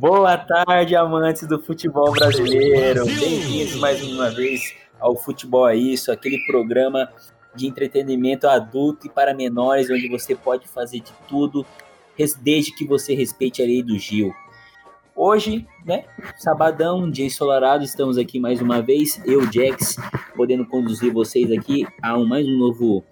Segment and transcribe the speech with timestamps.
[0.00, 3.04] Boa tarde, amantes do futebol brasileiro.
[3.04, 7.12] Bem-vindos mais uma vez ao Futebol é Isso, aquele programa
[7.54, 11.66] de entretenimento adulto e para menores, onde você pode fazer de tudo,
[12.40, 14.32] desde que você respeite a lei do Gil.
[15.14, 16.06] Hoje, né,
[16.38, 19.96] sabadão, dia ensolarado, estamos aqui mais uma vez, eu, Jax,
[20.34, 23.04] podendo conduzir vocês aqui a um, mais um novo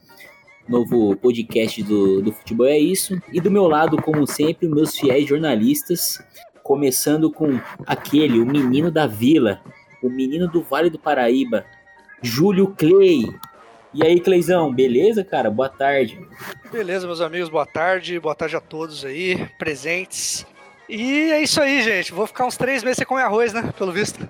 [0.69, 3.19] novo podcast do, do Futebol é Isso.
[3.33, 6.23] E do meu lado, como sempre, meus fiéis jornalistas,
[6.68, 9.62] começando com aquele, o menino da vila,
[10.02, 11.64] o menino do Vale do Paraíba,
[12.20, 13.24] Júlio Clay.
[13.94, 15.50] E aí, Cleizão, beleza, cara?
[15.50, 16.20] Boa tarde.
[16.70, 18.20] Beleza, meus amigos, boa tarde.
[18.20, 20.46] Boa tarde a todos aí, presentes.
[20.86, 22.12] E é isso aí, gente.
[22.12, 23.72] Vou ficar uns três meses sem comer arroz, né?
[23.78, 24.28] Pelo visto.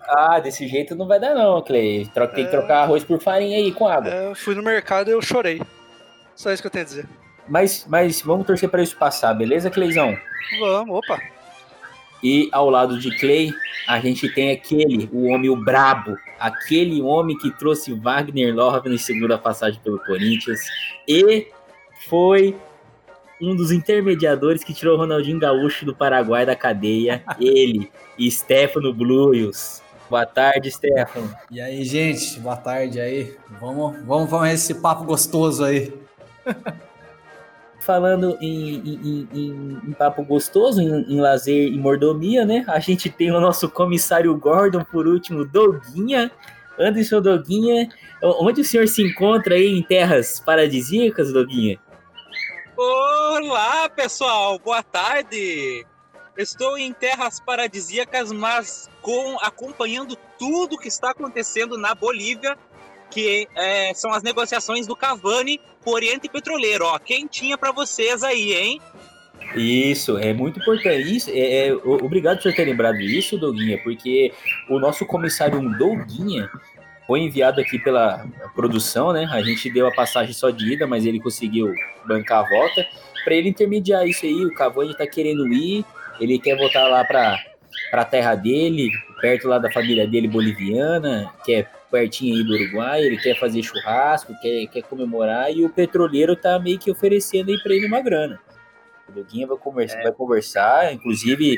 [0.00, 2.10] Ah, desse jeito não vai dar não, Clay.
[2.12, 2.46] Tem que é.
[2.46, 4.10] trocar arroz por farinha aí com água.
[4.10, 5.62] É, eu fui no mercado e eu chorei.
[6.34, 7.08] Só isso que eu tenho a dizer.
[7.48, 10.16] Mas, mas vamos torcer para isso passar, beleza, Cleizão?
[10.60, 11.20] Vamos, opa.
[12.22, 13.52] E ao lado de Clay,
[13.86, 18.96] a gente tem aquele, o homem o brabo, aquele homem que trouxe Wagner Love na
[18.96, 20.60] segunda passagem pelo Corinthians
[21.06, 21.48] e
[22.08, 22.56] foi
[23.40, 27.90] um dos intermediadores que tirou o Ronaldinho Gaúcho do Paraguai da cadeia, ele,
[28.30, 29.82] Stefano Bluios.
[30.08, 31.34] Boa tarde, Stefano.
[31.50, 33.36] E aí, gente, boa tarde aí.
[33.60, 35.92] Vamos, vamos, vamos esse papo gostoso aí.
[37.84, 42.64] falando em, em, em, em papo gostoso, em, lazer e mordomia, né?
[42.66, 46.30] A gente tem o nosso comissário Gordon, por último, Doguinha.
[46.78, 47.88] Anderson Doguinha,
[48.22, 51.78] onde o senhor se encontra aí em terras paradisíacas, Doguinha?
[52.76, 55.86] Olá, pessoal, boa tarde.
[56.36, 62.58] Estou em terras paradisíacas, mas com acompanhando tudo que está acontecendo na Bolívia
[63.14, 66.84] que é, são as negociações do Cavani com o Oriente Petroleiro.
[66.84, 68.80] Ó, quentinha para vocês aí, hein?
[69.54, 71.16] Isso, é muito importante.
[71.16, 74.32] Isso, é, é, obrigado por ter lembrado isso, Doguinha, porque
[74.68, 76.50] o nosso comissário Doguinha
[77.06, 79.28] foi enviado aqui pela produção, né?
[79.30, 81.72] A gente deu a passagem só de ida, mas ele conseguiu
[82.04, 82.84] bancar a volta.
[83.24, 85.84] Para ele intermediar isso aí, o Cavani está querendo ir,
[86.18, 87.38] ele quer voltar lá para
[87.92, 88.90] a terra dele,
[89.20, 93.62] perto lá da família dele boliviana, que é pertinho aí do Uruguai, ele quer fazer
[93.62, 98.00] churrasco, quer, quer comemorar, e o petroleiro tá meio que oferecendo aí pra ele uma
[98.00, 98.40] grana.
[99.08, 100.02] O Doguinha vai conversar, é.
[100.02, 101.56] vai conversar, inclusive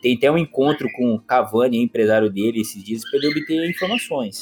[0.00, 4.38] tem até um encontro com o Cavani, empresário dele, esses dias, para ele obter informações.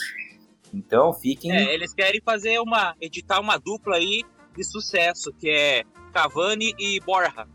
[0.75, 1.53] Então fiquem.
[1.53, 2.95] É, eles querem fazer uma.
[3.01, 4.23] editar uma dupla aí
[4.55, 7.47] de sucesso, que é Cavani e Borja.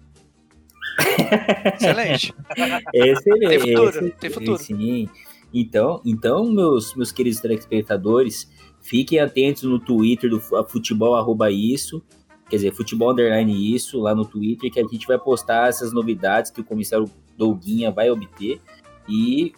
[1.75, 2.33] Excelente.
[2.93, 3.47] Excelente.
[3.47, 4.57] Tem futuro, tem futuro.
[4.57, 5.07] Sim.
[5.53, 8.49] Então, então meus, meus queridos telespectadores,
[8.81, 12.03] fiquem atentos no Twitter do futebol arroba isso,
[12.49, 16.51] quer dizer, futebol underline isso, lá no Twitter, que a gente vai postar essas novidades
[16.51, 18.61] que o comissário Douguinha vai obter.
[19.07, 19.53] E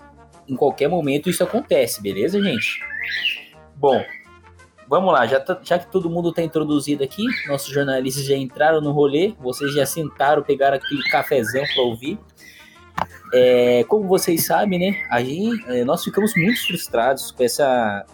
[0.47, 2.81] em qualquer momento isso acontece, beleza, gente?
[3.75, 4.03] Bom,
[4.87, 8.91] vamos lá, já, já que todo mundo está introduzido aqui, nossos jornalistas já entraram no
[8.91, 12.17] rolê, vocês já sentaram, pegaram aquele cafezão para ouvir.
[13.33, 15.07] É, como vocês sabem, né?
[15.09, 18.05] A gente, é, nós ficamos muito frustrados com essa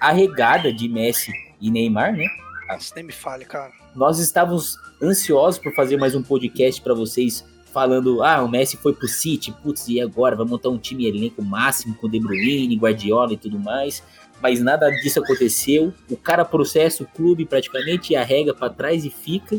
[0.00, 2.26] arregada de Messi e Neymar, né?
[2.68, 3.72] Nossa, nem me fale, cara.
[3.94, 8.94] Nós estávamos ansiosos por fazer mais um podcast para vocês falando, ah, o Messi foi
[8.94, 13.34] pro City, putz, e agora vai montar um time elenco máximo com De Bruyne, Guardiola
[13.34, 14.02] e tudo mais.
[14.40, 15.92] Mas nada disso aconteceu.
[16.10, 19.58] O cara processa o clube praticamente e arrega para trás e fica.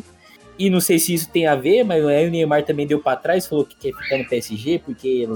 [0.59, 3.45] E não sei se isso tem a ver, mas o Neymar também deu para trás,
[3.45, 5.28] falou que quer ficar no PSG, porque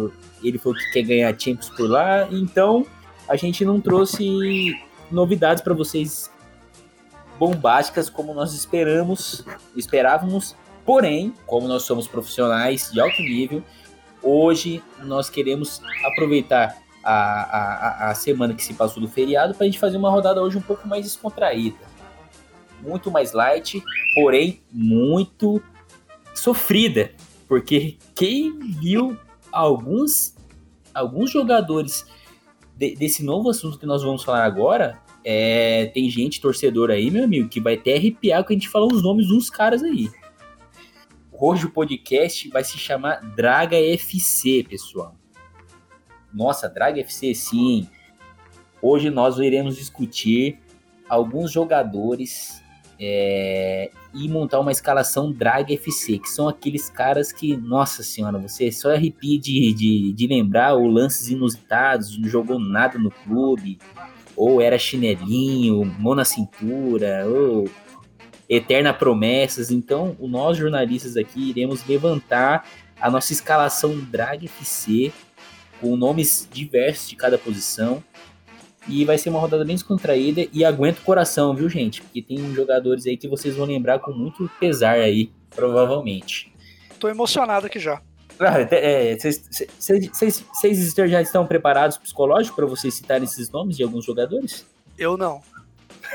[0.44, 2.28] ele falou que quer ganhar Champions por lá.
[2.32, 2.86] Então,
[3.28, 4.76] a gente não trouxe
[5.12, 6.32] novidades para vocês
[7.38, 9.46] bombásticas como nós esperamos,
[9.76, 10.56] esperávamos.
[10.84, 13.64] Porém, como nós somos profissionais de alto nível,
[14.24, 19.68] hoje nós queremos aproveitar a, a, a semana que se passou do feriado para a
[19.68, 21.91] gente fazer uma rodada hoje um pouco mais descontraída
[22.82, 23.82] muito mais light,
[24.14, 25.62] porém muito
[26.34, 27.12] sofrida,
[27.48, 29.18] porque quem viu
[29.52, 30.36] alguns
[30.94, 32.06] alguns jogadores
[32.76, 37.24] de, desse novo assunto que nós vamos falar agora, é, tem gente torcedor aí, meu
[37.24, 40.10] amigo, que vai até arrepiar quando a gente falar os nomes dos caras aí.
[41.32, 45.16] Hoje o podcast vai se chamar Draga FC, pessoal.
[46.34, 47.88] Nossa, Draga FC, sim.
[48.82, 50.60] Hoje nós iremos discutir
[51.08, 52.61] alguns jogadores
[53.04, 58.72] é, e montar uma escalação Drag FC, que são aqueles caras que, nossa senhora, você
[58.72, 63.80] só arrepia de, de, de lembrar ou lances inusitados, não jogou nada no clube,
[64.36, 67.68] ou era chinelinho, mão na cintura, ou
[68.48, 69.72] eterna promessas.
[69.72, 72.68] Então, nós jornalistas aqui iremos levantar
[73.00, 75.12] a nossa escalação Drag FC,
[75.80, 78.04] com nomes diversos de cada posição.
[78.92, 82.02] E vai ser uma rodada bem descontraída e aguenta o coração, viu, gente?
[82.02, 86.54] Porque tem jogadores aí que vocês vão lembrar com muito pesar aí, provavelmente.
[87.00, 88.02] Tô emocionado aqui já.
[89.18, 94.66] Vocês é, já estão preparados psicológico para vocês citarem esses nomes de alguns jogadores?
[94.98, 95.42] Eu não.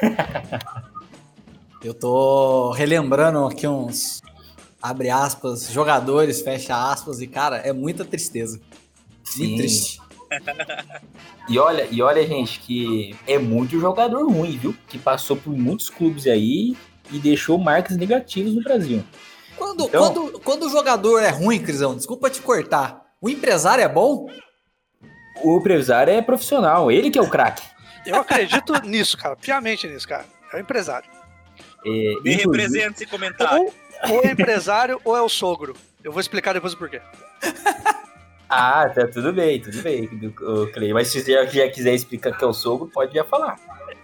[1.82, 4.20] Eu tô relembrando aqui uns
[4.82, 8.60] abre aspas, jogadores, fecha aspas, e cara, é muita tristeza.
[9.24, 9.56] Sim.
[9.56, 10.00] triste.
[11.48, 14.76] E olha, e olha, gente, que é muito jogador ruim, viu?
[14.88, 16.76] Que passou por muitos clubes aí
[17.10, 19.04] e deixou marcas negativas no Brasil.
[19.56, 23.88] Quando, então, quando, quando o jogador é ruim, Crisão, desculpa te cortar, o empresário é
[23.88, 24.26] bom?
[25.42, 27.62] O empresário é profissional, ele que é o craque.
[28.04, 30.26] Eu acredito nisso, cara, piamente nisso, cara.
[30.52, 31.08] É o empresário.
[31.84, 33.62] É, Me representa esse comentário.
[33.62, 33.74] Ou,
[34.10, 35.74] ou é empresário ou é o sogro.
[36.02, 37.00] Eu vou explicar depois o porquê.
[38.48, 40.08] Ah, tá tudo bem, tudo bem,
[40.72, 40.92] Clay.
[40.92, 43.56] Mas se você já, já quiser explicar que é o sogro, pode já falar.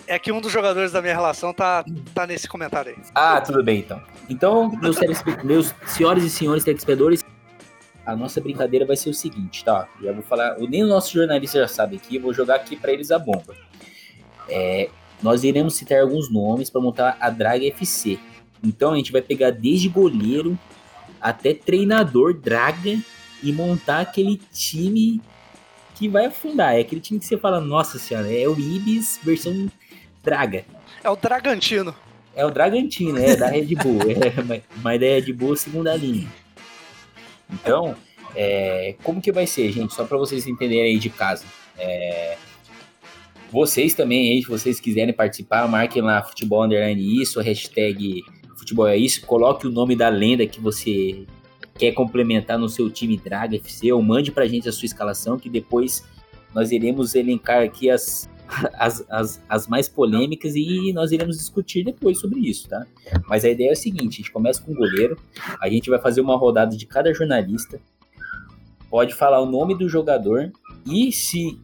[0.06, 2.98] É que um dos jogadores da minha relação tá, tá nesse comentário aí.
[3.14, 4.02] Ah, tudo bem então.
[4.28, 4.96] Então, meus,
[5.44, 7.24] meus senhores e senhores telespectadores,
[8.04, 9.88] a nossa brincadeira vai ser o seguinte, tá?
[10.02, 13.12] Já vou falar, nem o nosso jornalista já sabe aqui, vou jogar aqui para eles
[13.12, 13.54] a bomba.
[14.48, 14.90] É,
[15.22, 18.18] nós iremos citar alguns nomes para montar a Draga FC.
[18.62, 20.58] Então a gente vai pegar desde goleiro
[21.20, 22.98] até treinador Draga
[23.42, 25.20] e montar aquele time
[25.94, 26.74] que vai afundar.
[26.74, 29.70] É aquele time que você fala, nossa senhora, é o Ibis versão
[30.22, 30.64] Draga.
[31.02, 31.94] É o Dragantino.
[32.34, 34.00] É o Dragantino, é da Red Bull.
[34.10, 36.28] é, mas da Red Bull segunda linha.
[37.52, 37.94] Então,
[38.34, 39.92] é, como que vai ser, gente?
[39.92, 41.44] Só para vocês entenderem aí de casa.
[41.78, 42.36] É,
[43.50, 48.22] vocês também, aí, se vocês quiserem participar, marquem lá Futebol Underline Isso, hashtag
[48.56, 51.26] Futebol é Isso, coloque o nome da lenda que você
[51.74, 55.48] quer complementar no seu time Draga FC, ou mande pra gente a sua escalação, que
[55.48, 56.04] depois
[56.54, 58.28] nós iremos elencar aqui as,
[58.74, 62.86] as, as, as mais polêmicas e nós iremos discutir depois sobre isso, tá?
[63.28, 65.18] Mas a ideia é a seguinte: a gente começa com o goleiro,
[65.60, 67.80] a gente vai fazer uma rodada de cada jornalista,
[68.90, 70.52] pode falar o nome do jogador
[70.86, 71.58] e se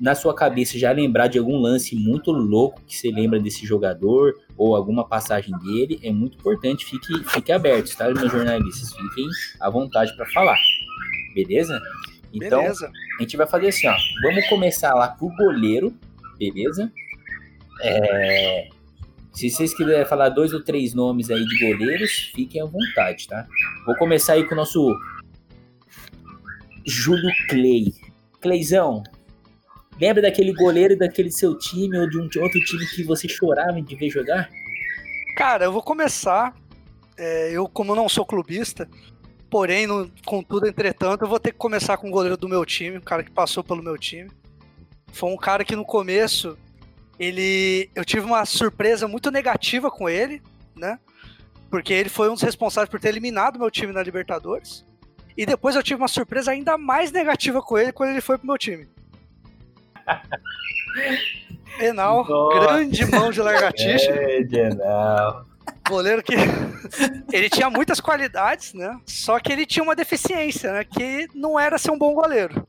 [0.00, 4.34] na sua cabeça já lembrar de algum lance muito louco que você lembra desse jogador
[4.56, 6.86] ou alguma passagem dele, é muito importante.
[6.86, 8.94] Fique, fique aberto, tá, meus jornalistas?
[8.94, 9.28] Fiquem
[9.60, 10.56] à vontade para falar.
[11.34, 11.78] Beleza?
[12.32, 12.90] Então, beleza.
[13.18, 13.94] a gente vai fazer assim, ó.
[14.22, 15.94] Vamos começar lá pro goleiro,
[16.38, 16.90] beleza?
[17.82, 18.68] É,
[19.34, 23.46] se vocês quiserem falar dois ou três nomes aí de goleiros, fiquem à vontade, tá?
[23.84, 24.94] Vou começar aí com o nosso
[26.86, 27.92] Júlio Clay.
[28.40, 29.02] Cleizão,
[30.00, 33.94] Lembra daquele goleiro daquele seu time ou de um outro time que você chorava de
[33.94, 34.48] ver jogar?
[35.36, 36.54] Cara, eu vou começar.
[37.18, 38.88] É, eu, como não sou clubista,
[39.50, 42.96] porém, no, contudo, entretanto, eu vou ter que começar com o goleiro do meu time,
[42.96, 44.30] um cara que passou pelo meu time.
[45.12, 46.56] Foi um cara que no começo,
[47.18, 47.90] ele.
[47.94, 50.40] Eu tive uma surpresa muito negativa com ele,
[50.74, 50.98] né?
[51.68, 54.86] Porque ele foi um dos responsáveis por ter eliminado meu time na Libertadores.
[55.36, 58.46] E depois eu tive uma surpresa ainda mais negativa com ele quando ele foi pro
[58.46, 58.88] meu time.
[61.78, 64.10] Penal, grande mão de largatixa.
[64.10, 65.46] É, Genal.
[65.88, 66.34] Goleiro que
[67.32, 68.98] ele tinha muitas qualidades, né?
[69.06, 70.84] Só que ele tinha uma deficiência, né?
[70.84, 72.66] Que não era ser um bom goleiro.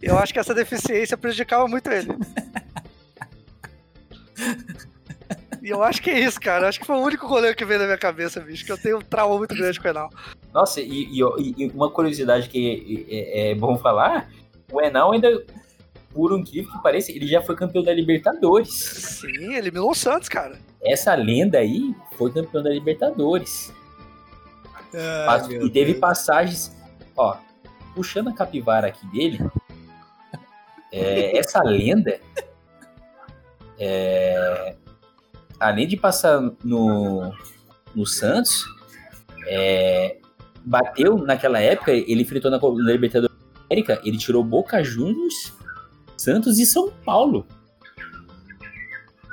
[0.00, 2.08] Eu acho que essa deficiência prejudicava muito ele.
[5.62, 6.64] E eu acho que é isso, cara.
[6.64, 8.64] Eu acho que foi o único goleiro que veio na minha cabeça, bicho.
[8.64, 10.10] Que eu tenho um trauma muito grande com o Enal.
[10.52, 11.20] Nossa, e, e,
[11.56, 14.28] e uma curiosidade que é, é, bom falar:
[14.72, 15.44] o Enal ainda
[16.12, 18.72] por incrível que pareça, ele já foi campeão da Libertadores.
[19.20, 20.58] Sim, eliminou o Santos, cara.
[20.82, 23.72] Essa lenda aí foi campeão da Libertadores.
[24.94, 25.98] Ah, e teve Deus.
[25.98, 26.76] passagens,
[27.16, 27.36] ó,
[27.94, 29.38] puxando a capivara aqui dele,
[30.92, 32.20] é, essa lenda,
[33.78, 34.76] é,
[35.58, 37.32] além de passar no,
[37.94, 38.66] no Santos,
[39.46, 40.18] é,
[40.62, 42.58] bateu naquela época, ele enfrentou na
[42.92, 43.34] Libertadores
[43.70, 45.54] América, ele tirou Boca Juniors
[46.22, 47.46] Santos e São Paulo.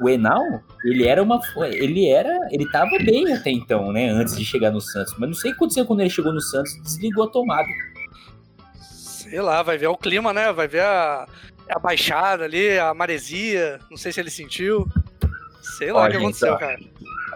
[0.02, 1.40] O Enal, ele era uma.
[1.72, 2.48] Ele era.
[2.52, 4.10] Ele tava bem até então, né?
[4.10, 5.14] Antes de chegar no Santos.
[5.18, 7.68] Mas não sei o que aconteceu quando ele chegou no Santos desligou a tomada.
[8.80, 10.52] Sei lá, vai ver o clima, né?
[10.54, 11.28] Vai ver a,
[11.70, 13.80] a baixada ali, a maresia.
[13.90, 14.88] Não sei se ele sentiu.
[15.78, 16.80] Sei lá o que gente, aconteceu, ó, cara.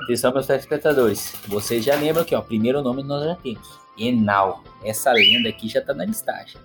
[0.03, 1.35] Atenção, meus telespectadores.
[1.47, 3.79] Vocês já lembram que, ó, primeiro nome nós já temos.
[3.97, 4.63] Enal.
[4.83, 6.57] Essa lenda aqui já tá na listagem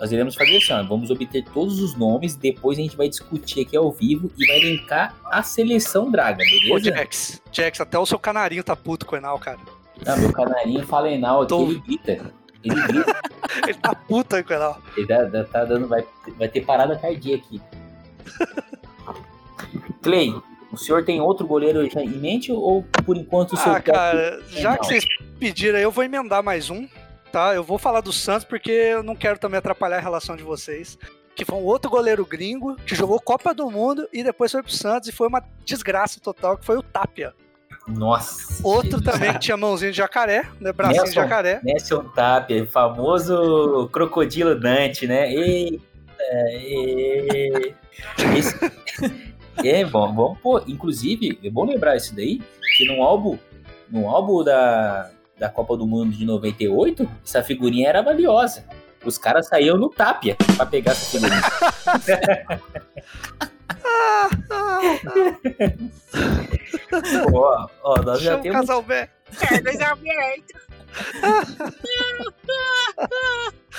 [0.00, 3.60] nós iremos fazer assim, ó, vamos obter todos os nomes, depois a gente vai discutir
[3.60, 6.74] aqui ao vivo e vai linkar a seleção Draga, beleza?
[6.74, 9.58] Ô, Jax, Jax, até o seu canarinho tá puto com o Enal, cara.
[10.06, 12.32] Não, meu canarinho fala Enal aqui, tô, ele grita.
[12.64, 13.20] Ele grita.
[13.66, 14.78] Ele tá puta aí com ela.
[14.96, 15.88] Ele tá, tá- tá dando.
[15.88, 16.04] Vai,
[16.38, 17.60] vai ter parada cardíaca aqui.
[20.02, 20.32] Clay,
[20.72, 24.40] o senhor tem outro goleiro já em mente ou por enquanto o seu Ah, cara,
[24.48, 24.78] já não.
[24.78, 25.04] que vocês
[25.38, 26.86] pediram aí, eu vou emendar mais um,
[27.30, 27.54] tá?
[27.54, 30.98] Eu vou falar do Santos porque eu não quero também atrapalhar a relação de vocês.
[31.34, 34.72] Que foi um outro goleiro gringo que jogou Copa do Mundo e depois foi pro
[34.72, 37.32] Santos e foi uma desgraça total, que foi o Tapia.
[37.86, 38.60] Nossa.
[38.62, 40.72] Outro também que tinha mãozinho de jacaré, né?
[40.72, 41.20] Bracinho de Nelson.
[41.20, 41.60] jacaré.
[41.62, 45.32] Nelson Tapia, famoso crocodilo Dante, né?
[45.32, 45.82] Eita,
[46.52, 47.74] e...
[48.36, 48.54] Esse...
[49.64, 52.40] É bom, bom, pô, inclusive, é bom lembrar isso daí,
[52.78, 53.38] que no álbum,
[53.90, 55.10] no álbum da,
[55.40, 58.66] da Copa do Mundo de 98, essa figurinha era valiosa.
[59.02, 61.40] Os caras saíam no Tapia pra pegar essa figurinha.
[67.32, 68.94] ó, ó, nós já Chama o temos casal B.
[68.94, 69.08] É,
[69.62, 69.78] dois.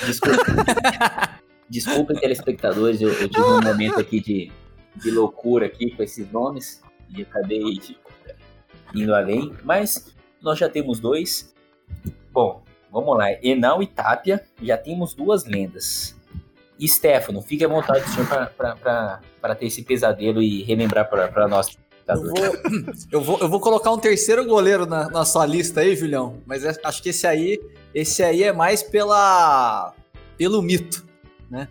[0.08, 0.44] Desculpa.
[1.70, 4.52] Desculpem, telespectadores, eu, eu tive um momento aqui de,
[4.96, 6.82] de loucura aqui com esses nomes
[7.16, 7.80] e acabei
[8.96, 11.54] indo além, mas nós já temos dois.
[12.32, 13.32] Bom, vamos lá.
[13.44, 16.16] Enal e Tapia, já temos duas lendas.
[16.80, 21.78] E Stefano, fique à vontade, senhor, para ter esse pesadelo e relembrar para nós.
[22.08, 22.34] Eu vou,
[23.12, 26.42] eu, vou, eu vou colocar um terceiro goleiro na, na sua lista aí, Julião.
[26.46, 27.62] Mas é- acho que esse aí,
[27.94, 29.94] esse aí é mais pela,
[30.38, 31.06] pelo mito,
[31.50, 31.68] né?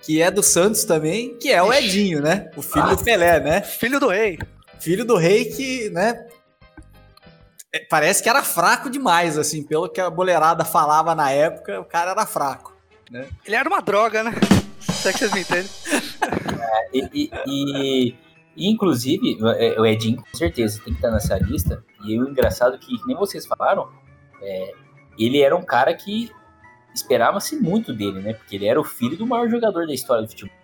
[0.00, 2.50] Que é do Santos também, que é o Edinho, né?
[2.56, 3.60] O filho do Pelé, né?
[3.62, 4.38] Filho do rei.
[4.80, 6.26] Filho do rei que, né?
[7.72, 11.84] É, Parece que era fraco demais, assim, pelo que a boleirada falava na época, o
[11.84, 12.74] cara era fraco.
[13.44, 14.32] Ele era uma droga, né?
[14.80, 15.70] Se é que vocês me entendem.
[16.92, 18.14] E, e- e-
[18.56, 21.82] e, inclusive, é, o Edinho, com certeza, tem que estar nessa lista.
[22.04, 23.88] E o engraçado é que, que nem vocês falaram,
[24.42, 24.72] é,
[25.18, 26.30] ele era um cara que
[26.94, 28.34] esperava-se muito dele, né?
[28.34, 30.54] Porque ele era o filho do maior jogador da história do futebol.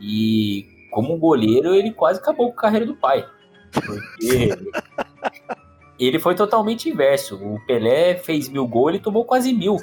[0.00, 3.24] E como goleiro, ele quase acabou com a carreira do pai.
[3.72, 4.48] Porque
[6.06, 7.36] ele foi totalmente inverso.
[7.36, 9.76] O Pelé fez mil gols, ele tomou quase mil.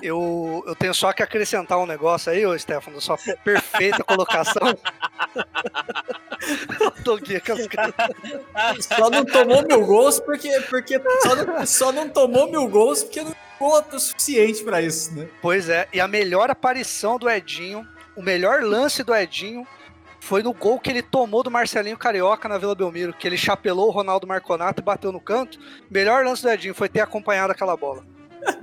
[0.00, 4.62] Eu, eu tenho só que acrescentar um negócio aí, ô Stefano, sua perfeita colocação.
[8.80, 13.22] Só não tomou mil gols porque, porque só, não, só não tomou mil gols porque
[13.22, 15.28] não jogou o suficiente pra isso, né?
[15.40, 19.66] Pois é, e a melhor aparição do Edinho, o melhor lance do Edinho
[20.24, 23.88] foi no gol que ele tomou do Marcelinho Carioca na Vila Belmiro, que ele chapelou
[23.88, 25.58] o Ronaldo Marconato e bateu no canto.
[25.90, 28.04] Melhor lance do Edinho foi ter acompanhado aquela bola.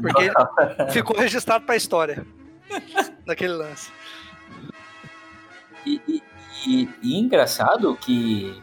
[0.01, 0.33] Porque ele
[0.89, 2.25] ficou registrado pra história
[3.25, 3.91] daquele lance.
[5.85, 6.23] E, e-
[6.65, 8.57] e- e engraçado que,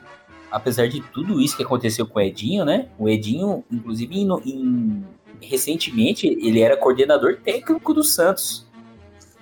[0.50, 2.88] apesar de tudo isso que aconteceu com o Edinho, né?
[2.99, 5.07] O Edinho, inclusive, em- em-
[5.43, 8.67] recentemente, ele era coordenador técnico do Santos.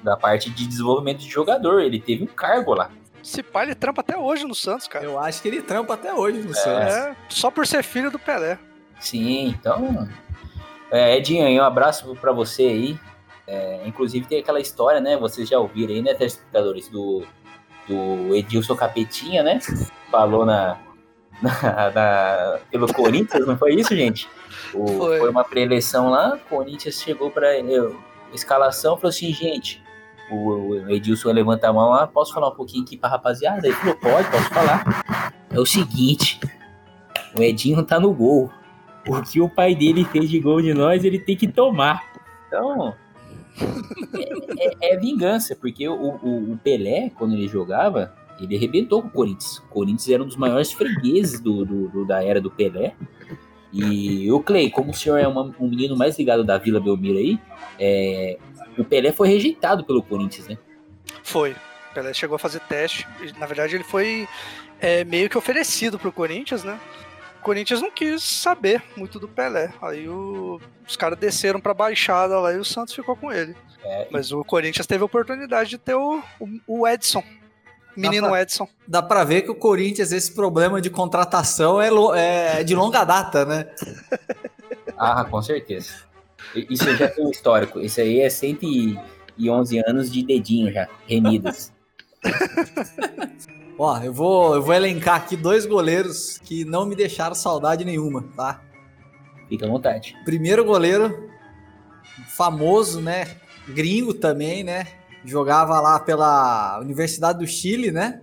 [0.03, 1.81] Da parte de desenvolvimento de jogador.
[1.83, 2.91] Ele teve um cargo lá.
[3.25, 5.03] Esse pai ele trampa até hoje no Santos, cara.
[5.05, 6.95] Eu acho que ele trampa até hoje no Santos.
[6.95, 8.59] É, só por ser filho do Pelé.
[9.01, 10.07] Sim, então.
[10.91, 13.01] É, Edinho, um abraço pra você aí.
[13.47, 15.17] É, inclusive tem aquela história, né?
[15.17, 16.89] Vocês já ouviram aí, né, telespectadores?
[16.89, 17.27] Do,
[17.89, 19.59] do Edilson Capetinha, né?
[20.11, 20.79] Falou na,
[21.43, 24.29] na- na- pelo Corinthians, não foi isso, gente?
[24.73, 25.19] O- Foi.
[25.19, 25.31] foi.
[25.31, 27.99] uma pré-eleição lá, o Corinthians chegou pra eu,
[28.33, 29.83] escalação falou assim, gente.
[30.31, 33.67] O, Edilson levanta a mão lá, posso falar um pouquinho aqui pra rapaziada?
[33.67, 35.35] Ele falou, pode, posso falar.
[35.51, 36.41] É o seguinte,
[37.39, 38.51] o Edinho tá no gol.
[39.07, 42.03] O que o pai dele fez de gol de nós, ele tem que tomar.
[42.49, 42.95] Então,
[44.59, 49.09] é, é- é vingança, porque o, o- o Pelé, quando ele jogava, ele arrebentou com
[49.09, 49.59] o Corinthians.
[49.59, 52.95] O Corinthians era um dos maiores fregueses do, do- do- da era do Pelé.
[53.73, 57.19] E o Clay, como o senhor é uma- um menino mais ligado da Vila Belmiro
[57.19, 57.39] aí,
[57.79, 58.39] é,
[58.79, 60.59] o Pelé foi rejeitado pelo Corinthians, né?
[61.23, 61.53] Foi.
[61.91, 63.07] O Pelé chegou a fazer teste.
[63.39, 64.29] Na verdade, ele foi
[64.81, 66.79] é, meio que oferecido pro Corinthians, né?
[67.41, 69.73] O Corinthians não quis saber muito do Pelé.
[69.83, 73.55] Aí o- os caras desceram pra baixada lá e o Santos ficou com ele.
[73.85, 77.23] É, Mas o Corinthians teve a oportunidade de ter o, o- o Edson.
[77.97, 78.67] Menino pra- Edson.
[78.89, 83.05] Dá pra ver que o Corinthians, esse problema de contratação é, lo- é de longa
[83.05, 83.67] data, né?
[84.99, 85.93] Ah, com certeza.
[86.55, 87.81] Isso já tem um histórico.
[87.81, 91.73] Isso aí é 111 anos de dedinho já, remidos.
[93.79, 98.25] Ó, eu vou, eu vou elencar aqui dois goleiros que não me deixaram saudade nenhuma,
[98.37, 98.63] tá?
[99.49, 100.17] Fica à vontade.
[100.25, 101.29] Primeiro goleiro,
[102.29, 103.37] famoso, né?
[103.69, 104.87] Gringo também, né?
[105.25, 108.21] Jogava lá pela Universidade do Chile, né?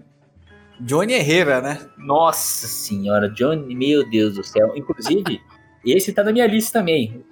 [0.79, 1.79] Johnny Herrera, né?
[1.97, 4.71] Nossa senhora, Johnny, meu Deus do céu.
[4.75, 5.41] Inclusive,
[5.85, 7.23] Esse tá na minha lista também.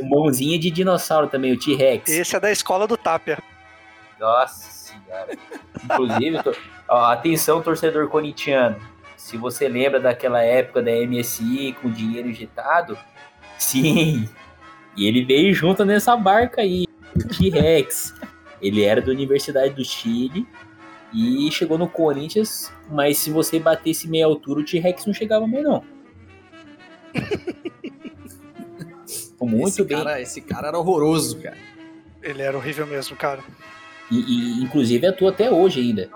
[0.00, 2.10] o mãozinha de dinossauro também, o T-Rex.
[2.10, 3.38] Esse é da escola do Tapia.
[4.18, 5.36] Nossa senhora.
[5.84, 6.54] Inclusive, tô...
[6.88, 8.76] Ó, atenção, torcedor corintiano.
[9.16, 12.98] Se você lembra daquela época da MSI com dinheiro injetado,
[13.58, 14.28] sim.
[14.96, 18.14] E ele veio junto nessa barca aí, o T-Rex.
[18.60, 20.46] Ele era da Universidade do Chile
[21.12, 25.62] e chegou no Corinthians, mas se você batesse meia altura, o T-Rex não chegava mais
[25.62, 25.84] não.
[29.40, 29.98] Muito esse bem.
[29.98, 31.56] Cara, esse cara era horroroso, cara.
[32.22, 33.40] Ele era horrível mesmo, cara.
[34.10, 36.10] E, e, inclusive atua até hoje ainda.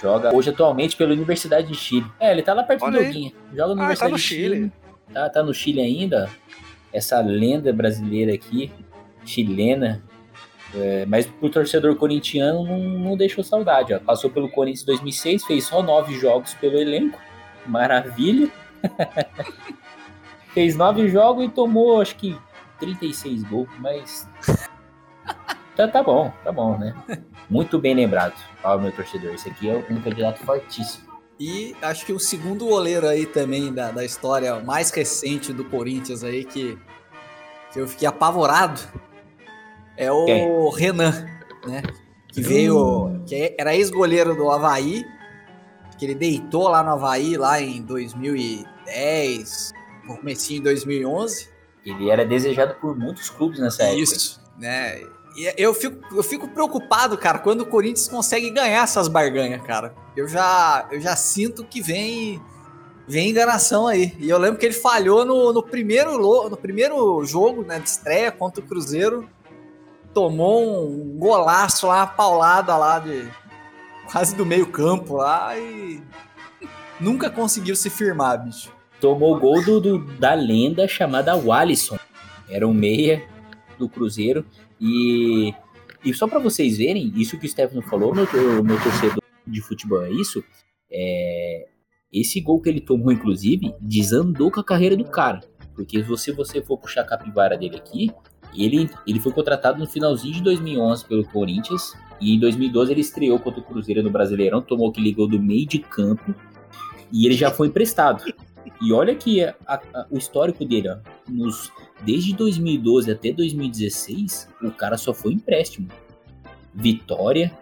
[0.00, 2.06] Joga hoje atualmente pela Universidade de Chile.
[2.18, 3.32] É, ele tá lá perto Olha do Doguinha.
[3.54, 4.54] Joga na ah, Universidade tá no de Chile.
[4.56, 4.72] Chile.
[5.12, 6.30] Tá, tá no Chile ainda.
[6.92, 8.72] Essa lenda brasileira aqui,
[9.24, 10.02] chilena.
[10.74, 13.92] É, mas pro torcedor corintiano não, não deixou saudade.
[13.92, 13.98] Ó.
[13.98, 17.18] Passou pelo Corinthians em 2006, fez só nove jogos pelo elenco.
[17.66, 18.50] Maravilha.
[20.52, 22.36] fez nove jogos e tomou, acho que
[22.78, 24.28] 36 gols, mas.
[25.76, 26.94] tá, tá bom, tá bom, né?
[27.48, 29.34] Muito bem lembrado, ó, meu torcedor.
[29.34, 31.10] Esse aqui é um candidato fortíssimo.
[31.38, 36.22] E acho que o segundo goleiro aí também da, da história mais recente do Corinthians
[36.22, 36.78] aí, que,
[37.72, 38.78] que eu fiquei apavorado,
[39.96, 40.70] é o Quem?
[40.76, 41.26] Renan,
[41.66, 41.82] né?
[42.28, 43.24] Que veio, hum.
[43.26, 45.04] que era ex-goleiro do Havaí,
[45.98, 49.72] que ele deitou lá no Havaí lá em 2010,
[50.10, 51.48] no comecinho de 2011.
[51.84, 54.02] Ele era desejado por muitos clubes nessa época.
[54.02, 55.02] Isso, né?
[55.36, 59.94] E eu fico, eu fico preocupado, cara, quando o Corinthians consegue ganhar essas barganhas, cara.
[60.16, 62.42] Eu já, eu já sinto que vem
[63.06, 64.14] vem enganação aí.
[64.18, 68.30] E eu lembro que ele falhou no, no, primeiro, no primeiro jogo né, de estreia
[68.30, 69.28] contra o Cruzeiro.
[70.12, 73.28] Tomou um golaço lá, uma paulada lá de
[74.10, 76.02] quase do meio campo lá e
[77.00, 81.98] nunca conseguiu se firmar, bicho tomou gol do, do, da lenda chamada Wallison.
[82.48, 83.22] Era um meia
[83.78, 84.44] do Cruzeiro.
[84.80, 85.54] E,
[86.04, 88.26] e só para vocês verem, isso que o Stefano falou, meu,
[88.62, 90.44] meu torcedor de futebol é isso.
[90.90, 91.68] É,
[92.12, 95.40] esse gol que ele tomou, inclusive, desandou com a carreira do cara.
[95.74, 98.10] Porque se você, você for puxar a capivara dele aqui,
[98.54, 101.94] ele, ele foi contratado no finalzinho de 2011 pelo Corinthians.
[102.20, 105.66] E em 2012 ele estreou contra o Cruzeiro no Brasileirão, tomou aquele gol do meio
[105.66, 106.34] de campo.
[107.12, 108.24] E ele já foi emprestado.
[108.80, 114.70] E olha que a, a, o histórico dele, ó, nos, desde 2012 até 2016, o
[114.70, 115.88] cara só foi empréstimo.
[116.74, 117.52] Vitória,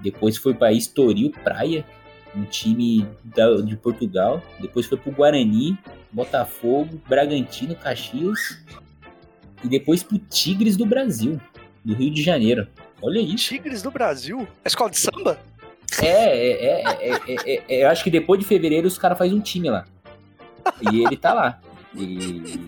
[0.00, 1.84] depois foi para Estoril Praia,
[2.34, 5.78] um time da, de Portugal, depois foi para o Guarani,
[6.10, 8.62] Botafogo, Bragantino, Caxias
[9.62, 11.40] e depois para o Tigres do Brasil,
[11.84, 12.66] do Rio de Janeiro.
[13.00, 13.48] Olha isso.
[13.48, 14.46] Tigres do Brasil?
[14.64, 15.38] A escola de samba?
[16.02, 16.82] É, é,
[17.28, 19.84] é, é, eu acho que depois de fevereiro os caras fazem um time lá.
[20.80, 21.60] E ele tá lá.
[21.94, 22.60] E...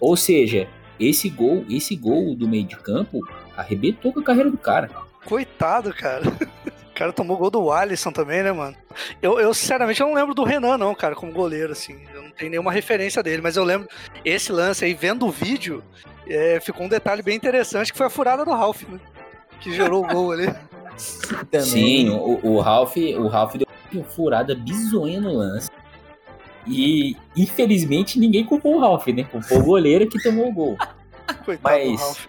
[0.00, 0.68] Ou seja,
[0.98, 3.20] esse gol, esse gol do meio de campo
[3.56, 4.90] arrebentou com a carreira do cara.
[5.24, 6.24] Coitado, cara.
[6.88, 8.76] O cara tomou gol do Alisson também, né, mano?
[9.22, 11.96] Eu, eu, sinceramente, eu não lembro do Renan, não, cara, como goleiro, assim.
[12.12, 13.88] Eu não tenho nenhuma referência dele, mas eu lembro
[14.24, 15.82] esse lance aí, vendo o vídeo,
[16.26, 18.98] é, ficou um detalhe bem interessante, que foi a furada do Ralph, né?
[19.60, 20.46] Que gerou o gol ali.
[21.50, 21.66] Também.
[21.66, 25.70] Sim, o, o Ralph, o Ralph deu uma furada bizonha no lance.
[26.68, 29.24] E infelizmente ninguém culpou o Ralph, né?
[29.24, 30.76] Culpou o goleiro que tomou o gol.
[31.44, 32.28] Coitado Mas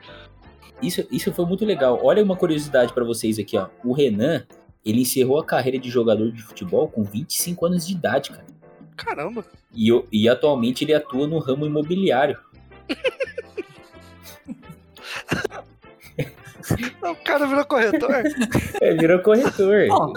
[0.81, 1.99] isso, isso foi muito legal.
[2.01, 3.67] Olha uma curiosidade para vocês aqui, ó.
[3.83, 4.45] O Renan,
[4.85, 8.45] ele encerrou a carreira de jogador de futebol com 25 anos de idade, cara.
[8.95, 9.45] Caramba.
[9.73, 12.37] E, e atualmente ele atua no ramo imobiliário.
[17.01, 18.23] o cara virou corretor.
[18.81, 19.87] É, virou corretor.
[19.87, 20.13] Não,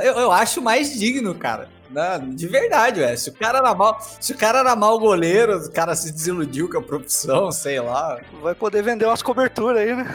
[0.00, 1.68] eu, eu acho mais digno, cara.
[1.90, 3.16] Não, de verdade, velho.
[3.16, 6.68] Se o cara era mal, se o cara era mal goleiro, o cara se desiludiu
[6.68, 8.20] com a profissão, sei lá.
[8.42, 10.14] Vai poder vender umas coberturas aí, né?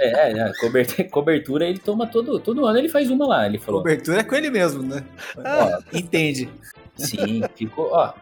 [0.00, 3.80] É, é cobertura, cobertura ele toma todo, todo ano, ele faz uma lá, ele falou.
[3.82, 5.04] Cobertura é com ele mesmo, né?
[5.38, 5.78] Ah.
[5.78, 6.50] Ó, entende.
[6.96, 8.12] Sim, ficou, ó.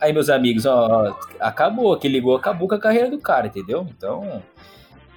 [0.00, 3.86] Aí, meus amigos, ó, acabou, aquele ligou, acabou com a carreira do cara, entendeu?
[3.90, 4.42] Então,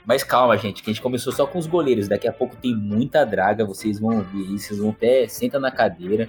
[0.06, 2.08] mas calma, gente, que a gente começou só com os goleiros.
[2.08, 5.72] Daqui a pouco tem muita draga, vocês vão ouvir isso, vocês vão até senta na
[5.72, 6.28] cadeira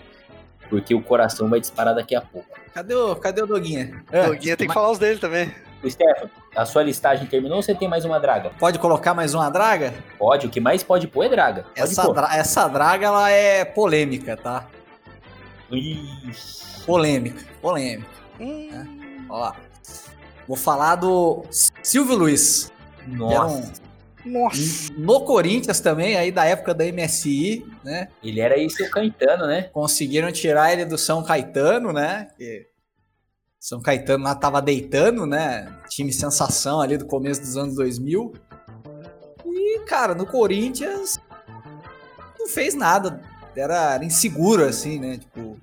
[0.72, 2.48] porque o coração vai disparar daqui a pouco.
[2.72, 4.02] Cadê o, cadê o Doguinha?
[4.10, 5.54] É, Doguinha tem que falar os dele também.
[5.82, 8.52] O Stefan, a sua listagem terminou ou você tem mais uma draga?
[8.58, 9.92] Pode colocar mais uma draga?
[10.18, 11.64] Pode, o que mais pode pôr é draga.
[11.64, 14.66] Pode essa, dra essa draga, ela é polêmica, tá?
[15.70, 16.86] Ixi.
[16.86, 18.08] Polêmica, polêmica.
[18.40, 18.70] Hum.
[18.72, 18.86] É.
[19.28, 19.56] Ó lá.
[20.48, 21.44] Vou falar do
[21.82, 22.72] Silvio Luiz.
[23.06, 23.72] Nossa.
[24.24, 24.92] Nossa.
[24.96, 28.08] No Corinthians também, aí da época da MSI, né?
[28.22, 29.62] Ele era isso o Caetano, né?
[29.72, 32.28] Conseguiram tirar ele do São Caetano, né?
[32.36, 32.68] Que
[33.58, 35.72] São Caetano lá tava deitando, né?
[35.88, 38.32] Time sensação ali do começo dos anos 2000.
[39.44, 41.20] E, cara, no Corinthians
[42.38, 43.20] não fez nada.
[43.56, 45.18] Era, era inseguro, assim, né?
[45.18, 45.58] Tipo.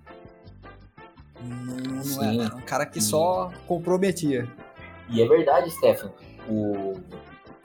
[1.41, 4.47] Não, não era, era um cara que só comprometia.
[5.09, 6.13] E é verdade, Stefano.
[6.47, 6.99] O,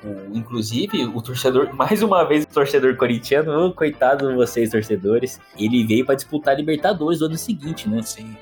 [0.05, 5.41] o, inclusive, o torcedor, mais uma vez, o torcedor corintiano, oh, coitado de vocês, torcedores,
[5.59, 8.03] ele veio para disputar a Libertadores no ano seguinte, né?
[8.03, 8.37] Sim.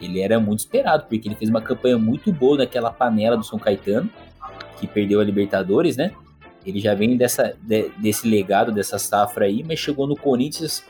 [0.00, 3.58] Ele era muito esperado, porque ele fez uma campanha muito boa naquela panela do São
[3.58, 4.10] Caetano,
[4.78, 6.12] que perdeu a Libertadores, né?
[6.66, 10.84] Ele já vem dessa, de, desse legado, dessa safra aí, mas chegou no Corinthians.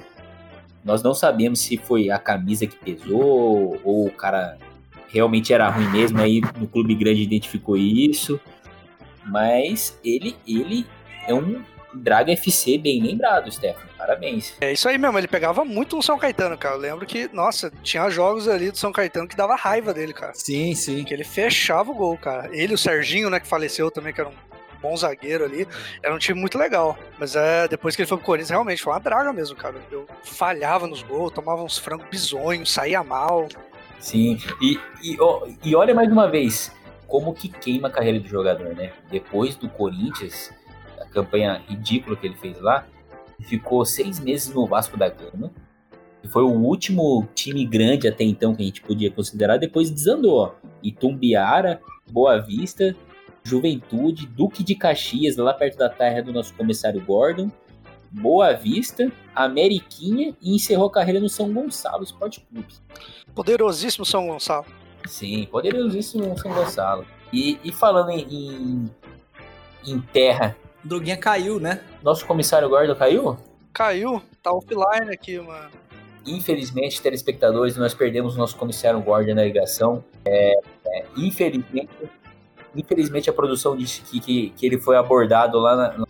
[0.85, 4.57] Nós não sabemos se foi a camisa que pesou ou o cara
[5.09, 8.41] realmente era ruim mesmo, aí no clube grande identificou isso.
[9.27, 10.87] Mas ele, ele
[11.27, 11.63] é um
[11.95, 13.89] Draga FC bem lembrado, Stefano.
[13.97, 14.55] Parabéns.
[14.61, 16.75] É isso aí mesmo, ele pegava muito no São Caetano, cara.
[16.75, 20.33] Eu lembro que, nossa, tinha jogos ali do São Caetano que dava raiva dele, cara.
[20.35, 21.05] Sim, sim.
[21.05, 22.49] Que ele fechava o gol, cara.
[22.53, 24.35] Ele, o Serginho, né, que faleceu também, que era um
[24.83, 25.67] bom zagueiro ali.
[26.03, 26.99] Era um time muito legal.
[27.19, 29.77] Mas é, depois que ele foi pro Corinthians, realmente foi uma draga mesmo, cara.
[29.91, 33.49] Eu falhava nos gols, tomava uns frangos bizonhos, saía mal.
[34.01, 35.17] Sim, e, e,
[35.63, 36.71] e olha mais uma vez
[37.15, 38.93] como que queima a carreira do jogador, né?
[39.09, 40.53] Depois do Corinthians,
[41.01, 42.89] a campanha ridícula que ele fez lá,
[43.39, 45.53] ficou seis meses no Vasco da Gama.
[46.25, 49.59] E foi o último time grande até então que a gente podia considerar.
[49.59, 50.39] Depois desandou.
[50.39, 50.53] Ó.
[50.83, 52.97] Itumbiara, Boa Vista,
[53.45, 57.49] Juventude, Duque de Caxias, lá perto da terra do nosso comissário Gordon,
[58.11, 62.75] Boa Vista, Ameriquinha e encerrou a carreira no São Gonçalo Esporte Clube.
[63.33, 64.67] Poderosíssimo São Gonçalo.
[65.07, 67.07] Sim, poderosíssimo São Gonçalo.
[67.33, 68.91] E, e falando em, em,
[69.87, 70.57] em terra.
[70.83, 71.81] Droguinha caiu, né?
[72.03, 73.37] Nosso comissário Gordon caiu?
[73.73, 75.71] Caiu, tá offline aqui, mano.
[76.27, 80.03] Infelizmente, telespectadores, nós perdemos o nosso comissário Gordon na ligação.
[80.25, 80.55] É,
[80.87, 81.91] é, infelizmente,
[82.75, 86.07] infelizmente a produção disse que, que, que ele foi abordado lá na,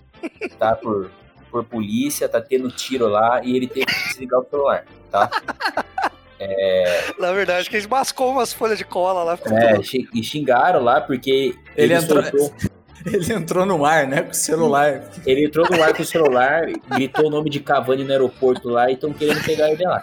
[0.58, 1.10] tá, por,
[1.50, 5.30] por polícia, tá tendo tiro lá e ele teve que desligar o celular, tá?
[6.38, 7.12] É...
[7.18, 9.38] Na verdade, que eles mascou umas folhas de cola lá.
[9.46, 9.78] É,
[10.14, 12.22] e xingaram lá porque ele, ele entrou.
[12.22, 12.52] Soltou...
[13.04, 14.22] Ele entrou no ar, né?
[14.22, 15.02] Com o celular.
[15.26, 18.90] Ele entrou no ar com o celular, gritou o nome de Cavani no aeroporto lá
[18.90, 20.02] e estão querendo pegar ele lá.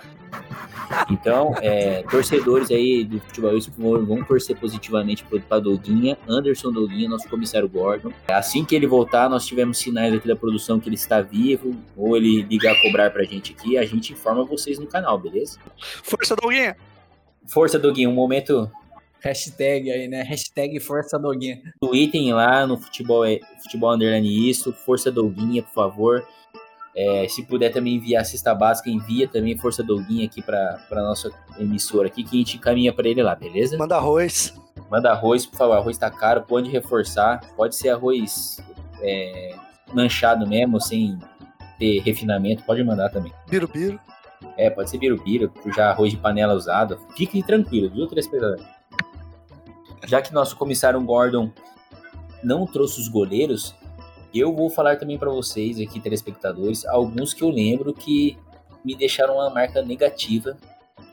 [1.09, 7.09] Então, é, torcedores aí do futebol, por favor, vão torcer positivamente para Doguinha, Anderson Doguinha,
[7.09, 8.11] nosso comissário Gordon.
[8.27, 12.15] Assim que ele voltar, nós tivemos sinais aqui da produção que ele está vivo, ou
[12.15, 15.59] ele ligar a cobrar pra gente aqui, a gente informa vocês no canal, beleza?
[16.03, 16.75] Força Doguinha!
[17.47, 18.71] Força Doguinha, um momento
[19.21, 20.23] Hashtag aí, né?
[20.23, 21.61] Hashtag Força Doguinha.
[21.79, 26.27] Tweetem lá no futebol, é, futebol underline isso, Força Doguinha, por favor.
[26.95, 31.31] É, se puder também enviar a cesta básica, envia também Força Doguinha aqui para nossa
[31.57, 33.77] emissora aqui, que a gente encaminha para ele lá, beleza?
[33.77, 34.53] Manda arroz.
[34.89, 35.77] Manda arroz, por favor.
[35.77, 37.39] Arroz tá caro, pode reforçar.
[37.55, 38.57] Pode ser arroz
[39.01, 39.55] é,
[39.93, 41.17] manchado mesmo, sem
[41.79, 43.33] ter refinamento, pode mandar também.
[43.49, 43.99] Birubiru.
[44.57, 46.99] É, pode ser birubiru, já arroz de panela usado.
[47.15, 48.59] Fique tranquilo, viu, telespectador?
[50.05, 51.51] Já que nosso comissário Gordon
[52.43, 53.75] não trouxe os goleiros,
[54.39, 58.37] eu vou falar também para vocês aqui, telespectadores, alguns que eu lembro que
[58.83, 60.57] me deixaram uma marca negativa,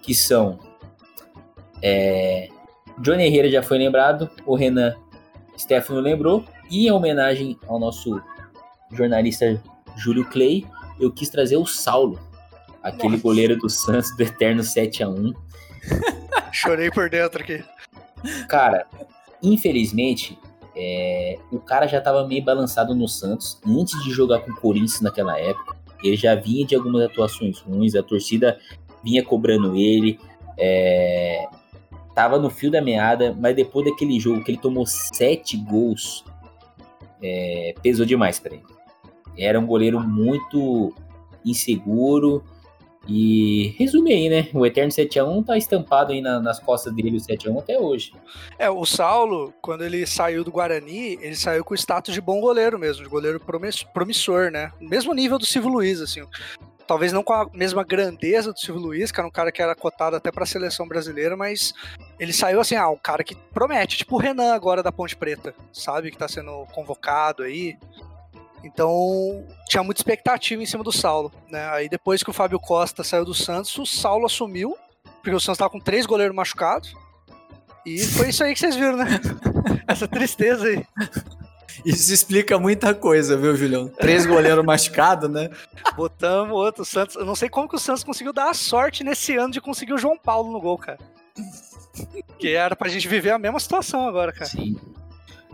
[0.02, 0.59] que são
[1.83, 2.48] é,
[2.98, 4.96] Johnny Herrera já foi lembrado, o Renan
[5.57, 8.20] Stefano lembrou, e em homenagem ao nosso
[8.92, 9.62] jornalista
[9.96, 10.66] Júlio Clay,
[11.00, 12.18] eu quis trazer o Saulo,
[12.83, 13.22] aquele Nossa.
[13.22, 15.33] goleiro do Santos do Eterno 7 a 1
[16.52, 17.62] Chorei por dentro aqui.
[18.48, 18.87] Cara,
[19.42, 20.38] infelizmente,
[20.81, 25.01] é, o cara já estava meio balançado no Santos antes de jogar com o Corinthians
[25.01, 25.77] naquela época.
[26.05, 28.57] Ele já vinha de algumas atuações ruins, a torcida
[29.03, 30.21] vinha cobrando ele,
[30.57, 31.49] é,
[32.14, 36.25] tava no fio da meada, mas depois daquele jogo que ele tomou sete gols,
[37.21, 38.64] é, pesou demais para ele.
[39.37, 40.95] Era um goleiro muito
[41.45, 42.45] inseguro,
[43.09, 44.49] e resume aí, né?
[44.53, 48.12] O Eterno 7x1 tá estampado aí na, nas costas dele o 7x1 até hoje.
[48.59, 52.40] É, o Saulo, quando ele saiu do Guarani, ele saiu com o status de bom
[52.40, 53.40] goleiro mesmo, de goleiro
[53.94, 54.71] promissor, né?
[54.79, 56.23] Mesmo nível do Silvio Luiz, assim.
[56.87, 59.75] Talvez não com a mesma grandeza do Silvio Luiz, que era um cara que era
[59.75, 61.75] cotado até pra seleção brasileira, mas
[62.18, 65.55] ele saiu assim, ah, um cara que promete, tipo o Renan agora da Ponte Preta,
[65.71, 66.11] sabe?
[66.11, 67.77] Que tá sendo convocado aí.
[68.64, 71.33] Então, tinha muita expectativa em cima do Saulo.
[71.49, 71.68] Né?
[71.71, 74.77] Aí depois que o Fábio Costa saiu do Santos, o Saulo assumiu,
[75.23, 76.94] porque o Santos estava com três goleiros machucados.
[77.87, 79.07] E foi isso aí que vocês viram, né?
[79.87, 80.85] Essa tristeza aí.
[81.85, 83.88] Isso explica muita coisa, viu, Julião?
[83.88, 85.49] Três goleiros machucados, né?
[85.97, 86.83] Botamos outro.
[86.83, 87.16] O Santos.
[87.16, 89.92] Eu não sei como que o Santos conseguiu dar a sorte nesse ano de conseguir
[89.92, 90.99] o João Paulo no gol, cara.
[92.38, 94.47] Que era pra gente viver a mesma situação agora, cara.
[94.47, 94.77] Sim.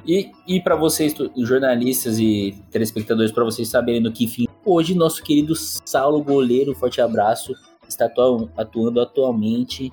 [0.06, 5.22] E, e para vocês, jornalistas e telespectadores, para vocês saberem no que fim, hoje nosso
[5.22, 7.54] querido Saulo Goleiro, forte abraço,
[7.88, 9.90] está atu- atuando atualmente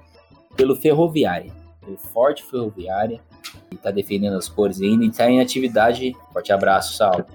[0.55, 3.21] pelo Ferroviária, pelo Forte Ferroviária,
[3.71, 6.13] e está defendendo as cores ainda e está em atividade.
[6.33, 7.25] Forte abraço, Saulo.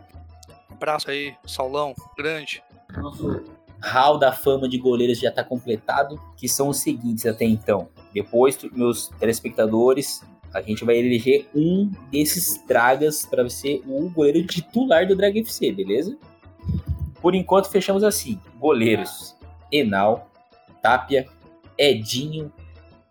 [0.70, 2.62] Abraço aí, Saulão, grande.
[2.94, 3.42] Nosso
[3.80, 7.88] hall da fama de goleiros já está completado, que são os seguintes até então.
[8.12, 10.22] Depois, meus telespectadores,
[10.56, 15.70] a gente vai eleger um desses dragas para ser o goleiro titular do Drag FC,
[15.70, 16.16] beleza?
[17.20, 19.36] Por enquanto, fechamos assim: goleiros
[19.70, 20.30] Enal,
[20.80, 21.26] Tapia,
[21.76, 22.50] Edinho,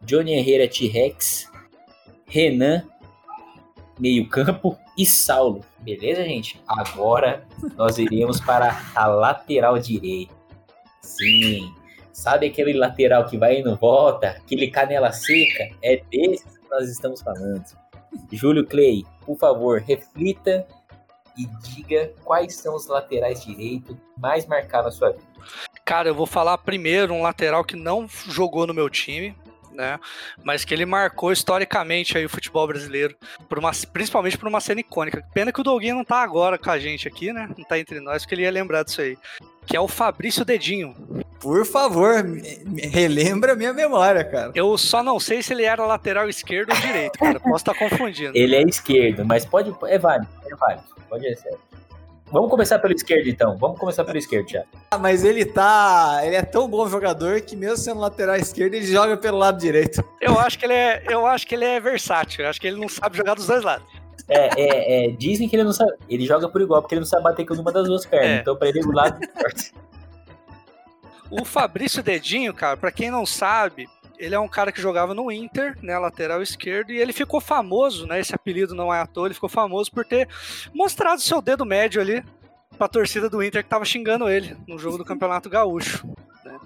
[0.02, 1.52] Johnny Herrera T-Rex,
[2.26, 2.84] Renan,
[4.00, 5.62] meio-campo e Saulo.
[5.80, 6.60] Beleza, gente?
[6.68, 10.34] Agora nós iremos para a lateral direita.
[11.02, 11.72] Sim.
[12.12, 14.30] Sabe aquele lateral que vai e não volta?
[14.30, 15.70] Aquele canela seca?
[15.82, 17.64] É desse que nós estamos falando.
[18.32, 20.68] Júlio Clay, por favor, reflita
[21.38, 25.24] e diga quais são os laterais direito mais marcaram a sua vida.
[25.84, 29.36] Cara, eu vou falar primeiro um lateral que não jogou no meu time,
[29.76, 30.00] né?
[30.44, 33.16] Mas que ele marcou historicamente aí o futebol brasileiro,
[33.48, 35.24] por uma, principalmente por uma cena icônica.
[35.34, 37.50] Pena que o Doguinho não tá agora com a gente aqui, né?
[37.58, 39.18] Não tá entre nós, porque ele ia lembrar disso aí.
[39.68, 40.96] Que é o Fabrício Dedinho.
[41.40, 44.52] Por favor, me- me- relembra a minha memória, cara.
[44.56, 47.40] Eu só não sei se ele era lateral esquerdo ou direito, cara.
[47.40, 48.32] Posso estar confundindo.
[48.38, 49.76] Ele é esquerdo, mas pode.
[49.88, 50.84] É válido, é válido.
[51.10, 51.56] Pode ser.
[52.36, 53.56] Vamos começar pelo esquerdo então.
[53.58, 54.66] Vamos começar pelo esquerdo, já.
[54.92, 56.20] Ah, mas ele tá.
[56.22, 60.04] Ele é tão bom jogador que, mesmo sendo lateral esquerdo, ele joga pelo lado direito.
[60.20, 62.44] Eu acho que ele é, eu acho que ele é versátil.
[62.44, 63.88] Eu acho que ele não sabe jogar dos dois lados.
[64.28, 65.94] É, é, é, dizem que ele não sabe.
[66.10, 68.30] Ele joga por igual, porque ele não sabe bater com nenhuma das duas pernas.
[68.30, 68.40] É.
[68.42, 69.74] Então, pra ele, o lado forte.
[71.32, 75.32] O Fabrício Dedinho, cara, pra quem não sabe, ele é um cara que jogava no
[75.32, 79.28] Inter, né, lateral esquerdo, e ele ficou famoso, né, esse apelido não é à toa,
[79.28, 80.28] ele ficou famoso por ter
[80.74, 82.24] mostrado seu dedo médio ali
[82.78, 86.08] pra torcida do Inter que tava xingando ele no jogo do Campeonato Gaúcho.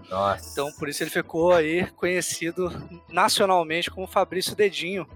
[0.10, 0.50] Nossa.
[0.52, 2.72] Então, por isso ele ficou aí conhecido
[3.10, 5.08] nacionalmente como Fabrício Dedinho.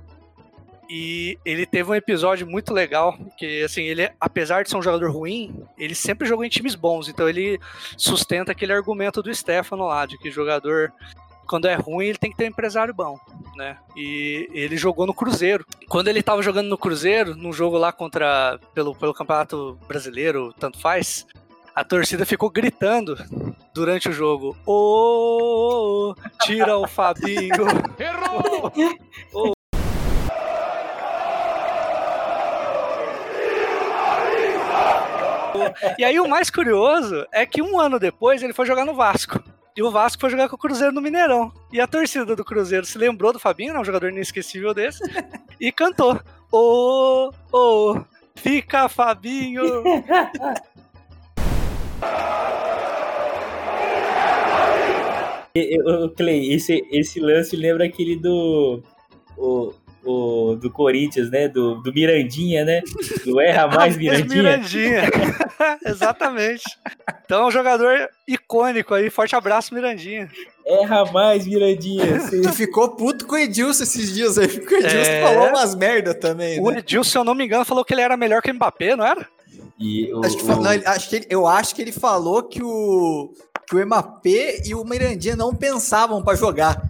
[0.90, 5.10] E ele teve um episódio muito legal, que assim, ele, apesar de ser um jogador
[5.10, 7.60] ruim, ele sempre jogou em times bons, então ele
[7.98, 10.94] sustenta aquele argumento do Stefano lá, de que jogador,
[11.48, 13.18] quando é ruim, ele tem que ter um empresário bom,
[13.56, 13.78] né?
[13.96, 15.66] E ele jogou no Cruzeiro.
[15.88, 20.80] Quando ele tava jogando no Cruzeiro, num jogo lá contra, pelo, pelo Campeonato Brasileiro, tanto
[20.80, 21.26] faz,
[21.76, 23.18] a torcida ficou gritando
[23.74, 24.56] durante o jogo.
[24.66, 27.52] Ô, tira o Fabinho.
[28.00, 29.54] Errou!
[35.98, 39.42] E aí o mais curioso é que um ano depois ele foi jogar no Vasco.
[39.76, 41.52] E o Vasco foi jogar com o Cruzeiro no Mineirão.
[41.72, 45.02] E a torcida do Cruzeiro se lembrou do Fabinho, né, um jogador inesquecível desse,
[45.60, 46.20] e cantou:
[46.52, 48.00] Ô, ô,
[48.36, 49.64] fica Fabinho.
[55.56, 58.82] Eu- eu- Clay, esse, esse lance lembra aquele do.
[59.38, 59.72] O,
[60.06, 61.48] o- do Corinthians, né?
[61.48, 62.82] Do, do Mirandinha, né?
[63.26, 64.44] Do Erra Mais Mirandinha.
[64.44, 65.02] Mirandinha.
[65.86, 66.64] Exatamente.
[67.26, 69.10] Então é um jogador icônico aí.
[69.10, 70.30] Forte abraço, Mirandinha.
[70.66, 72.20] Erra Mais Mirandinha.
[72.30, 72.42] Sim.
[72.48, 74.48] E ficou puto com o Edilson esses dias aí.
[74.48, 75.22] porque O Edilson É.
[75.24, 76.80] falou umas merda também, O né?
[76.80, 79.06] Edilson, se eu não me engano, falou que ele era melhor que o Mbappé, não
[79.06, 79.28] era?
[79.80, 82.62] E o, Acho que, o- não, acho que ele- eu acho que ele falou que
[82.64, 83.34] o,
[83.68, 84.26] que o MAP
[84.66, 86.82] e o Mirandinha não pensavam pra jogar.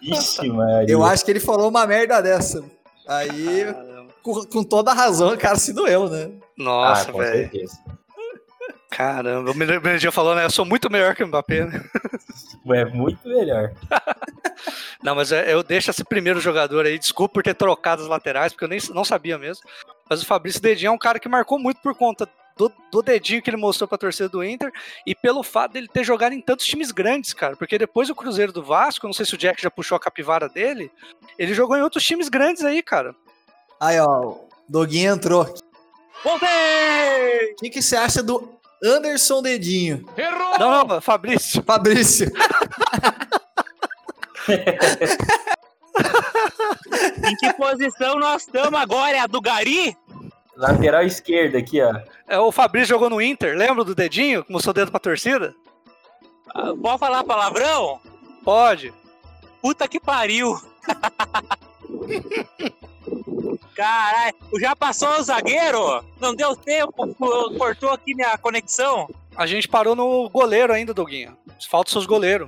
[0.00, 0.92] Ixi, Maria.
[0.92, 2.62] Eu acho que ele falou uma merda dessa.
[3.06, 3.66] Aí,
[4.22, 6.30] com, com toda a razão, o cara se doeu, né?
[6.56, 7.50] Nossa, ah, velho.
[8.90, 10.44] Caramba, o Mirandinha falou, né?
[10.44, 11.82] Eu sou muito melhor que o Mbappé, né?
[12.74, 13.72] É muito melhor.
[15.02, 16.98] Não, mas é- eu deixo esse primeiro jogador aí.
[16.98, 19.64] Desculpa por ter trocado as laterais, porque eu nem não sabia mesmo.
[20.08, 23.42] Mas o Fabrício Dedinho é um cara que marcou muito por conta do, do dedinho
[23.42, 24.72] que ele mostrou pra torcida do Inter
[25.06, 27.56] e pelo fato dele ter jogado em tantos times grandes, cara.
[27.56, 30.48] Porque depois o Cruzeiro do Vasco, não sei se o Jack já puxou a capivara
[30.48, 30.90] dele,
[31.38, 33.14] ele jogou em outros times grandes aí, cara.
[33.80, 35.52] Aí, ó, o Doguinho entrou.
[36.22, 37.52] Voltei!
[37.52, 38.48] O que, que você acha do
[38.82, 40.04] Anderson Dedinho?
[40.58, 41.62] Não, não, Fabrício.
[41.62, 42.30] Fabrício.
[47.28, 49.16] Em que posição nós estamos agora?
[49.16, 49.96] É a do Gari?
[50.56, 51.92] Lateral esquerda aqui, ó.
[52.28, 54.44] É, o Fabrício jogou no Inter, lembra do dedinho?
[54.44, 55.54] Que mostrou o dedo pra torcida?
[56.54, 57.98] Ah, Pode falar palavrão?
[58.44, 58.92] Pode.
[59.62, 60.58] Puta que pariu!
[63.74, 66.04] Caralho, já passou o zagueiro?
[66.20, 69.08] Não deu tempo, co- cortou aqui minha conexão.
[69.36, 71.36] A gente parou no goleiro ainda, Doguinho.
[71.70, 72.46] Falta os seus goleiros.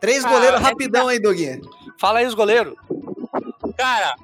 [0.00, 1.62] Três Ah, goleiros é rapidão aí, Doguinho.
[1.98, 2.74] Fala aí os goleiros.
[3.78, 4.14] Cara,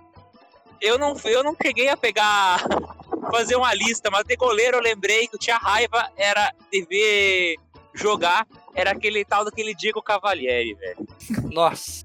[0.83, 2.61] eu não, eu não cheguei a pegar,
[3.31, 7.57] fazer uma lista, mas de goleiro eu lembrei que eu tinha raiva, era de ver
[7.95, 11.07] jogar, era aquele tal daquele Diego Cavalieri, velho.
[11.53, 12.05] Nossa.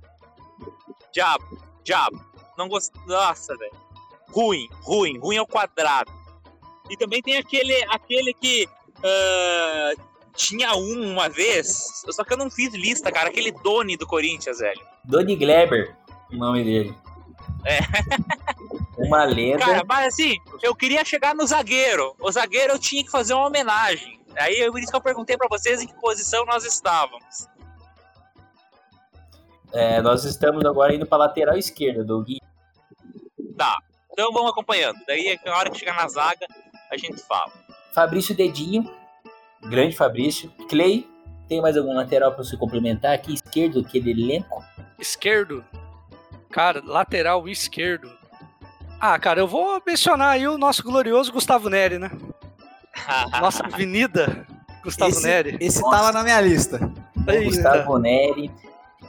[1.12, 2.24] Diabo, diabo.
[2.58, 3.00] Não gosto.
[3.08, 3.76] Nossa, velho.
[4.30, 6.12] Ruim, ruim, ruim ao quadrado.
[6.90, 8.68] E também tem aquele, aquele que
[9.00, 10.02] uh,
[10.36, 13.30] tinha um uma vez, só que eu não fiz lista, cara.
[13.30, 14.82] Aquele Doni do Corinthians, velho.
[15.04, 15.96] Doni Gleber,
[16.32, 16.96] o nome dele.
[17.66, 17.80] É.
[18.98, 19.60] Uma lenda.
[19.60, 22.16] Cara, mas assim, eu queria chegar no zagueiro.
[22.20, 24.20] O zagueiro eu tinha que fazer uma homenagem.
[24.36, 27.48] Aí por isso que eu perguntei para vocês em que posição nós estávamos.
[29.72, 32.28] É, nós estamos agora indo para lateral esquerda, Doug.
[33.56, 33.78] Tá.
[34.12, 35.00] Então vamos acompanhando.
[35.06, 36.48] Daí na hora que chegar na zaga,
[36.90, 37.52] a gente fala.
[37.94, 38.92] Fabrício Dedinho,
[39.62, 40.50] grande Fabrício.
[40.70, 41.08] Clay,
[41.48, 43.36] tem mais algum lateral para você complementar aqui?
[43.36, 44.64] Esquerdo, aquele elenco?
[44.98, 45.64] Esquerdo.
[46.50, 48.17] Cara, lateral esquerdo.
[49.00, 52.12] Ah, cara, eu vou mencionar aí o nosso glorioso Gustavo Neri, né?
[53.40, 54.46] Nossa avenida,
[54.84, 55.58] Gustavo esse, Neri.
[55.60, 55.98] Esse Nossa.
[55.98, 56.92] tava na minha lista.
[57.28, 57.44] Eita.
[57.44, 58.52] Gustavo Neri.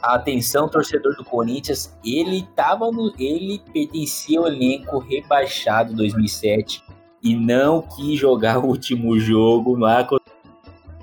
[0.01, 6.83] Atenção, torcedor do Corinthians, ele tava no, ele pertencia ao elenco rebaixado 2007
[7.21, 10.07] e não quis jogar o último jogo lá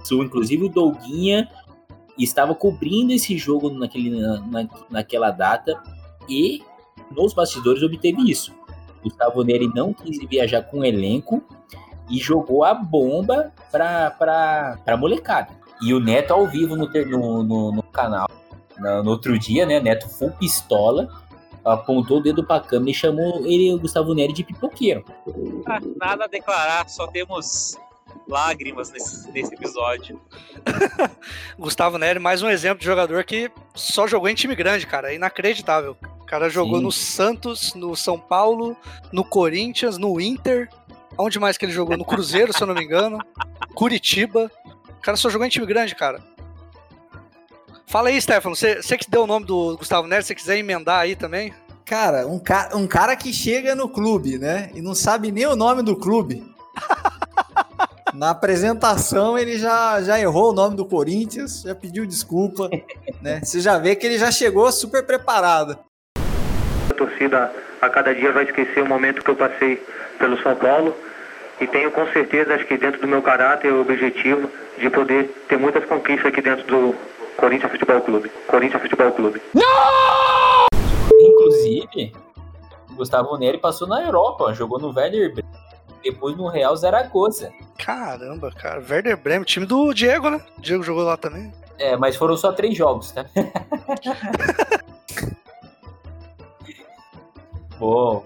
[0.03, 0.25] Sul.
[0.25, 1.51] Inclusive o Douguinha
[2.16, 5.79] estava cobrindo esse jogo naquele, na, naquela data
[6.29, 6.62] e
[7.11, 8.55] nos bastidores obteve isso.
[9.07, 11.40] Gustavo Neri não quis viajar com o elenco
[12.11, 15.49] e jogou a bomba pra, pra, pra molecada.
[15.81, 18.29] E o Neto ao vivo no, no, no, no canal,
[18.79, 19.79] no, no, outro dia, né?
[19.79, 21.09] Neto full pistola,
[21.64, 25.05] apontou o dedo pra câmera e chamou ele, o Gustavo Neri, de pipoqueiro.
[25.66, 27.77] Ah, nada a declarar, só temos
[28.27, 30.21] lágrimas nesse, nesse episódio.
[31.59, 35.12] Gustavo Neri, mais um exemplo de jogador que só jogou em time grande, cara.
[35.12, 35.97] É inacreditável.
[36.21, 36.85] O cara jogou Sim.
[36.85, 38.77] no Santos, no São Paulo,
[39.12, 40.69] no Corinthians, no Inter.
[41.17, 41.97] Onde mais que ele jogou?
[41.97, 43.19] No Cruzeiro, se eu não me engano.
[43.75, 44.51] Curitiba.
[44.89, 46.21] O cara só jogou em time grande, cara.
[47.87, 48.57] Fala aí, Stefano.
[48.57, 51.55] Você, que deu o nome do Gustavo Nery, se você quiser emendar aí também.
[51.85, 54.71] Cara, um, ca um cara que chega no clube, né?
[54.75, 56.45] E não sabe nem o nome do clube.
[58.17, 62.71] Na apresentação ele já, já errou o nome do Corinthians, já pediu desculpa,
[63.21, 63.41] né?
[63.45, 65.79] Você já vê que ele já chegou super preparado.
[66.91, 67.53] A torcida
[67.83, 69.85] a cada dia vai esquecer o momento que eu passei
[70.19, 70.97] pelo São Paulo
[71.61, 75.59] e tenho com certeza, acho que dentro do meu caráter, o objetivo de poder ter
[75.59, 76.95] muitas conquistas aqui dentro do
[77.37, 78.33] Corinthians Futebol Clube.
[78.47, 79.43] Corinthians Futebol Clube.
[79.53, 80.67] Não!
[81.21, 82.15] Inclusive,
[82.93, 85.66] Gustavo Neri passou na Europa, jogou no Werder Bremen,
[86.11, 87.53] depois no Real Zaragoza.
[87.79, 90.40] Caramba, cara, Werder Bremen, time do Diego, né?
[90.57, 91.53] O Diego jogou lá também.
[91.79, 93.27] É, mas foram só três jogos, tá?
[97.79, 98.25] Pô,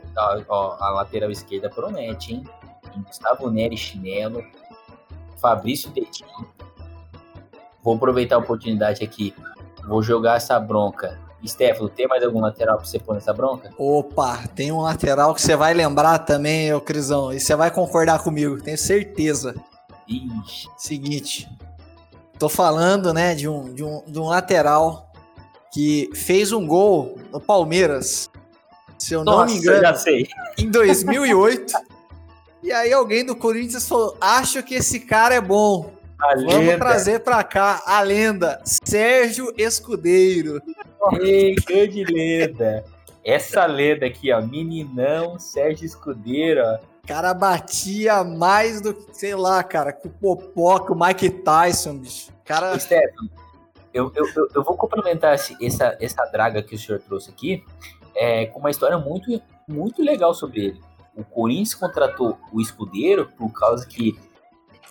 [0.48, 2.44] ó, a lateral esquerda promete, hein?
[3.04, 4.44] Gustavo Neri chinelo,
[5.40, 6.48] Fabrício Dedinho.
[7.82, 9.34] Vou aproveitar a oportunidade aqui.
[9.86, 11.18] Vou jogar essa bronca.
[11.48, 13.72] Stefano, tem mais algum lateral pra você pôr nessa bronca?
[13.79, 17.33] Opa, tem um lateral que você vai lembrar também, ô Crisão.
[17.33, 19.55] E você vai concordar comigo, tenho certeza.
[20.07, 20.68] Ixi.
[20.76, 21.48] Seguinte.
[22.38, 25.12] Tô falando, né, de um, de um, de um lateral
[25.72, 28.31] que fez um gol no Palmeiras
[29.00, 30.29] se eu Nossa, não me engano, já sei.
[30.59, 31.72] em 2008.
[32.62, 35.92] e aí alguém do Corinthians falou: acho que esse cara é bom.
[36.20, 36.79] A Vamos lenda.
[36.79, 40.61] trazer pra cá a lenda, Sérgio Escudeiro.
[41.20, 42.84] Ei, grande lenda.
[43.24, 46.78] Essa lenda aqui, ó, meninão, Sérgio Escudeiro, ó.
[47.06, 51.98] cara batia mais do que, sei lá, cara, que o Popó, que o Mike Tyson,
[51.98, 52.32] bicho.
[52.44, 52.78] Cara...
[52.78, 53.30] Stefano,
[53.92, 57.64] eu, eu, eu, eu vou complementar essa, essa draga que o senhor trouxe aqui,
[58.14, 60.80] é, com uma história muito, muito legal sobre ele.
[61.16, 64.18] O Corinthians contratou o Escudeiro por causa que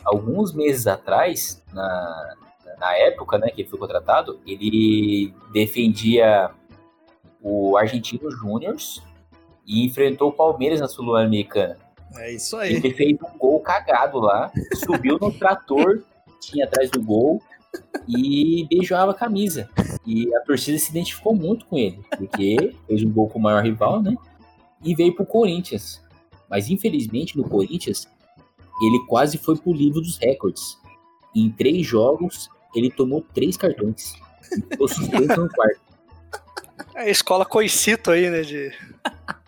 [0.03, 2.36] alguns meses atrás, na,
[2.80, 6.49] na época né, que ele foi contratado, ele defendia
[7.41, 8.75] o Argentino Júnior
[9.65, 11.77] e enfrentou o Palmeiras na Sul-Americana.
[12.15, 12.73] É isso aí.
[12.75, 14.51] Ele fez um gol cagado lá,
[14.86, 16.03] subiu no trator,
[16.41, 17.41] tinha atrás do gol,
[18.07, 19.69] e beijava a camisa.
[20.05, 23.63] E a torcida se identificou muito com ele, porque fez um gol com o maior
[23.63, 24.15] rival, né?
[24.84, 26.01] E veio pro Corinthians.
[26.49, 28.07] Mas infelizmente no Corinthians,
[28.82, 30.80] ele quase foi pro livro dos recordes.
[31.36, 34.13] Em três jogos, ele tomou três cartões.
[34.70, 35.82] Ficou suspenso no quarto.
[36.95, 38.41] É a escola coicito aí, né?
[38.41, 38.72] De,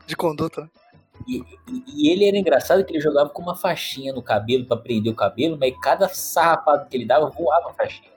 [0.05, 0.69] de conduta.
[1.27, 4.77] E, e, e, ele era engraçado que ele jogava com uma faixinha no cabelo para
[4.77, 8.11] prender o cabelo, mas cada sarrafado que ele dava voava a faixinha.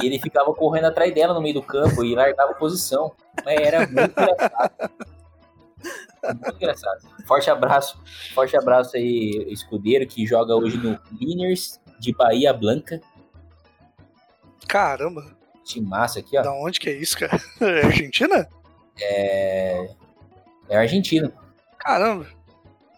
[0.00, 3.12] E ele ficava correndo atrás dela no meio do campo e largava posição.
[3.44, 4.90] Mas era muito engraçado.
[6.24, 6.98] Muito engraçado.
[7.26, 7.98] Forte abraço,
[8.34, 13.00] forte abraço aí, escudeiro, que joga hoje no Winners de Bahia Blanca.
[14.68, 16.42] Caramba, Time massa aqui, ó.
[16.42, 17.40] da onde que é isso, cara?
[17.60, 18.48] É Argentina?
[19.00, 19.88] É.
[20.68, 21.32] É argentino.
[21.78, 22.26] Caramba.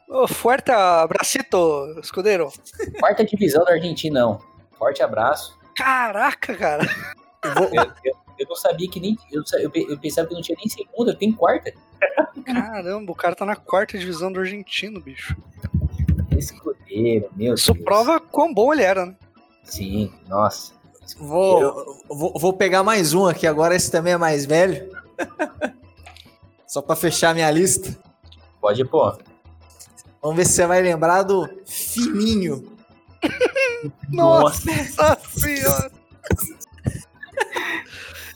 [0.09, 1.59] Ô, forte abracito,
[2.01, 2.53] escudeiro.
[3.01, 4.41] Quarta divisão da Argentina, não.
[4.79, 5.59] Forte abraço.
[5.77, 6.85] Caraca, cara.
[7.45, 9.17] Eu, eu- eu não sabia que nem.
[9.33, 9.43] Eu,
[9.89, 11.73] eu pensava que não tinha nem segunda, tem quarta.
[12.45, 15.35] Caramba, o cara tá na quarta divisão do argentino, bicho.
[16.37, 17.85] Escudeiro, meu Isso Deus.
[17.85, 19.17] prova quão bom ele era, né?
[19.65, 20.75] Sim, nossa.
[21.19, 24.91] Vou, vou, vou pegar mais um aqui agora, esse também é mais velho.
[26.67, 27.97] Só pra fechar minha lista.
[28.61, 29.19] Pode pôr.
[30.21, 32.77] Vamos ver se você vai lembrar do Fininho.
[34.11, 35.93] Nossa senhora!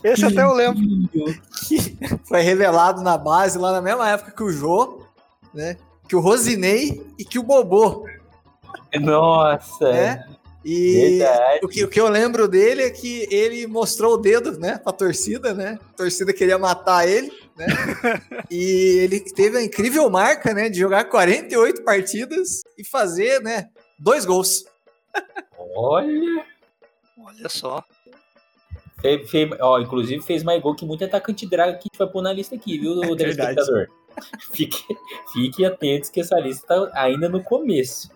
[0.05, 0.81] Esse até eu lembro.
[1.67, 5.03] que foi revelado na base lá na mesma época que o Jô,
[5.53, 5.77] né?
[6.09, 8.07] Que o Rosinei e que o Bobô,
[8.99, 9.93] Nossa.
[9.93, 10.27] né?
[10.65, 11.61] E Verdade.
[11.63, 14.93] o que, o que eu lembro dele é que ele mostrou o dedo, né, pra
[14.93, 15.79] torcida, né?
[15.91, 17.67] A torcida queria matar ele, né?
[18.51, 24.27] e ele teve a incrível marca, né, de jogar 48 partidas e fazer, né, dois
[24.27, 24.65] gols.
[25.59, 26.45] Olha.
[27.19, 27.83] Olha só.
[29.01, 32.07] Fe- fe- ó, inclusive fez mais gol que muito atacante draga que a gente vai
[32.09, 33.89] pôr na lista aqui, viu, É telespectador?
[34.53, 34.85] Fique,
[35.33, 38.11] fique atentos que essa lista tá ainda no começo.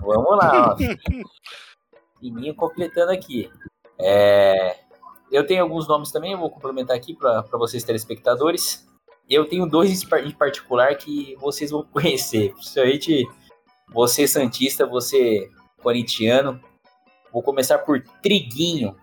[0.00, 0.76] Vamos lá, ó.
[2.20, 3.50] Fininho completando aqui.
[3.98, 4.76] É,
[5.30, 8.86] eu tenho alguns nomes também, eu vou complementar aqui para vocês telespectadores.
[9.28, 12.52] Eu tenho dois em particular que vocês vão conhecer.
[12.54, 13.28] Principalmente
[13.92, 15.50] você, Santista, você,
[15.82, 16.60] corintiano.
[17.32, 18.96] Vou começar por Triguinho.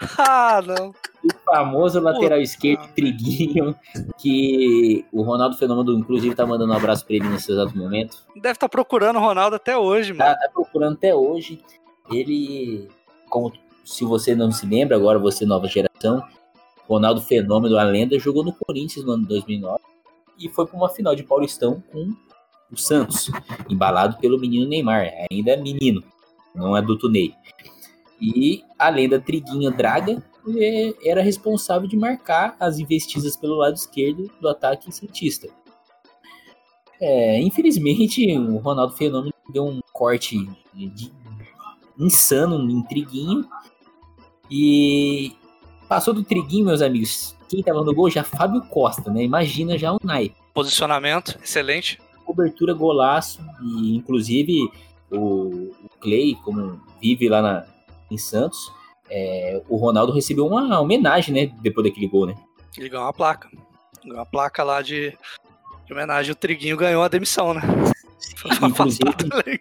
[0.18, 0.90] Ah, não.
[0.90, 3.74] O famoso lateral esquerdo, Triguinho,
[4.16, 8.18] que o Ronaldo Fenômeno, inclusive, tá mandando um abraço pra ele nesse exato momento.
[8.36, 10.30] Deve estar procurando o Ronaldo até hoje, mano.
[10.30, 11.60] Tá, tá procurando até hoje.
[12.10, 12.88] Ele,
[13.28, 13.52] como
[13.84, 16.22] se você não se lembra, agora você nova geração,
[16.88, 19.78] Ronaldo Fenômeno, a lenda, jogou no Corinthians no ano de 2009
[20.38, 22.14] e foi para uma final de Paulistão com
[22.70, 23.30] o Santos,
[23.68, 26.02] embalado pelo menino Neymar, ainda é menino,
[26.54, 27.34] não é adulto Ney.
[28.20, 30.22] E a lenda Triguinho Draga
[31.04, 35.48] era responsável de marcar as investidas pelo lado esquerdo do ataque cientista.
[37.00, 40.36] É, infelizmente, o Ronaldo Fenômeno deu um corte
[40.74, 41.12] de-
[41.98, 43.46] insano em Triguinho.
[44.50, 45.32] E
[45.88, 47.36] passou do Triguinho, meus amigos.
[47.48, 49.22] Quem tava no gol já Fábio Costa, né?
[49.22, 50.36] Imagina já o naipe.
[50.54, 51.98] Posicionamento, excelente.
[52.24, 53.40] Cobertura, golaço.
[53.62, 54.70] E inclusive
[55.10, 57.66] o, o Clay, como vive lá na-
[58.10, 58.72] em Santos,
[59.10, 61.52] é, o Ronaldo recebeu uma homenagem, né?
[61.60, 62.34] Depois daquele gol, né?
[62.76, 63.48] Ele ganhou uma placa.
[64.02, 65.16] Ganhou uma placa lá de,
[65.86, 66.32] de homenagem.
[66.32, 67.62] O Triguinho ganhou a demissão, né?
[68.62, 69.60] Inclusive-.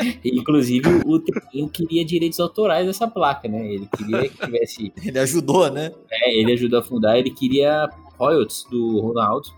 [0.24, 3.66] Inclusive o Triguinho queria direitos autorais dessa placa, né?
[3.66, 5.92] Ele queria que tivesse Ele ajudou, né?
[6.10, 9.48] É, ele ajudou a fundar, ele queria royalties do Ronaldo,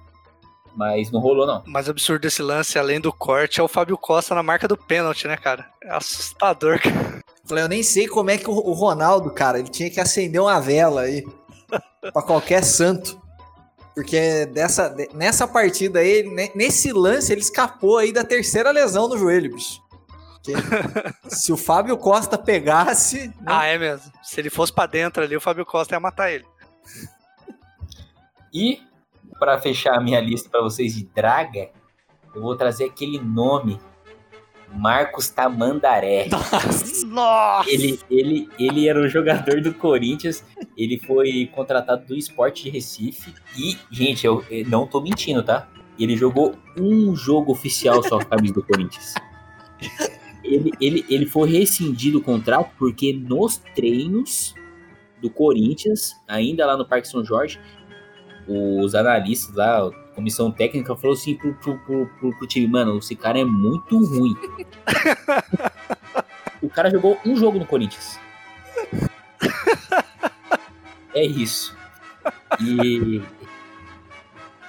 [0.76, 1.62] mas não rolou não.
[1.66, 4.76] O mais absurdo desse lance, além do corte, é o Fábio Costa na marca do
[4.76, 5.68] pênalti, né, cara?
[5.82, 7.22] É assustador, cara.
[7.49, 10.61] Falei, eu nem sei como é que o, Ronaldo, cara, ele tinha que acender uma
[10.61, 11.24] vela aí
[12.12, 13.18] pra qualquer santo.
[13.94, 16.22] Porque dessa, de- nessa partida aí,
[16.55, 19.80] nesse lance, ele escapou aí da terceira lesão no joelho, bicho.
[20.34, 20.53] Porque
[21.34, 23.28] se o Fábio Costa pegasse.
[23.28, 24.12] né, Ah, é mesmo.
[24.22, 26.44] Se ele fosse pra dentro ali, o Fábio Costa ia matar ele.
[28.53, 28.80] E
[29.38, 31.70] para fechar a minha lista para vocês de draga,
[32.34, 33.80] eu vou trazer aquele nome,
[34.72, 36.28] Marcos Tamandaré.
[37.06, 37.70] Nossa!
[37.70, 40.44] Ele, ele, ele era um jogador do Corinthians,
[40.76, 45.68] ele foi contratado do Esporte de Recife e, gente, eu, eu não tô mentindo, tá?
[45.98, 49.14] Ele jogou um jogo oficial só com a camisa do Corinthians.
[50.44, 54.54] Ele, ele, ele foi rescindido o contrato porque nos treinos
[55.20, 57.60] do Corinthians, ainda lá no Parque São Jorge,
[58.46, 63.38] os analistas lá, comissão técnica, falou assim pro, pro, pro, pro, time, mano, esse cara
[63.38, 64.34] é muito ruim.
[66.60, 68.18] o cara jogou um jogo no Corinthians.
[71.14, 71.72] É isso.
[72.60, 73.22] E,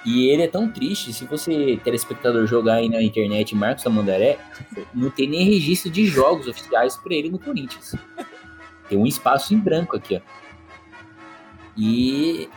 [0.06, 4.38] e ele é tão triste, se você, telespectador, jogar aí na internet Marcos Tamandaré,
[4.94, 7.96] não tem nem registro de jogos oficiais pra ele no Corinthians.
[8.88, 10.20] Tem um espaço em branco aqui, ó.
[11.76, 12.48] E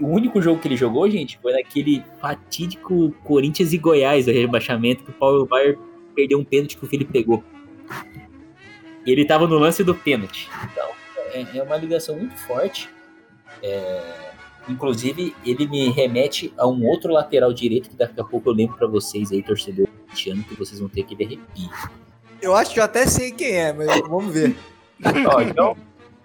[0.00, 5.04] o único jogo que ele jogou, gente, foi naquele fatídico Corinthians e Goiás, do rebaixamento,
[5.04, 5.78] que o Paulo Baier
[6.14, 7.42] perdeu um pênalti que o Felipe pegou.
[9.04, 10.48] E ele tava no lance do pênalti.
[10.70, 10.88] Então,
[11.32, 12.88] é, é uma ligação muito forte.
[13.62, 14.32] É,
[14.68, 18.76] inclusive, ele me remete a um outro lateral direito que daqui a pouco eu lembro
[18.76, 21.70] para vocês aí, torcedor corintiano, que vocês vão ter aquele arrepio.
[22.40, 24.54] Eu acho que eu até sei quem é, mas vamos ver.
[25.32, 25.76] Ó, então,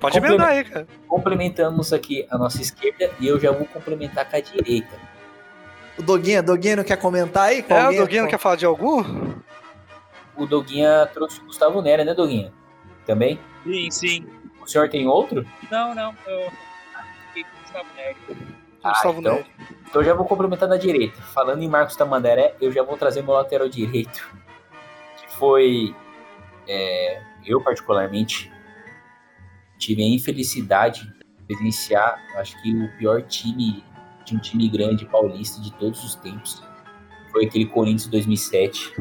[0.03, 0.85] Pode emendar aí, cara.
[1.07, 4.93] complementamos aqui a nossa esquerda e eu já vou complementar com a direita.
[5.97, 7.63] O Doguinha, Doguinha não quer comentar aí?
[7.63, 7.99] Com É, o alguém?
[8.01, 9.01] Doguinho não quer falar de algum?
[10.35, 12.51] O Doguinha trouxe o Gustavo Nera, né, Doguinha?
[13.05, 13.39] Também?
[13.63, 14.27] Sim, sim.
[14.61, 15.45] O senhor tem outro?
[15.71, 16.13] Não, não.
[16.27, 16.51] Eu
[17.27, 18.17] fiquei com o Gustavo Neri.
[18.83, 19.45] Gustavo então, Neri.
[19.89, 21.21] então eu já vou complementar na direita.
[21.21, 24.29] Falando em Marcos Tamandaré, eu já vou trazer meu lateral direito,
[25.15, 25.95] que foi
[26.67, 28.51] é, eu particularmente
[29.84, 33.84] tive a infelicidade de presenciar, acho que o pior time
[34.23, 36.63] de um time grande paulista de todos os tempos.
[37.31, 38.93] Foi aquele Corinthians 2007.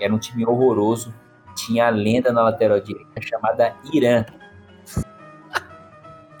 [0.00, 1.14] Era um time horroroso.
[1.54, 4.24] Tinha a lenda na lateral direita chamada Irã.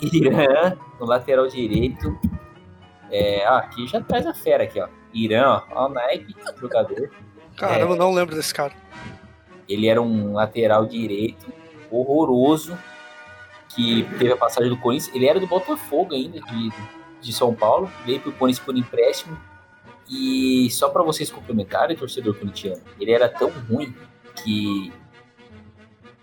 [0.00, 2.18] Irã no lateral direito.
[3.10, 4.88] É, ah, aqui já traz a fera aqui, ó.
[5.12, 7.10] Irã, ó, ó o Nike, jogador.
[7.56, 7.92] Caramba, É.
[7.92, 8.72] eu não lembro desse cara.
[9.68, 11.52] Ele era um lateral direito
[11.90, 12.76] horroroso
[13.74, 15.14] que teve a passagem do Corinthians.
[15.14, 16.72] Ele era do Botafogo ainda, de,
[17.20, 17.90] de São Paulo.
[18.04, 19.38] Veio pro Corinthians por empréstimo.
[20.08, 23.94] E só para vocês complementarem, torcedor corintiano, ele era tão ruim
[24.42, 24.92] que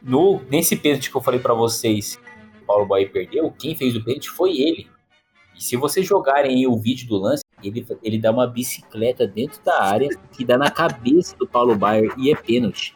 [0.02, 3.96] no, nesse pênalti que eu falei para vocês, que o Paulo Boy perdeu, quem fez
[3.96, 4.88] o pênalti foi ele.
[5.58, 9.62] E se vocês jogarem aí o vídeo do lance, ele, ele dá uma bicicleta dentro
[9.64, 12.96] da área que dá na cabeça do Paulo Baier e é pênalti.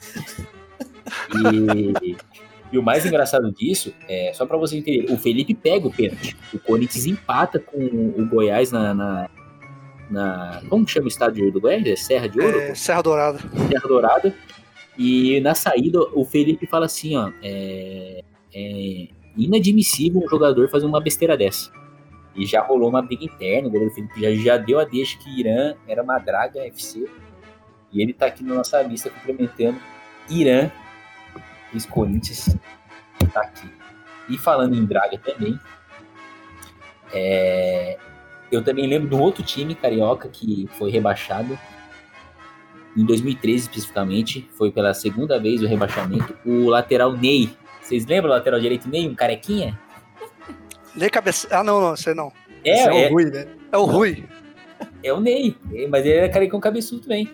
[2.02, 2.16] E,
[2.72, 6.36] e o mais engraçado disso é, só para você entender, o Felipe pega o pênalti.
[6.54, 7.78] O Corinthians empata com
[8.16, 8.94] o Goiás na.
[8.94, 9.30] na,
[10.10, 11.84] na- como que chama o estádio do Goiás?
[11.86, 12.58] É Serra de Ouro?
[12.58, 13.38] É, Serra Dourada.
[13.68, 14.34] Terra Dourada.
[14.98, 18.22] E na saída, o Felipe fala assim, ó, é,
[18.54, 21.70] é inadmissível um jogador fazer uma besteira dessa.
[22.36, 25.40] E já rolou uma briga interna, o goleiro Felipe já, já deu a deixa que
[25.40, 27.08] Irã era uma draga FC.
[27.92, 29.78] E ele tá aqui na nossa lista complementando
[30.28, 30.70] Irã,
[31.72, 32.56] ex-Corinthians,
[33.32, 33.70] tá aqui.
[34.28, 35.58] E falando em draga também,
[37.12, 37.98] é,
[38.50, 41.58] eu também lembro de um outro time carioca que foi rebaixado,
[42.96, 47.50] em 2013 especificamente, foi pela segunda vez o rebaixamento, o lateral Ney.
[47.80, 49.78] Vocês lembram o lateral direito Ney, um carequinha?
[50.96, 51.48] Lê cabeça.
[51.50, 52.32] Ah, não, não, sei não.
[52.64, 53.46] É, É, é, o Rui, né?
[53.72, 54.24] É o Rui.
[55.04, 57.30] é o Ney, É, mas ele era carecão cabeçudo também.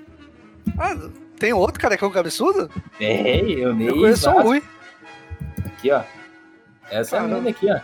[0.79, 0.95] Ah,
[1.39, 2.71] tem outro carecão cabeçudo?
[3.01, 3.89] É, o Ney.
[3.89, 4.43] Eu conheço só o.
[4.43, 4.63] Rui.
[5.65, 6.03] Aqui, ó.
[6.91, 7.37] Essa Caramba.
[7.37, 7.81] lenda aqui, ó.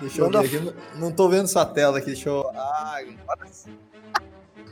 [0.00, 0.74] Deixa eu Manda ver aqui.
[0.96, 2.06] Não, tô vendo sua tela aqui.
[2.06, 2.48] Deixa eu.
[2.54, 2.98] Ah,
[3.28, 3.76] agora sim.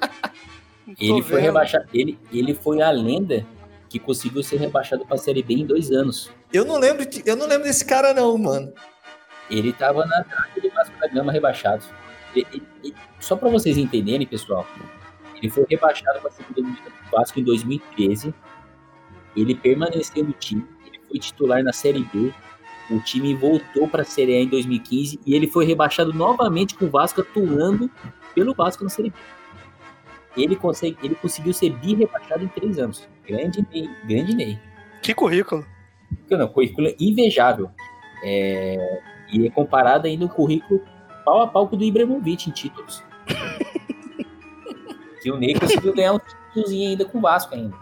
[0.99, 1.45] Ele foi vendo.
[1.45, 1.85] rebaixado.
[1.95, 3.47] Ele, ele foi a lenda
[3.89, 6.31] que conseguiu ser rebaixado pra Série B em dois anos.
[6.53, 8.73] Eu não lembro, de- eu não lembro desse cara, não, mano.
[9.49, 10.21] Ele tava na
[10.61, 11.85] do Vasco da Gama rebaixado.
[12.35, 14.67] Ele- ele- ele- só pra vocês entenderem, pessoal,
[15.41, 18.35] ele foi rebaixado pra segunda divisão do Vasco em 2013.
[19.37, 22.33] Ele permaneceu no time, ele foi titular na Série B.
[22.91, 26.91] O time voltou pra Série A em 2015 e ele foi rebaixado novamente com o
[26.91, 27.89] Vasco atuando
[28.35, 29.17] pelo Vasco na Série B.
[30.37, 33.09] Ele, consegue, ele conseguiu ser bi-rebaixado em três anos.
[33.27, 33.89] Grande Ney.
[34.05, 34.59] Grande Ney.
[35.03, 35.65] Que currículo.
[36.29, 37.71] Não, currículo invejável.
[38.25, 39.01] É,
[39.33, 40.83] e é comparado ainda o currículo
[41.25, 43.03] pau a pau com o do Ibrahimovic em títulos.
[45.21, 47.77] que o Ney conseguiu ganhar um títulozinho ainda com o Vasco ainda.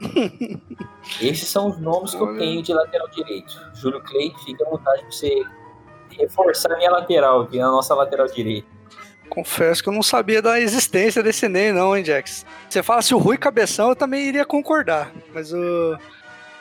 [1.20, 3.70] Esses são os nomes que eu tenho de lateral direito.
[3.74, 5.42] Júlio Clay, fica à vontade pra você
[6.18, 8.68] reforçar a minha lateral aqui, na nossa lateral direita.
[9.28, 12.44] Confesso que eu não sabia da existência desse Ney, não, hein, Jax?
[12.68, 15.12] Você fala se o Rui Cabeção, eu também iria concordar.
[15.32, 15.96] Mas eu,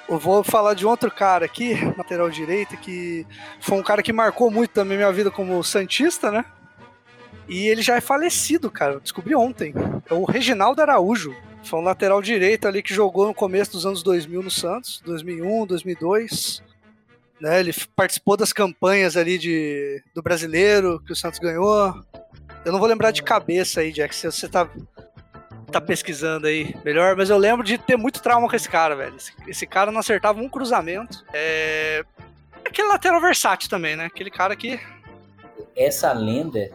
[0.08, 3.26] eu vou falar de outro cara aqui, lateral direita, que
[3.60, 6.46] foi um cara que marcou muito também minha vida como Santista, né?
[7.50, 9.00] E ele já é falecido, cara.
[9.00, 9.74] Descobri ontem.
[10.10, 11.36] É o Reginaldo Araújo.
[11.64, 15.66] Foi um lateral direito ali que jogou no começo dos anos 2000 no Santos, 2001,
[15.66, 16.64] 2002.
[17.42, 21.96] Né, ele participou das campanhas ali de, do brasileiro que o Santos ganhou.
[22.66, 24.70] Eu não vou lembrar de cabeça aí, Jack, se você tá,
[25.72, 29.16] tá pesquisando aí melhor, mas eu lembro de ter muito trauma com esse cara, velho.
[29.16, 31.26] Esse, esse cara não acertava um cruzamento.
[31.34, 32.04] É.
[32.66, 34.06] Aquele lateral versátil também, né?
[34.06, 34.80] Aquele cara que
[35.76, 36.70] Essa lenda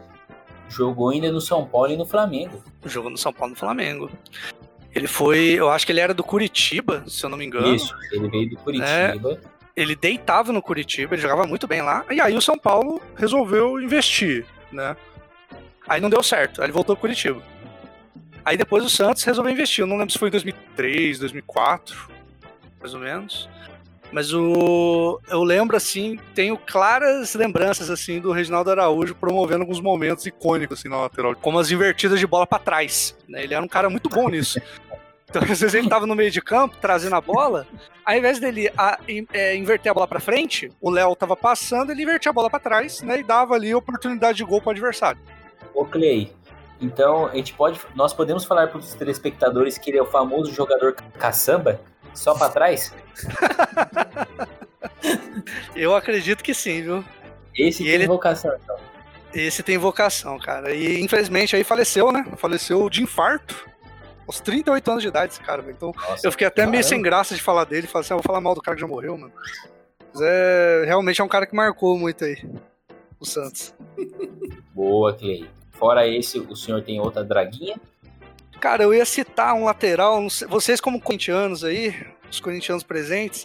[0.74, 2.62] jogou ainda no São Paulo e no Flamengo.
[2.84, 4.10] jogou no São Paulo no Flamengo.
[4.94, 7.74] Ele foi, eu acho que ele era do Curitiba, se eu não me engano.
[7.74, 9.40] Isso, ele veio do Curitiba.
[9.76, 12.04] Ele deitava no Curitiba, ele jogava muito bem lá.
[12.10, 14.96] E aí o São Paulo resolveu investir, né?
[15.88, 17.42] Aí não deu certo, aí ele voltou pro Curitiba.
[18.44, 19.82] Aí depois o Santos resolveu investir.
[19.82, 22.08] Eu não lembro se foi em 2003, 2004,
[22.80, 23.48] mais ou menos.
[24.14, 30.24] Mas o eu lembro assim, tenho claras lembranças assim do Reginaldo Araújo promovendo alguns momentos
[30.24, 33.16] icônicos assim na lateral, como as invertidas de bola para trás.
[33.28, 33.42] Né?
[33.42, 34.60] Ele era um cara muito bom nisso.
[35.26, 37.66] Então, às vezes ele tava no meio de campo, trazendo a bola,
[38.04, 39.00] ao invés dele a,
[39.32, 42.60] é, inverter a bola para frente, o Léo tava passando, ele invertia a bola para
[42.60, 45.20] trás, né, e dava ali oportunidade de gol pro adversário.
[45.74, 46.30] Ô Clay,
[46.80, 50.52] então a gente pode, nós podemos falar para os telespectadores que ele é o famoso
[50.52, 51.80] jogador caçamba,
[52.14, 52.92] só para trás?
[55.74, 57.04] Eu acredito que sim, viu?
[57.56, 58.06] Esse e tem ele...
[58.06, 58.76] vocação, então.
[59.32, 60.74] Esse tem vocação, cara.
[60.74, 62.24] E infelizmente aí faleceu, né?
[62.36, 63.68] Faleceu de infarto
[64.26, 66.72] aos 38 anos de idade, esse cara, Então Nossa, eu fiquei até caramba.
[66.72, 67.86] meio sem graça de falar dele.
[67.86, 69.32] Falei assim, ah, vou falar mal do cara que já morreu, mano.
[70.12, 72.38] Mas é, realmente é um cara que marcou muito aí.
[73.18, 73.74] O Santos.
[74.72, 75.48] Boa, Clay.
[75.72, 77.76] Fora esse, o senhor tem outra draguinha?
[78.64, 80.30] Cara, eu ia citar um lateral.
[80.30, 81.94] Sei, vocês, como corintianos aí,
[82.30, 83.44] os corintianos presentes,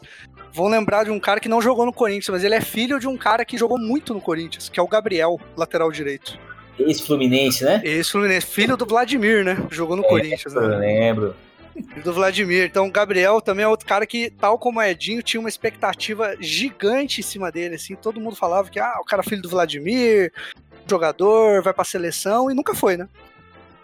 [0.54, 3.06] vão lembrar de um cara que não jogou no Corinthians, mas ele é filho de
[3.06, 6.40] um cara que jogou muito no Corinthians, que é o Gabriel, lateral direito.
[6.80, 7.82] Ex-Fluminense, né?
[7.84, 9.58] Ex-Fluminense, filho do Vladimir, né?
[9.70, 10.56] Jogou no é, Corinthians.
[10.56, 10.78] Eu né?
[10.78, 11.36] lembro.
[11.74, 12.64] Filho do Vladimir.
[12.64, 16.38] Então, o Gabriel também é outro cara que, tal como o Edinho, tinha uma expectativa
[16.40, 17.94] gigante em cima dele, assim.
[17.94, 20.32] Todo mundo falava que, ah, o cara é filho do Vladimir,
[20.90, 23.10] jogador, vai pra seleção, e nunca foi, né?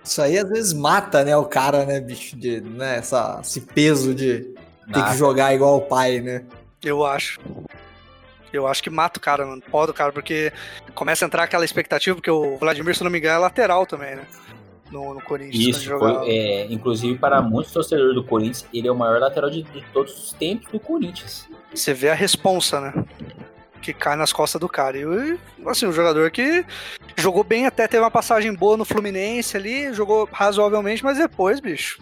[0.05, 4.13] Isso aí às vezes mata, né, o cara, né, bicho, de, né, essa, esse peso
[4.13, 4.53] de
[4.93, 6.43] ter que jogar igual o pai, né?
[6.83, 7.39] Eu acho.
[8.53, 9.61] Eu acho que mata o cara, mano.
[9.69, 10.53] Pode o cara, porque
[10.93, 14.15] começa a entrar aquela expectativa, porque o Vladimir, se não me engano, é lateral também,
[14.15, 14.25] né?
[14.91, 15.77] No, no Corinthians.
[15.77, 19.63] Isso, foi, é, inclusive para muitos torcedores do Corinthians, ele é o maior lateral de,
[19.63, 21.49] de todos os tempos do Corinthians.
[21.73, 22.93] Você vê a responsa, né?
[23.81, 24.97] Que cai nas costas do cara.
[24.97, 26.63] E, assim, um jogador que
[27.15, 32.01] jogou bem, até teve uma passagem boa no Fluminense ali, jogou razoavelmente, mas depois, bicho,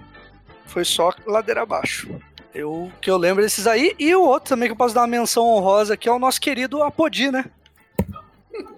[0.66, 2.10] foi só ladeira abaixo.
[2.54, 3.96] Eu, que eu lembro desses aí.
[3.98, 6.40] E o outro também que eu posso dar uma menção honrosa aqui é o nosso
[6.40, 7.46] querido Apodi, né?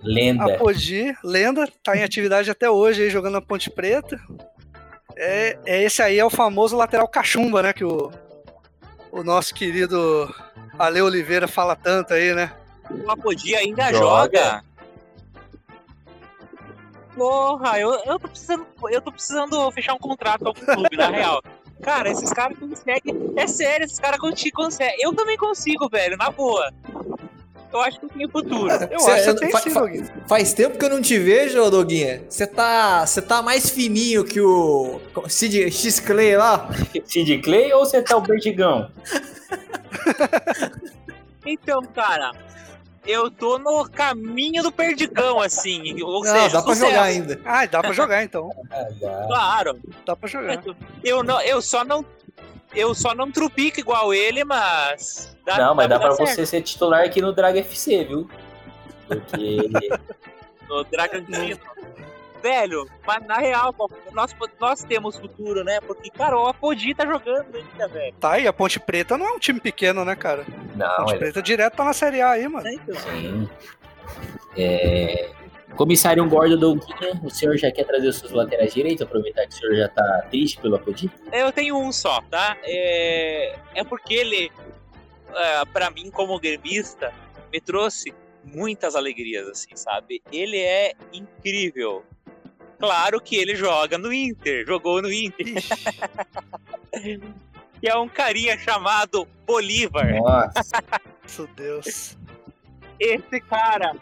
[0.02, 0.56] Lenda.
[0.56, 4.20] Apodi, lenda, tá em atividade até hoje aí, jogando na Ponte Preta.
[5.18, 7.74] É, é esse aí é o famoso lateral cachumba, né?
[7.74, 8.12] Que o,
[9.12, 10.34] o nosso querido
[10.80, 12.52] Ale Oliveira fala tanto aí, né?
[12.90, 14.40] O Apodi ainda joga.
[14.40, 14.64] joga.
[17.16, 21.10] Porra, eu, eu, tô precisando, eu tô precisando fechar um contrato com o clube, na
[21.10, 21.42] real.
[21.82, 23.34] Cara, esses caras conseguem.
[23.36, 24.98] É sério, esses caras conseguem.
[25.00, 26.72] Eu também consigo, velho, na boa.
[27.72, 28.72] Eu acho que eu tenho futuro.
[28.72, 30.14] Eu Cê, acho que tem sim, Doguinha.
[30.28, 32.24] Faz tempo que eu não te vejo, Doguinha.
[32.30, 36.70] Você tá, você tá mais fininho que o Sid X Clay lá?
[37.04, 38.90] Sid Clay ou você tá o Bertigão?
[41.46, 42.32] então, cara,
[43.06, 46.02] eu tô no caminho do perdigão, assim.
[46.02, 47.42] Ou não, seja, dá pra jogar ainda.
[47.46, 48.50] Ah, dá pra jogar então.
[48.72, 49.80] Ah, claro.
[50.06, 50.64] Dá pra jogar.
[51.04, 52.06] Eu, não, eu só não.
[52.74, 55.36] Eu só não trupico igual ele, mas.
[55.46, 56.30] Dá, não, mas dá, dá pra certo.
[56.30, 58.30] você ser titular aqui no Drag FC, viu?
[59.08, 59.70] Porque.
[60.68, 61.60] no Dragantino
[62.46, 63.74] velho, mas na real,
[64.14, 65.82] nós, nós temos futuro, né?
[65.82, 68.14] Porque, cara, o Apodi tá jogando ainda, velho.
[68.20, 70.46] Tá, e a Ponte Preta não é um time pequeno, né, cara?
[70.76, 72.68] Não, a Ponte Preta direto tá na Série A aí, mano.
[72.68, 72.96] É, então.
[72.96, 73.50] Sim.
[74.56, 75.32] É...
[75.76, 79.02] Comissário Gordo Douguinha, o senhor já quer trazer os seus laterais direitos?
[79.02, 81.12] Aproveitar que o senhor já tá triste pelo Apodi?
[81.34, 82.56] Eu tenho um só, tá?
[82.64, 84.52] É, é porque ele,
[85.34, 87.12] é, para mim, como gremista,
[87.52, 90.22] me trouxe muitas alegrias, assim, sabe?
[90.32, 92.06] Ele é incrível.
[92.80, 95.46] Claro que ele joga no Inter, jogou no Inter.
[97.80, 100.16] que é um carinha chamado Bolívar.
[100.16, 100.84] Nossa.
[101.38, 102.18] Meu Deus.
[103.00, 103.96] Esse cara,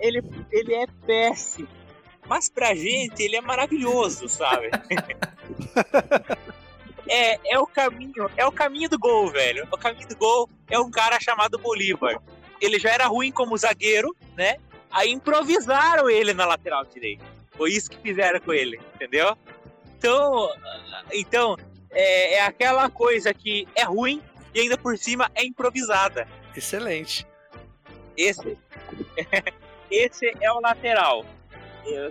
[0.00, 1.68] ele, ele é péssimo.
[2.26, 4.68] Mas pra gente, ele é maravilhoso, sabe?
[7.08, 9.66] é, é o caminho, é o caminho do gol, velho.
[9.72, 12.20] O caminho do gol é um cara chamado Bolívar.
[12.60, 14.58] Ele já era ruim como zagueiro, né?
[14.90, 17.37] Aí improvisaram ele na lateral direita.
[17.58, 19.36] Foi isso que fizeram com ele, entendeu?
[19.98, 20.48] Então,
[21.12, 21.56] então
[21.90, 24.22] é, é aquela coisa que é ruim
[24.54, 26.26] e ainda por cima é improvisada.
[26.56, 27.26] Excelente.
[28.16, 28.56] Esse,
[29.90, 31.24] esse é o lateral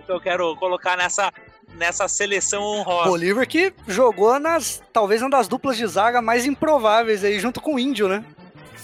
[0.04, 1.32] que eu quero colocar nessa,
[1.76, 3.08] nessa seleção honrosa.
[3.08, 7.74] Bolívar que jogou nas talvez uma das duplas de zaga mais improváveis aí junto com
[7.74, 8.24] o Índio, né?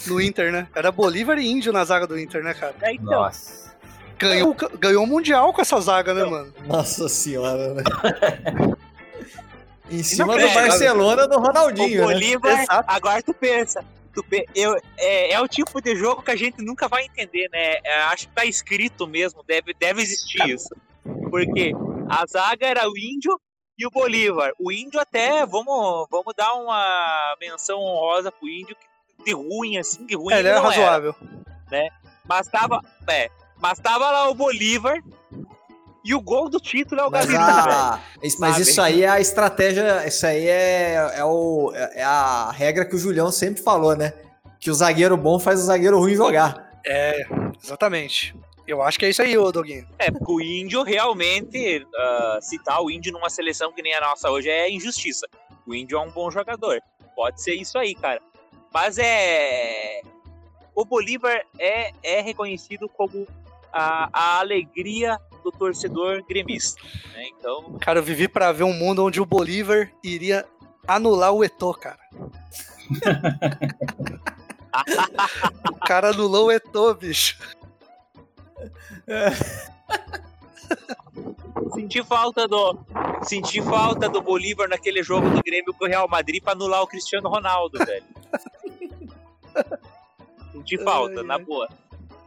[0.06, 0.68] No Inter, né?
[0.74, 2.74] Era Bolívar e Índio na zaga do Inter, né, cara?
[2.82, 3.63] É, então, Nossa.
[4.28, 6.52] Ganhou, ganhou o Mundial com essa zaga, né, mano?
[6.66, 7.82] Nossa senhora, né?
[9.90, 12.04] em cima do Barcelona do Ronaldinho.
[12.04, 12.14] O né?
[12.14, 12.66] Bolívar, né?
[12.86, 13.84] agora tu pensa.
[14.14, 17.78] Tu, eu, é, é, o tipo de jogo que a gente nunca vai entender, né?
[17.84, 20.74] É, acho que tá escrito mesmo, deve, deve existir isso.
[21.30, 21.72] Porque
[22.08, 23.38] a zaga era o Índio
[23.76, 24.52] e o Bolívar.
[24.58, 30.06] O Índio até, vamos, vamos dar uma menção honrosa pro Índio, que de ruim, assim,
[30.06, 30.32] de ruim.
[30.32, 31.14] É, ele era não razoável.
[32.26, 33.28] Mas tava, é,
[33.64, 35.02] mas tava lá o Bolívar
[36.04, 37.40] e o gol do título é o Mas, velho.
[37.40, 38.60] a, mas Sabe?
[38.60, 42.98] isso aí é a estratégia, isso aí é, é, o, é a regra que o
[42.98, 44.12] Julião sempre falou, né?
[44.60, 46.78] Que o zagueiro bom faz o zagueiro ruim jogar.
[46.84, 47.22] É,
[47.62, 48.36] exatamente.
[48.68, 49.88] Eu acho que é isso aí, ô Doguinho.
[49.98, 54.30] É, porque o índio realmente, ah, citar o índio numa seleção que nem a nossa
[54.30, 55.26] hoje é injustiça.
[55.66, 56.82] O índio é um bom jogador.
[57.16, 58.20] Pode ser isso aí, cara.
[58.70, 60.02] Mas é.
[60.74, 63.26] O Bolívar é, é reconhecido como
[63.74, 66.80] a, a alegria do torcedor gremista.
[67.12, 67.28] Né?
[67.36, 70.46] Então, Cara, eu vivi pra ver um mundo onde o Bolívar iria
[70.86, 71.98] anular o Eto'o, cara.
[75.72, 77.36] o cara anulou o Eto'o, bicho.
[81.74, 82.78] senti falta do.
[83.22, 86.86] Senti falta do Bolívar naquele jogo do Grêmio com o Real Madrid pra anular o
[86.86, 88.04] Cristiano Ronaldo, velho.
[90.52, 91.68] Senti falta, Ai, na boa.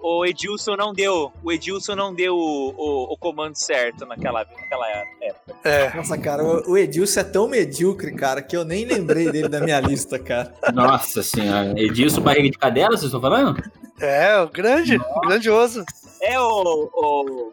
[0.01, 1.31] O Edilson não deu.
[1.43, 5.55] O Edilson não deu o, o, o comando certo naquela, naquela época.
[5.63, 9.49] É, Nossa, cara, o, o Edilson é tão medíocre, cara, que eu nem lembrei dele
[9.49, 10.53] da minha lista, cara.
[10.73, 11.73] Nossa senhora.
[11.79, 13.61] Edilson Barriga de Cadela, vocês estão falando?
[13.99, 15.83] é, o grande, o grandioso.
[16.21, 16.89] É o.
[16.93, 17.51] o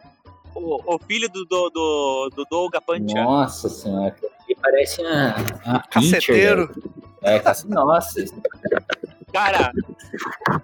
[0.55, 3.03] o, o filho do, do, do, do Dolga Pancha.
[3.13, 4.15] Nossa senhora.
[4.47, 5.35] Ele parece uma,
[5.65, 6.69] uma Caceteiro.
[6.69, 6.95] pincher, velho.
[7.21, 7.41] É.
[7.67, 8.25] Nossa.
[9.35, 9.73] Cara,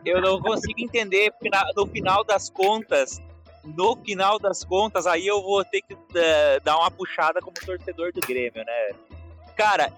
[0.05, 3.21] eu não consigo entender porque no final das contas.
[3.63, 8.11] No final das contas, aí eu vou ter que eh, dar uma puxada como torcedor
[8.13, 8.91] do Grêmio, né?
[9.55, 9.93] Cara,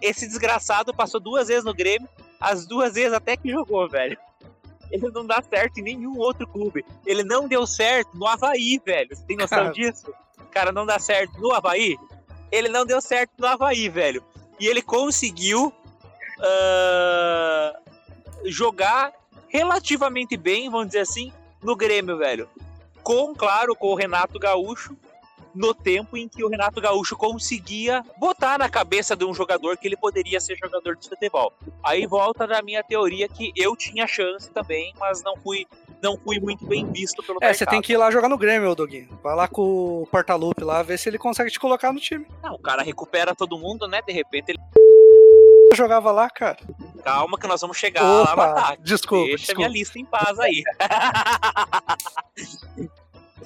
[0.00, 2.08] esse desgraçado passou duas vezes no Grêmio,
[2.38, 4.16] as duas vezes até que jogou, velho.
[4.90, 6.84] Ele não dá certo em nenhum outro clube.
[7.04, 9.16] Ele não deu certo no Havaí, velho.
[9.16, 9.72] Você tem noção Cara.
[9.74, 10.14] disso?
[10.50, 11.96] Cara, não dá certo no Havaí?
[12.52, 14.22] Ele não deu certo no Havaí, velho.
[14.60, 15.72] E ele conseguiu
[16.40, 17.72] ah,
[18.44, 19.12] jogar
[19.48, 21.32] relativamente bem, vamos dizer assim,
[21.62, 22.48] no Grêmio, velho.
[23.02, 24.96] Com, claro, com o Renato Gaúcho,
[25.54, 29.88] no tempo em que o Renato Gaúcho conseguia botar na cabeça de um jogador que
[29.88, 31.52] ele poderia ser jogador de futebol.
[31.82, 35.66] Aí volta da minha teoria que eu tinha chance também, mas não fui,
[36.02, 37.70] não fui muito bem visto pelo É, você mercado.
[37.70, 39.08] tem que ir lá jogar no Grêmio, Doguinho.
[39.22, 42.26] Vai lá com o Portalupe lá, ver se ele consegue te colocar no time.
[42.42, 44.02] Não, o cara recupera todo mundo, né?
[44.02, 44.58] De repente ele.
[45.70, 46.56] Eu jogava lá, cara.
[47.04, 48.82] Calma que nós vamos chegar lá no Opa, ataque.
[48.82, 49.58] desculpa, Deixa desculpa.
[49.58, 50.62] minha lista em paz aí.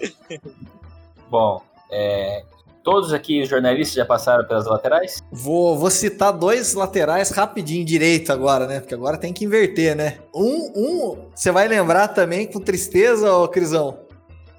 [1.29, 2.45] Bom, é,
[2.83, 5.23] todos aqui os jornalistas já passaram pelas laterais?
[5.31, 8.81] Vou, vou citar dois laterais rapidinho direito agora, né?
[8.81, 10.19] Porque agora tem que inverter, né?
[10.35, 13.99] Um, um você vai lembrar também com tristeza, ô Crisão,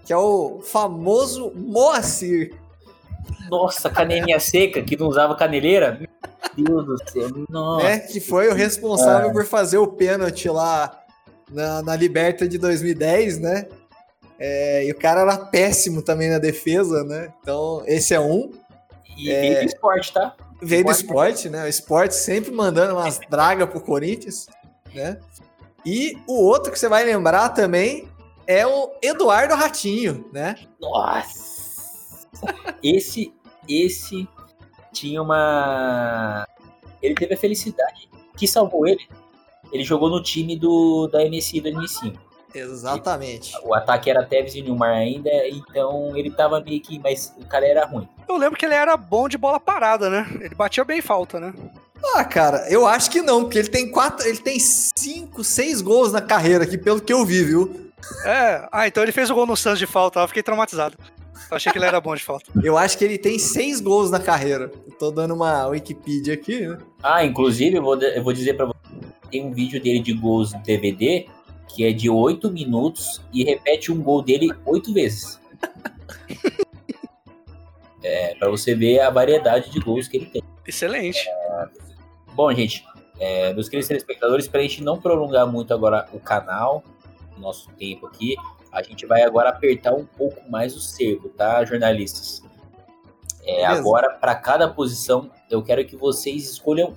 [0.05, 2.55] que é o famoso Moacir.
[3.53, 5.99] Nossa, canelinha seca que não usava caneleira?
[6.57, 7.29] Meu Deus do céu.
[7.47, 7.85] Nossa.
[7.85, 7.99] né?
[7.99, 10.99] Que foi o responsável por fazer o pênalti lá
[11.51, 13.67] na, na Liberta de 2010, né?
[14.39, 17.31] É, e o cara era péssimo também na defesa, né?
[17.41, 18.51] Então, esse é um.
[19.15, 20.35] E veio do esporte, tá?
[20.61, 21.45] Veio do Esporte.
[21.45, 21.63] esporte, né?
[21.65, 24.47] O esporte sempre mandando umas dragas pro Corinthians,
[24.93, 25.19] né?
[25.85, 28.07] E o outro que você vai lembrar também
[28.47, 30.55] é o Eduardo Ratinho, né?
[30.81, 31.53] Nossa.
[32.81, 33.33] Esse,
[33.67, 34.27] esse
[34.91, 36.47] tinha uma.
[37.01, 39.07] Ele teve a felicidade que salvou ele.
[39.71, 42.13] Ele jogou no time do da MSI do M5.
[42.53, 43.53] Exatamente.
[43.63, 46.99] O ataque era Tevez e Nilmar ainda, então ele tava meio que.
[46.99, 48.07] Mas o cara era ruim.
[48.27, 50.27] Eu lembro que ele era bom de bola parada, né?
[50.39, 51.53] Ele batia bem falta, né?
[52.15, 56.11] Ah, cara, eu acho que não, porque ele tem quatro, ele tem cinco, seis gols
[56.11, 57.91] na carreira aqui, pelo que eu vi, viu?
[58.25, 60.97] É, ah, então ele fez o gol no Santos de falta, eu fiquei traumatizado.
[61.49, 62.51] Eu achei que ele era bom de falta.
[62.63, 64.71] Eu acho que ele tem seis gols na carreira.
[64.87, 66.77] Eu tô dando uma Wikipedia aqui, né?
[67.01, 68.77] Ah, inclusive, eu vou, eu vou dizer pra você:
[69.31, 71.27] tem um vídeo dele de gols no DVD
[71.67, 75.39] que é de 8 minutos e repete um gol dele oito vezes.
[78.05, 80.43] É, pra você ver a variedade de gols que ele tem.
[80.67, 81.25] Excelente.
[82.33, 82.83] Bom, gente,
[83.17, 86.83] é, meus queridos telespectadores, para a gente não prolongar muito agora o canal,
[87.37, 88.35] o nosso tempo aqui,
[88.73, 92.41] a gente vai agora apertar um pouco mais o cerco, tá, jornalistas?
[93.43, 96.95] É, agora, para cada posição, eu quero que vocês escolham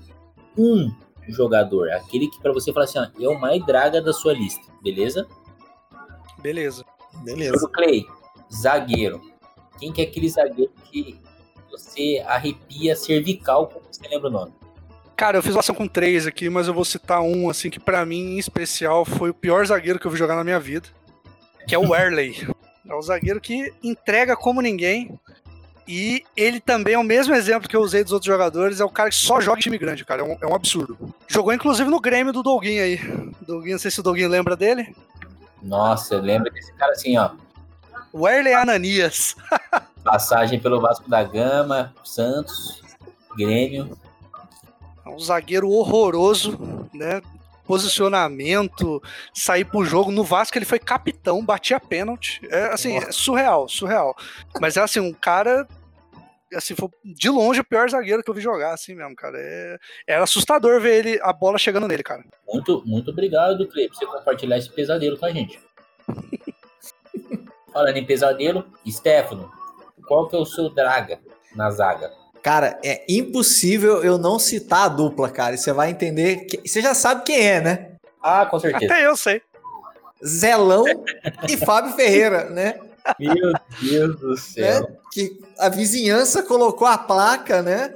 [0.56, 0.90] um
[1.28, 4.64] jogador, aquele que para você falar assim, ó, é o mais draga da sua lista,
[4.82, 5.26] beleza?
[6.38, 6.84] Beleza.
[7.22, 7.58] Beleza.
[7.58, 8.06] Pro Clay,
[8.52, 9.20] zagueiro.
[9.78, 11.20] Quem que é aquele zagueiro que
[11.70, 14.52] você arrepia cervical, como você lembra o nome?
[15.14, 17.80] Cara, eu fiz uma ação com três aqui, mas eu vou citar um, assim, que
[17.80, 20.88] pra mim, em especial, foi o pior zagueiro que eu vi jogar na minha vida,
[21.66, 22.48] que é o Werley.
[22.88, 25.18] É o zagueiro que entrega como ninguém.
[25.88, 28.90] E ele também é o mesmo exemplo que eu usei dos outros jogadores, é o
[28.90, 30.22] cara que só joga em time grande, cara.
[30.22, 30.98] É um, é um absurdo.
[31.28, 32.96] Jogou inclusive no Grêmio do Doguinho aí.
[33.46, 34.94] Doguinho, não sei se o Doguinho lembra dele.
[35.62, 37.30] Nossa, eu lembro desse cara assim, ó.
[38.12, 39.36] Werley Ananias.
[40.02, 42.82] Passagem pelo Vasco da Gama, Santos,
[43.36, 43.96] Grêmio.
[45.04, 47.20] É um zagueiro horroroso, né?
[47.66, 49.02] Posicionamento,
[49.34, 50.10] sair pro jogo.
[50.10, 52.40] No Vasco ele foi capitão, batia pênalti.
[52.50, 54.14] É assim, é surreal, surreal.
[54.60, 55.66] Mas é assim, um cara.
[56.54, 59.36] Assim, foi de longe o pior zagueiro que eu vi jogar, assim mesmo, cara.
[59.36, 62.24] É, era assustador ver ele, a bola chegando nele, cara.
[62.46, 65.58] Muito, muito obrigado, Clê, por você compartilhar esse pesadelo com a gente.
[67.72, 69.50] Falando em pesadelo, Stefano,
[70.06, 71.18] qual que é o seu draga
[71.54, 72.12] na zaga?
[72.46, 75.56] Cara, é impossível eu não citar a dupla, cara.
[75.56, 76.44] E você vai entender.
[76.44, 76.60] Que...
[76.64, 77.88] Você já sabe quem é, né?
[78.22, 78.84] Ah, com certeza.
[78.84, 79.42] Até eu sei.
[80.24, 80.84] Zelão
[81.48, 82.78] e Fábio Ferreira, né?
[83.18, 84.82] Meu Deus do céu.
[84.82, 84.96] Né?
[85.12, 87.92] Que a vizinhança colocou a placa, né?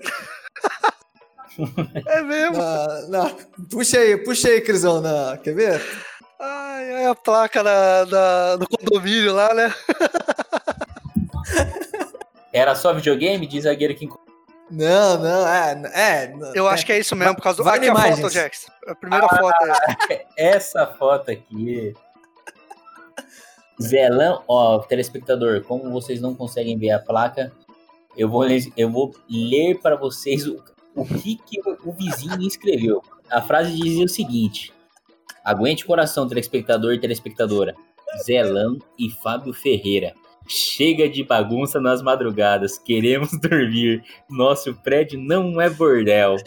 [2.07, 2.59] É mesmo.
[2.59, 3.31] Na, na...
[3.71, 5.01] Puxa aí, puxa aí, Crisão.
[5.01, 5.37] Na...
[5.37, 5.83] Quer ver?
[6.41, 9.73] Ai, ai, a placa na, na, no condomínio lá, né?
[12.53, 13.47] Era só videogame?
[13.47, 14.09] Diz zagueiro que
[14.71, 15.83] não, não, é.
[15.95, 17.65] é eu é, acho que é isso mesmo, por causa do.
[17.65, 18.19] Vale aqui imagens.
[18.19, 18.71] a foto, Jax.
[18.87, 19.57] A primeira ah, foto
[20.09, 20.21] aí.
[20.37, 21.95] Essa foto aqui.
[23.81, 27.51] Zelão, ó, telespectador, como vocês não conseguem ver a placa,
[28.17, 30.63] eu vou ler, eu vou ler para vocês o,
[30.95, 33.03] o que, que o, o vizinho escreveu.
[33.31, 34.73] A frase dizia o seguinte:
[35.45, 37.75] Aguente o coração, telespectador e telespectadora.
[38.25, 40.15] Zelão e Fábio Ferreira.
[40.47, 42.79] Chega de bagunça nas madrugadas.
[42.79, 44.03] Queremos dormir.
[44.29, 46.37] Nosso prédio não é bordel.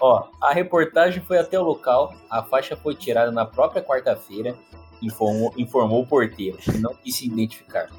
[0.00, 2.14] Ó, a reportagem foi até o local.
[2.30, 4.56] A faixa foi tirada na própria quarta-feira.
[5.02, 7.90] Informou, informou o porteiro, que não quis se identificar.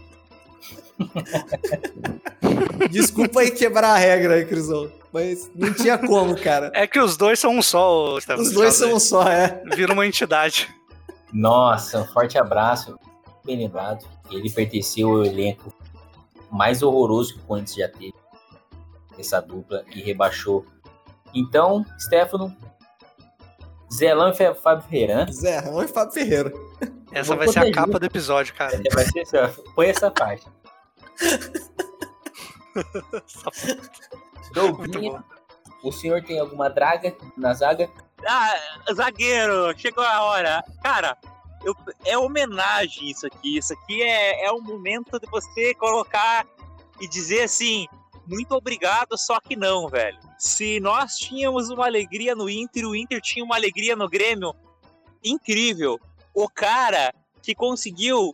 [2.90, 4.92] Desculpa aí quebrar a regra aí, Crisão.
[5.12, 6.72] Mas não tinha como, cara.
[6.74, 8.48] É que os dois são um só, Stefano.
[8.48, 9.62] Os dois são um só, é.
[9.76, 10.74] Vira uma entidade.
[11.32, 12.98] Nossa, um forte abraço.
[13.46, 14.06] Bem lembrado.
[14.32, 15.74] Ele pertenceu ao elenco
[16.52, 18.14] mais horroroso que o Corinthians já teve.
[19.18, 20.66] Essa dupla e rebaixou.
[21.34, 22.56] Então, Stefano,
[23.94, 25.32] Zelão e Fábio Ferreira, né?
[25.32, 26.54] Zelão e Fábio Ferreira.
[27.20, 28.82] Essa vai ser a capa do episódio, cara.
[28.94, 30.48] Vai ser assim, põe essa parte.
[34.54, 35.24] Doguinho,
[35.84, 37.90] o senhor tem alguma draga na zaga?
[38.26, 38.56] Ah,
[38.94, 40.64] zagueiro, chegou a hora.
[40.84, 41.18] Cara,
[41.64, 43.58] eu, é homenagem isso aqui.
[43.58, 46.46] Isso aqui é, é um momento de você colocar
[47.00, 47.88] e dizer assim:
[48.26, 50.20] muito obrigado, só que não, velho.
[50.38, 54.54] Se nós tínhamos uma alegria no Inter, o Inter tinha uma alegria no Grêmio
[55.24, 56.00] incrível.
[56.40, 57.12] O cara
[57.42, 58.32] que conseguiu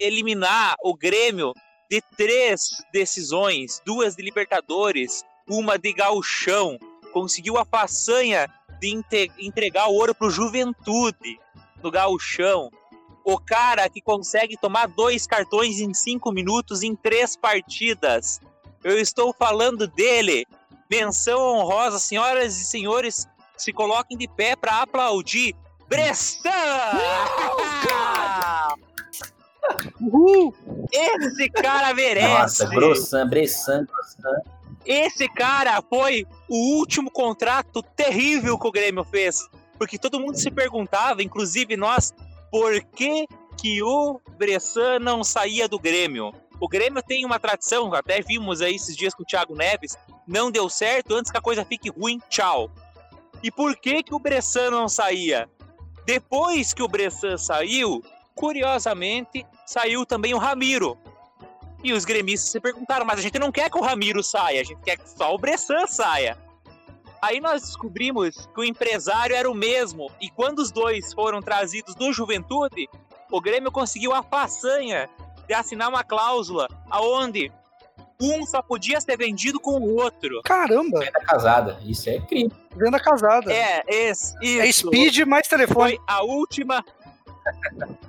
[0.00, 1.52] eliminar o Grêmio
[1.90, 6.78] de três decisões, duas de Libertadores, uma de Gauchão,
[7.12, 8.48] conseguiu a façanha
[8.80, 8.98] de
[9.38, 11.38] entregar o ouro pro Juventude
[11.82, 12.70] no Gauchão.
[13.22, 18.40] O cara que consegue tomar dois cartões em cinco minutos em três partidas.
[18.82, 20.46] Eu estou falando dele.
[20.90, 25.54] Menção honrosa, senhoras e senhores, se coloquem de pé para aplaudir.
[25.88, 26.50] Bressan!
[30.00, 30.54] Uhul!
[30.92, 32.28] Esse cara merece!
[32.28, 34.54] Nossa, Bressan, Bressan, Bressan.
[34.84, 39.48] Esse cara foi o último contrato terrível que o Grêmio fez.
[39.78, 42.12] Porque todo mundo se perguntava, inclusive nós,
[42.50, 43.26] por que,
[43.56, 46.32] que o Bressan não saía do Grêmio?
[46.60, 50.50] O Grêmio tem uma tradição, até vimos aí esses dias com o Thiago Neves, não
[50.50, 52.70] deu certo, antes que a coisa fique ruim, tchau.
[53.42, 55.48] E por que, que o Bressan não saía?
[56.04, 58.02] Depois que o Bressan saiu,
[58.34, 60.98] curiosamente, saiu também o Ramiro.
[61.82, 64.64] E os gremistas se perguntaram, mas a gente não quer que o Ramiro saia, a
[64.64, 66.38] gente quer que só o Bressan saia.
[67.20, 71.94] Aí nós descobrimos que o empresário era o mesmo, e quando os dois foram trazidos
[71.94, 72.86] do Juventude,
[73.30, 75.08] o Grêmio conseguiu a façanha
[75.46, 77.50] de assinar uma cláusula aonde
[78.20, 80.40] um só podia ser vendido com o outro.
[80.44, 81.00] Caramba!
[81.00, 82.52] Venda casada, isso é crime.
[82.76, 83.52] Venda casada.
[83.52, 85.96] É, esse, É speed mais telefone.
[85.96, 86.84] Foi a última.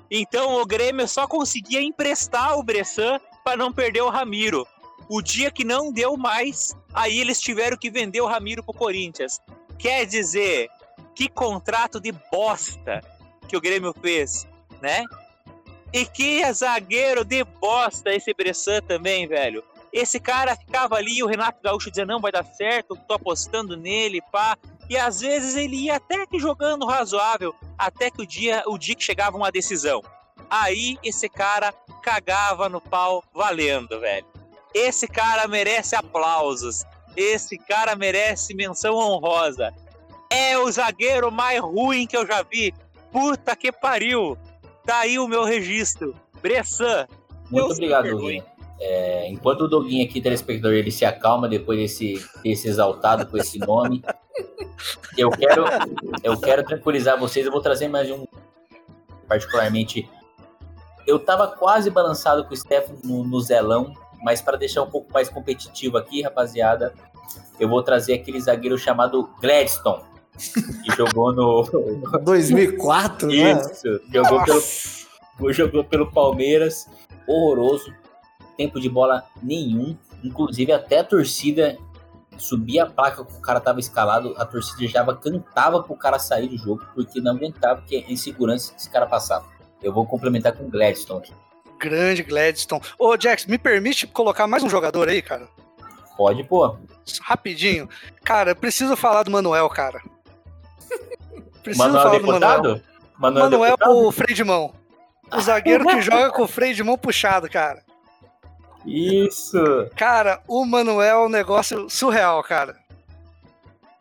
[0.09, 4.65] Então o Grêmio só conseguia emprestar o Bressan para não perder o Ramiro.
[5.09, 9.39] O dia que não deu mais, aí eles tiveram que vender o Ramiro pro Corinthians.
[9.77, 10.69] Quer dizer,
[11.13, 13.01] que contrato de bosta
[13.47, 14.47] que o Grêmio fez,
[14.81, 15.03] né?
[15.93, 19.63] E que zagueiro de bosta esse Bressan também, velho.
[19.95, 24.21] Esse cara ficava ali, o Renato Gaúcho dizia, não, vai dar certo, tô apostando nele,
[24.29, 24.57] pá.
[24.89, 28.93] E às vezes ele ia até que jogando razoável, até que o dia, o dia
[28.93, 30.03] que chegava uma decisão.
[30.49, 31.73] aí esse cara
[32.03, 34.25] cagava no pau valendo, velho.
[34.73, 36.83] Esse cara merece aplausos.
[37.15, 39.73] Esse cara merece menção honrosa.
[40.29, 42.73] É o zagueiro mais ruim que eu já vi.
[43.13, 44.37] Puta que pariu.
[44.85, 46.13] Tá aí o meu registro.
[46.41, 47.07] Bressan.
[47.49, 48.09] Muito Deus obrigado.
[48.09, 48.54] Doguinho.
[48.79, 53.57] É, enquanto o Doguinho aqui, telespectador, ele se acalma depois desse, desse exaltado com esse
[53.57, 54.03] nome,
[55.17, 55.65] eu quero,
[56.23, 57.45] eu quero tranquilizar vocês.
[57.45, 58.25] Eu vou trazer mais um,
[59.27, 60.09] particularmente.
[61.07, 65.11] Eu tava quase balançado com o Stefano no, no Zelão, mas para deixar um pouco
[65.13, 66.93] mais competitivo aqui, rapaziada,
[67.59, 70.03] eu vou trazer aquele zagueiro chamado Gladstone,
[70.83, 71.63] que jogou no,
[72.23, 73.51] 2004, né?
[73.51, 76.89] isso, jogou pelo, jogou pelo Palmeiras,
[77.27, 77.93] horroroso,
[78.57, 81.77] tempo de bola nenhum, inclusive até a torcida
[82.37, 86.47] subia a placa que o cara tava escalado, a torcida já cantava pro cara sair
[86.47, 89.45] do jogo, porque não aguentava que a insegurança que esse cara passava.
[89.81, 91.33] Eu vou complementar com o Gladstone aqui.
[91.79, 92.81] Grande Gladstone.
[92.97, 95.47] Ô, Jax, me permite colocar mais um jogador aí, cara?
[96.17, 96.77] Pode, pô.
[97.21, 97.89] Rapidinho.
[98.23, 100.01] Cara, eu preciso falar do Manuel, cara.
[101.61, 102.39] Preciso Manuel falar do Manuel.
[102.39, 102.83] deputado?
[103.17, 104.07] Manuel, Manuel, deputado?
[104.07, 104.73] o freio de mão.
[105.31, 107.84] O zagueiro que joga com o freio de mão puxado, cara.
[108.85, 109.89] Isso.
[109.95, 112.77] Cara, o Manuel é um negócio surreal, cara.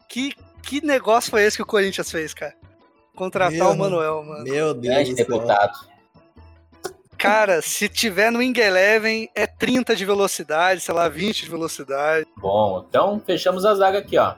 [0.08, 2.54] Que, que negócio foi esse que o Corinthians fez, cara?
[3.16, 4.44] Contratar Meu o Manuel, mano.
[4.44, 5.26] Meu Deus Grande do céu.
[5.26, 5.94] deputado.
[7.16, 12.26] Cara, se tiver no Wing Eleven, é 30 de velocidade, sei lá, 20 de velocidade.
[12.36, 14.34] Bom, então fechamos a zaga aqui, ó.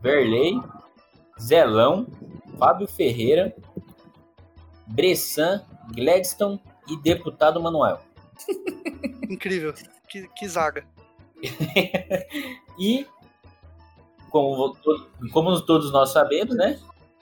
[0.00, 0.58] Verley,
[1.38, 2.06] Zelão,
[2.58, 3.54] Fábio Ferreira,
[4.86, 5.62] Bressan,
[5.94, 8.00] Gladstone e deputado Manuel.
[9.28, 9.74] Incrível.
[10.08, 10.84] Que, que zaga.
[12.80, 13.04] E,
[14.30, 14.76] como,
[15.32, 16.78] como todos nós sabemos, né?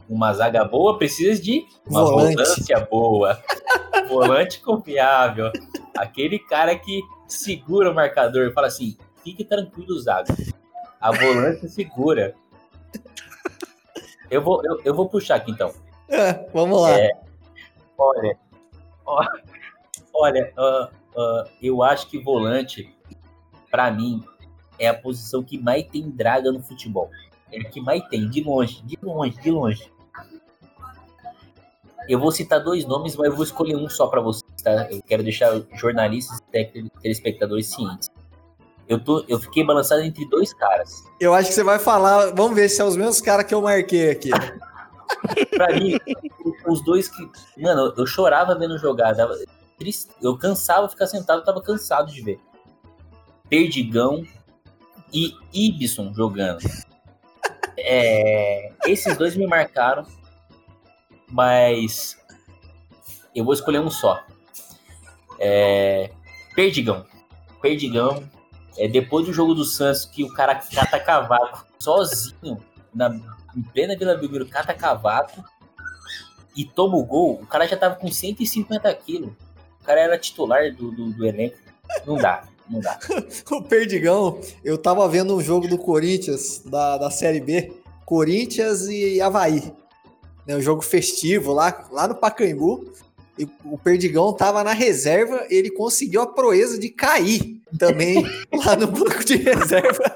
[0.07, 2.35] Uma zaga boa precisa de uma Volante.
[2.37, 3.43] volância boa.
[4.07, 5.51] Volante confiável.
[5.97, 10.35] Aquele cara que segura o marcador e fala assim: fique tranquilo, zaga.
[11.01, 12.35] A volância segura.
[14.31, 15.73] Eu vou, eu, eu vou puxar aqui então.
[16.09, 16.91] É, vamos lá.
[17.01, 17.11] É.
[17.97, 18.39] Olha,
[19.07, 19.27] ó-
[20.13, 20.91] olha, ah,
[21.63, 22.95] eu acho que volante,
[23.71, 24.23] pra mim,
[24.79, 27.11] é a posição que mais tem draga no futebol.
[27.53, 29.91] É a que mais tem, de longe, de longe, de longe.
[32.09, 34.89] Eu vou citar dois nomes, mas eu vou escolher um só pra vocês, tá?
[34.91, 38.09] Eu quero deixar jornalistas e tele- telespectadores cientes.
[38.89, 41.03] Eu, tô, eu fiquei balançado entre dois caras.
[41.21, 42.33] Eu acho que você vai falar.
[42.33, 44.31] Vamos ver se é os mesmos caras que eu marquei aqui.
[45.51, 45.99] Pra mim,
[46.69, 47.29] os dois que.
[47.61, 49.13] Mano, eu chorava vendo jogar.
[49.13, 49.35] Dava,
[49.79, 52.41] triste, eu cansava de ficar sentado, eu tava cansado de ver.
[53.49, 54.25] Perdigão
[55.13, 56.61] e Ibson jogando.
[57.79, 60.07] É, esses dois me marcaram,
[61.29, 62.19] mas
[63.35, 64.25] eu vou escolher um só.
[65.39, 66.11] É,
[66.55, 67.05] Perdigão.
[67.61, 68.27] Perdigão.
[68.79, 72.65] É, depois do jogo do Santos, que o cara cata cavaco sozinho
[72.95, 73.15] na,
[73.55, 75.45] em plena Vila Belmiro, cata cavaco
[76.57, 79.33] e toma o gol, o cara já tava com 150 quilos.
[79.87, 81.57] O cara era titular do, do, do elenco.
[82.05, 82.99] Não dá, não dá.
[83.53, 87.73] O Perdigão, eu tava vendo um jogo do Corinthians, da, da Série B,
[88.05, 89.73] Corinthians e Havaí.
[90.45, 92.93] Né, um jogo festivo lá, lá no Pacaembu.
[93.39, 98.25] E o Perdigão tava na reserva, ele conseguiu a proeza de cair também
[98.67, 100.13] lá no banco de reserva.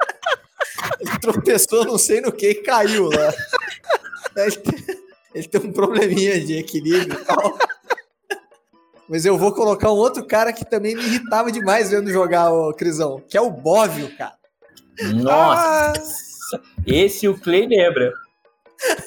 [0.99, 3.33] Ele tropeçou, não sei no que, e caiu lá.
[4.37, 4.97] Ele tem,
[5.35, 7.59] ele tem um probleminha de equilíbrio e tal.
[9.11, 12.73] Mas eu vou colocar um outro cara que também me irritava demais vendo jogar, ô
[12.73, 14.39] Crisão, que é o Bóvio, cara.
[15.13, 16.63] Nossa!
[16.87, 18.13] Esse o Clay lembra.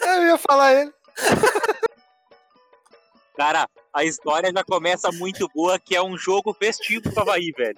[0.01, 0.93] Eu ia falar ele.
[3.38, 7.78] Cara, a história já começa muito boa, que é um jogo festivo pro Havaí, velho.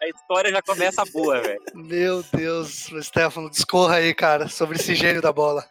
[0.00, 1.60] A história já começa boa, velho.
[1.74, 5.66] Meu Deus, Stefano, discorra aí, cara, sobre esse gênio da bola.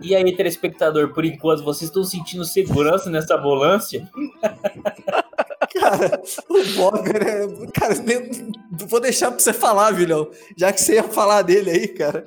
[0.00, 4.08] E aí, telespectador, por enquanto, vocês estão sentindo segurança nessa volância?
[5.74, 7.70] Cara, o Bóvio é.
[7.78, 10.30] Cara, nem- vou deixar pra você falar, Vilhão.
[10.56, 12.24] Já que você ia falar dele aí, cara.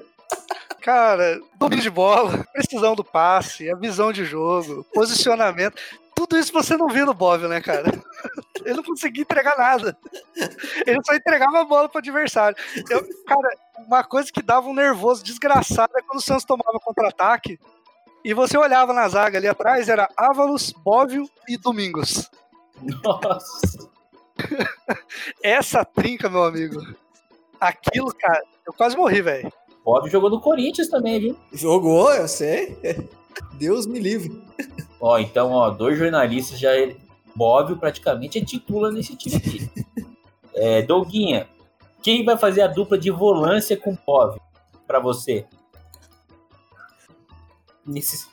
[0.82, 5.76] Cara, domínio de bola, precisão do passe, a visão de jogo, posicionamento.
[6.16, 7.92] Tudo isso você não viu no Bob, né, cara?
[8.64, 9.98] Ele não conseguia entregar nada.
[10.86, 12.56] Ele só entregava a bola pro adversário.
[12.90, 13.50] Eu- cara,
[13.88, 17.60] uma coisa que dava um nervoso desgraçado é quando o Santos tomava contra-ataque
[18.24, 22.30] e você olhava na zaga ali atrás, era Ávalos, Bóvio e Domingos.
[23.04, 23.90] Nossa!
[25.44, 26.82] Essa trinca, meu amigo.
[27.60, 29.52] Aquilo, cara, eu quase morri, velho.
[29.84, 31.38] Bob jogou no Corinthians também, viu?
[31.52, 32.78] Jogou, eu sei.
[33.54, 34.42] Deus me livre.
[35.00, 36.70] Ó, então, ó, dois jornalistas já.
[37.36, 39.70] Móvel praticamente é titula nesse time aqui.
[40.54, 41.48] é, Douguinha,
[42.02, 44.42] quem vai fazer a dupla de volância com Móvel
[44.88, 45.46] para você?
[47.86, 48.30] Nesse...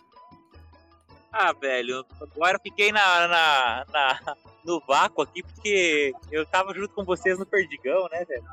[1.33, 6.95] Ah, velho, agora eu fiquei na, na, na, no vácuo aqui porque eu tava junto
[6.95, 8.45] com vocês no Perdigão, né, velho?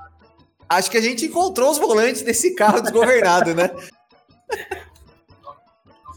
[0.68, 3.70] Acho que a gente encontrou os volantes desse carro desgovernado, né?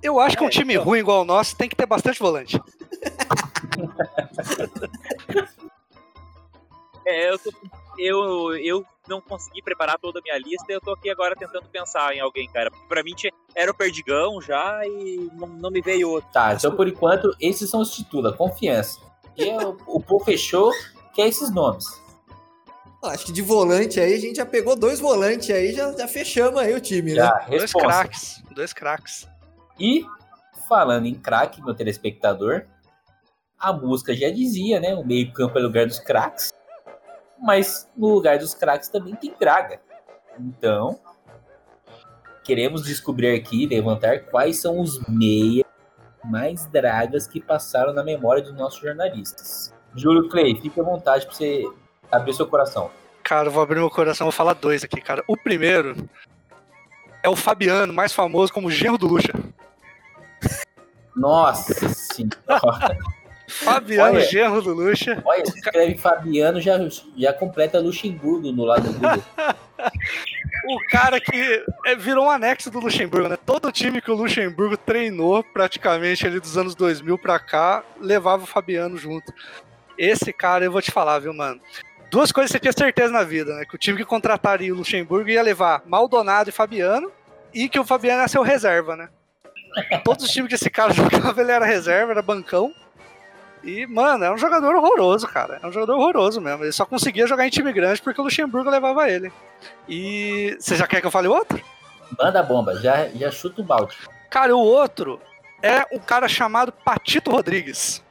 [0.00, 2.56] Eu acho que um time ruim igual o nosso tem que ter bastante volante.
[7.08, 7.50] É, eu, tô,
[7.98, 12.14] eu, eu não consegui preparar toda a minha lista eu tô aqui agora tentando pensar
[12.14, 12.70] em alguém, cara.
[12.86, 13.14] Pra mim
[13.54, 16.30] era o Perdigão já e não, não me veio outro.
[16.30, 19.00] Tá, então por enquanto, esses são os títulos, confiança.
[19.36, 20.70] E o, o Paul fechou,
[21.14, 21.86] que é esses nomes.
[23.02, 26.60] Acho que de volante aí, a gente já pegou dois volantes aí, já, já fechamos
[26.60, 27.46] aí o time, Já, né?
[27.48, 27.88] Dois resposta.
[27.88, 28.42] craques.
[28.50, 29.28] Dois craques.
[29.78, 30.04] E,
[30.68, 32.66] falando em craque, meu telespectador,
[33.58, 34.94] a música já dizia, né?
[34.94, 36.52] O meio-campo é lugar dos craques.
[37.40, 39.80] Mas no lugar dos craques também tem draga.
[40.38, 40.98] Então,
[42.44, 45.66] queremos descobrir aqui, levantar quais são os meias
[46.24, 49.72] mais dragas que passaram na memória dos nossos jornalistas.
[49.94, 51.64] Júlio Clay, fique à vontade para você
[52.10, 52.90] abrir seu coração.
[53.22, 55.22] Cara, vou abrir meu coração, vou falar dois aqui, cara.
[55.26, 56.08] O primeiro
[57.22, 59.32] é o Fabiano, mais famoso como genro do Lucha.
[61.14, 62.96] Nossa senhora.
[63.48, 64.26] Fabiano, Olha.
[64.26, 65.20] genro do Lucha.
[65.24, 66.78] Olha, se escreve Fabiano, já,
[67.16, 69.24] já completa Luxemburgo no lado do Google.
[70.70, 73.38] O cara que é, virou um anexo do Luxemburgo, né?
[73.46, 78.46] Todo time que o Luxemburgo treinou, praticamente ali dos anos 2000 pra cá, levava o
[78.46, 79.32] Fabiano junto.
[79.96, 81.58] Esse cara, eu vou te falar, viu, mano?
[82.10, 83.64] Duas coisas você tinha certeza na vida, né?
[83.64, 87.10] Que o time que contrataria o Luxemburgo ia levar Maldonado e Fabiano,
[87.54, 89.08] e que o Fabiano ia ser o reserva, né?
[90.04, 92.72] Todos os times que esse cara jogava, ele era reserva, era bancão.
[93.62, 95.58] E, mano, é um jogador horroroso, cara.
[95.62, 96.64] É um jogador horroroso mesmo.
[96.64, 99.32] Ele só conseguia jogar em time grande porque o Luxemburgo levava ele.
[99.88, 101.60] E você já quer que eu fale outro?
[102.18, 103.96] Manda a bomba, já, já chuta o balde.
[104.30, 105.20] Cara, o outro
[105.62, 108.02] é um cara chamado Patito Rodrigues.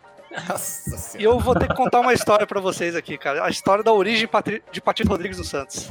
[0.47, 3.43] Nossa E eu vou ter que contar uma história pra vocês aqui, cara.
[3.43, 4.29] A história da origem
[4.71, 5.89] de Patito Rodrigues no Santos.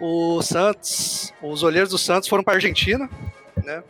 [0.00, 3.08] O Santos, os olheiros do Santos foram pra Argentina,
[3.64, 3.82] né?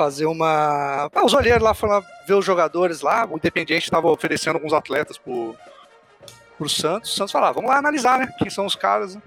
[0.00, 1.10] Fazer uma.
[1.14, 3.26] Ah, os olheiros lá foram lá ver os jogadores lá.
[3.26, 5.54] O Independiente estava oferecendo alguns atletas pro,
[6.56, 7.12] pro Santos.
[7.12, 8.32] O Santos falou: ah, vamos lá analisar, né?
[8.38, 9.18] Quem são os caras?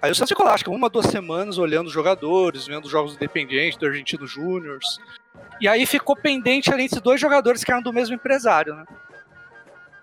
[0.00, 2.90] Aí o Santos ficou lá, acho que uma, duas semanas olhando os jogadores, vendo os
[2.90, 4.78] jogos do Independiente, do Argentino Júnior.
[5.60, 8.86] E aí ficou pendente ali entre dois jogadores que eram do mesmo empresário, né?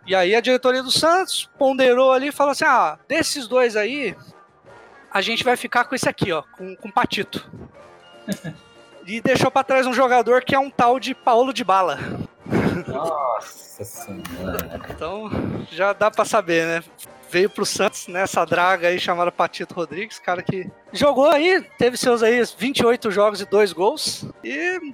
[0.05, 4.15] E aí a diretoria do Santos ponderou ali e falou assim: ah, desses dois aí,
[5.11, 7.49] a gente vai ficar com esse aqui, ó, com, com Patito.
[9.05, 11.99] e deixou pra trás um jogador que é um tal de Paulo de Bala.
[12.87, 14.81] Nossa senhora.
[14.89, 15.29] Então
[15.71, 16.83] já dá pra saber, né?
[17.29, 22.23] Veio pro Santos nessa draga aí chamada Patito Rodrigues, cara que jogou aí, teve seus
[22.23, 24.25] aí 28 jogos e 2 gols.
[24.43, 24.93] E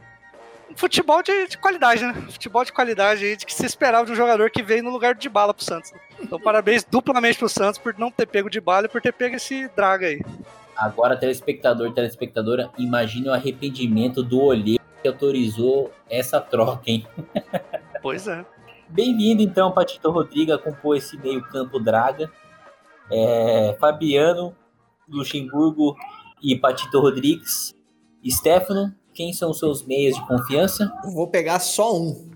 [0.75, 2.13] futebol de, de qualidade, né?
[2.29, 5.13] Futebol de qualidade aí, de que se esperava de um jogador que veio no lugar
[5.13, 5.93] de bala pro Santos.
[6.19, 9.35] Então parabéns duplamente pro Santos por não ter pego de bala e por ter pego
[9.35, 10.21] esse draga aí.
[10.81, 17.05] Agora, telespectador, telespectadora, imagine o arrependimento do olheiro que autorizou essa troca, hein?
[18.01, 18.43] Pois é.
[18.89, 22.31] Bem-vindo, então, Patito Rodrigo, a compor esse meio-campo Draga.
[23.11, 24.55] É, Fabiano,
[25.07, 25.95] Luxemburgo
[26.41, 27.75] e Patito Rodrigues.
[28.27, 30.91] Stefano, quem são os seus meias de confiança?
[31.03, 32.31] Eu Vou pegar só um.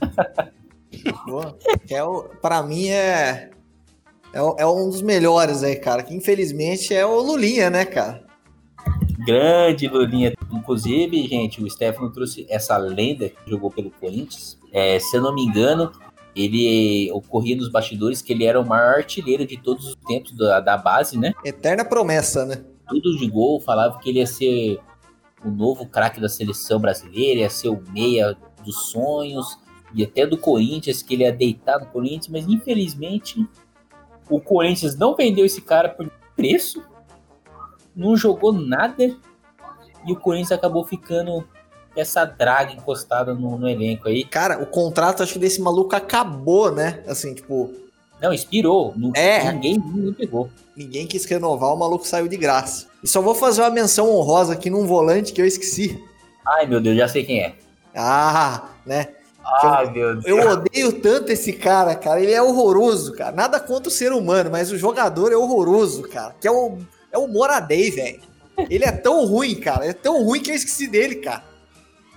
[1.88, 3.50] É o, pra mim é,
[4.32, 6.02] é, é um dos melhores aí, cara.
[6.02, 8.24] Que infelizmente é o Lulinha, né, cara?
[9.24, 10.32] Grande Lulinha.
[10.50, 14.58] Inclusive, gente, o Stefano trouxe essa lenda que jogou pelo Corinthians.
[14.72, 15.92] É, se eu não me engano,
[16.34, 20.60] ele ocorria nos bastidores que ele era o maior artilheiro de todos os tempos da,
[20.60, 21.32] da base, né?
[21.44, 22.64] Eterna promessa, né?
[22.88, 24.80] Tudo de gol, falava que ele ia ser
[25.44, 29.58] o novo craque da seleção brasileira, ia ser o meia dos sonhos,
[29.94, 33.46] e até do Corinthians, que ele ia deitar no Corinthians, mas infelizmente
[34.28, 36.82] o Corinthians não vendeu esse cara por preço,
[37.94, 39.14] não jogou nada,
[40.06, 41.46] e o Corinthians acabou ficando
[41.94, 44.24] essa draga encostada no, no elenco aí.
[44.24, 47.02] Cara, o contrato acho que desse maluco acabou, né?
[47.06, 47.70] Assim, tipo,
[48.20, 49.52] Não, inspirou, não, É.
[49.52, 50.48] ninguém, ninguém pegou.
[50.74, 52.86] ninguém quis renovar, o maluco saiu de graça.
[53.02, 56.02] E só vou fazer uma menção honrosa aqui num volante que eu esqueci.
[56.46, 57.54] Ai meu Deus, já sei quem é.
[57.94, 59.08] Ah, né?
[59.44, 60.24] Ai meu Deus.
[60.24, 62.20] Eu odeio tanto esse cara, cara.
[62.20, 63.32] Ele é horroroso, cara.
[63.32, 66.34] Nada contra o ser humano, mas o jogador é horroroso, cara.
[66.40, 66.78] Que é o,
[67.10, 68.20] é o Moradei, velho.
[68.70, 69.86] Ele é tão ruim, cara.
[69.86, 71.44] É tão ruim que eu esqueci dele, cara.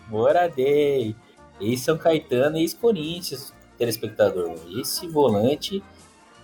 [0.07, 1.15] Moradei.
[1.59, 4.55] Ex-São Caetano e ex-Corinthians, telespectador.
[4.77, 5.81] Esse volante,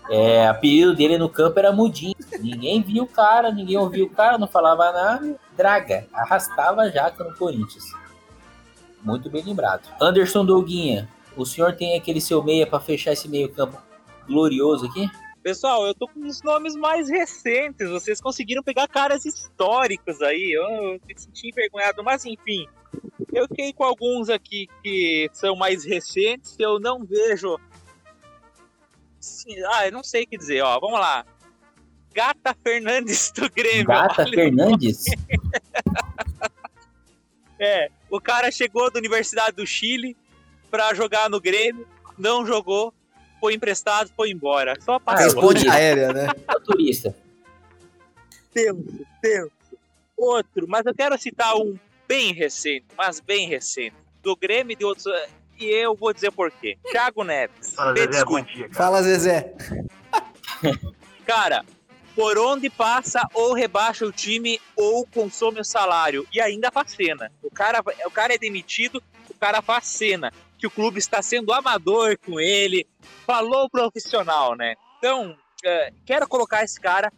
[0.10, 2.16] é, apelido dele no campo era Mudinho.
[2.40, 5.36] Ninguém viu o cara, ninguém ouviu o cara, não falava nada.
[5.56, 7.84] Draga, arrastava a jaca no Corinthians.
[9.04, 9.88] Muito bem lembrado.
[10.00, 13.82] Anderson Douguinha, o senhor tem aquele seu meia para fechar esse meio campo
[14.28, 15.10] glorioso aqui?
[15.42, 17.90] Pessoal, eu tô com os nomes mais recentes.
[17.90, 20.52] Vocês conseguiram pegar caras históricos aí.
[20.52, 22.68] Eu me senti envergonhado, mas enfim.
[23.34, 26.56] Eu fiquei com alguns aqui que são mais recentes.
[26.60, 27.58] Eu não vejo.
[29.74, 30.80] Ah, eu não sei o que dizer, ó.
[30.80, 31.26] Vamos lá.
[32.14, 33.88] Gata Fernandes do Grêmio.
[33.88, 35.06] Gata Olha Fernandes?
[37.64, 40.16] É, o cara chegou da Universidade do Chile
[40.70, 42.94] pra jogar no Grêmio, não jogou,
[43.40, 44.76] foi emprestado, foi embora.
[44.82, 45.24] Só Ah, passou.
[45.26, 46.28] Responde aérea, né?
[46.48, 47.16] É turista.
[48.54, 49.52] tenso, tenso.
[50.16, 51.76] Outro, mas eu quero citar um
[52.08, 55.06] bem recente, mas bem recente, do Grêmio e de outros.
[55.60, 56.78] E eu vou dizer por quê.
[56.92, 57.76] Thiago Neves.
[57.94, 58.68] Me desculpe.
[58.74, 59.54] Fala, Zezé.
[61.26, 61.64] Cara,
[62.16, 66.28] por onde passa, ou rebaixa o time, ou consome o salário.
[66.34, 67.32] E ainda faz cena.
[67.42, 70.32] O cara, o cara é demitido, o cara faz cena.
[70.58, 72.88] Que o clube está sendo amador com ele.
[73.26, 74.76] Falou profissional, né?
[74.98, 77.12] Então, é, quero colocar esse cara.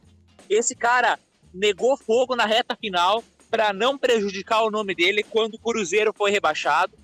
[0.50, 1.20] Esse cara
[1.54, 6.32] negou fogo na reta final para não prejudicar o nome dele quando o Cruzeiro foi
[6.32, 6.98] rebaixado.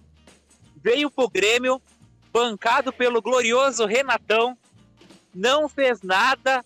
[0.82, 1.82] Veio pro Grêmio,
[2.32, 4.58] bancado pelo glorioso Renatão.
[5.34, 6.66] Não fez nada,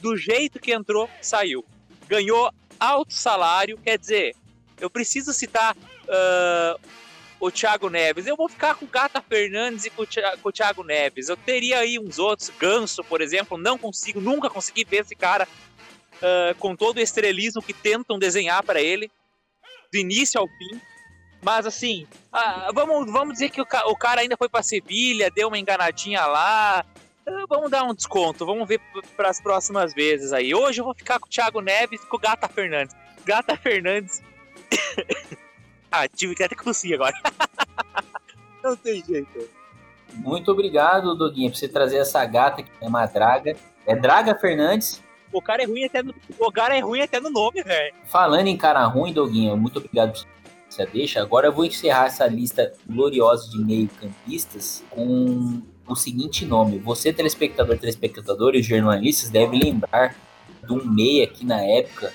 [0.00, 1.64] do jeito que entrou, saiu.
[2.08, 4.34] Ganhou alto salário, quer dizer,
[4.80, 5.76] eu preciso citar
[6.08, 6.76] ah,
[7.40, 8.26] o Thiago Neves.
[8.26, 11.28] Eu vou ficar com o Gata Fernandes e com o, Thiago Neves.
[11.28, 15.48] Eu teria aí uns outros, Ganso, por exemplo, não consigo, nunca consegui ver esse cara
[16.22, 19.10] ah, com todo o estrelismo que tentam desenhar para ele,
[19.92, 20.80] do início ao fim.
[21.42, 25.48] Mas assim, ah, vamos, vamos dizer que o, o cara ainda foi para Sevilha, deu
[25.48, 26.84] uma enganadinha lá,
[27.48, 28.80] Vamos dar um desconto, vamos ver
[29.16, 30.54] para as próximas vezes aí.
[30.54, 32.94] Hoje eu vou ficar com o Thiago Neves e com o Gata Fernandes.
[33.24, 34.22] Gata Fernandes.
[35.90, 37.14] ah, tive que até tossir agora.
[38.62, 39.48] Não tem jeito.
[40.14, 43.56] Muito obrigado, Doguinha, por você trazer essa gata que é uma draga.
[43.84, 45.02] É Draga Fernandes.
[45.32, 47.94] O cara é ruim até no, o cara é ruim até no nome, velho.
[48.06, 50.26] Falando em cara ruim, Doguinha, muito obrigado por
[50.68, 51.20] você deixa.
[51.20, 56.78] Agora eu vou encerrar essa lista gloriosa de meio-campistas com o seguinte nome.
[56.78, 60.16] Você, telespectador, telespectador e jornalistas devem lembrar
[60.64, 62.12] de um meia que na época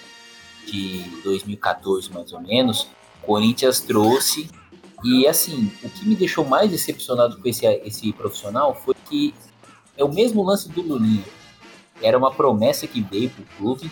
[0.65, 2.88] de 2014, mais ou menos,
[3.22, 4.49] Corinthians trouxe.
[5.03, 9.34] E assim, o que me deixou mais decepcionado com esse, esse profissional foi que
[9.98, 11.26] é o mesmo lance do Lulinha.
[12.02, 13.91] Era uma promessa que veio pro clube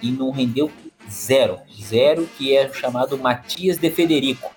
[0.00, 0.70] e não rendeu
[1.10, 1.58] zero.
[1.80, 4.50] Zero, que é chamado Matias de Federico.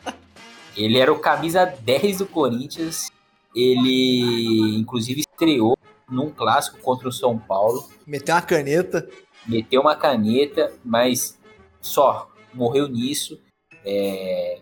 [0.76, 3.12] Ele era o camisa 10 do Corinthians.
[3.56, 5.78] Ele, inclusive, estreou
[6.10, 7.88] num clássico contra o São Paulo.
[8.06, 9.10] Meteu uma caneta.
[9.48, 11.40] Meteu uma caneta, mas
[11.80, 13.40] só morreu nisso.
[13.86, 14.60] É,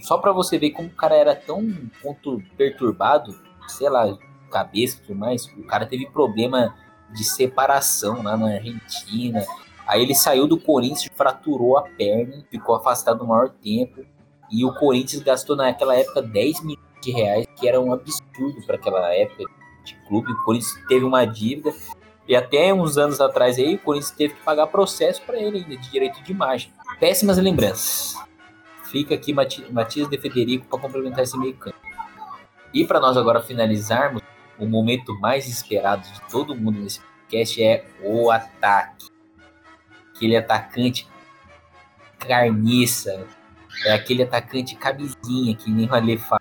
[0.00, 1.64] Só para você ver como o cara era tão
[2.02, 4.18] ponto perturbado, sei lá,
[4.50, 5.46] cabeça e tudo mais.
[5.56, 6.74] O cara teve problema
[7.12, 9.44] de separação lá na Argentina.
[9.86, 14.04] Aí ele saiu do Corinthians, fraturou a perna, ficou afastado o maior tempo.
[14.50, 18.76] E o Corinthians gastou naquela época 10 milhões de reais, que era um absurdo para
[18.76, 19.44] aquela época
[19.84, 20.32] de clube.
[20.32, 21.72] O Corinthians teve uma dívida.
[22.28, 25.76] E até uns anos atrás aí, o Corinthians teve que pagar processo para ele ainda,
[25.76, 26.72] de direito de imagem.
[27.00, 28.14] Péssimas lembranças.
[28.84, 31.76] Fica aqui Mati- Matias de Federico para complementar esse meio campo.
[32.72, 34.22] E para nós agora finalizarmos,
[34.58, 39.06] o momento mais esperado de todo mundo nesse podcast é o ataque.
[40.14, 41.08] Aquele atacante
[42.18, 43.26] carniça,
[43.84, 46.40] é aquele atacante camisinha que nem o Ale fala.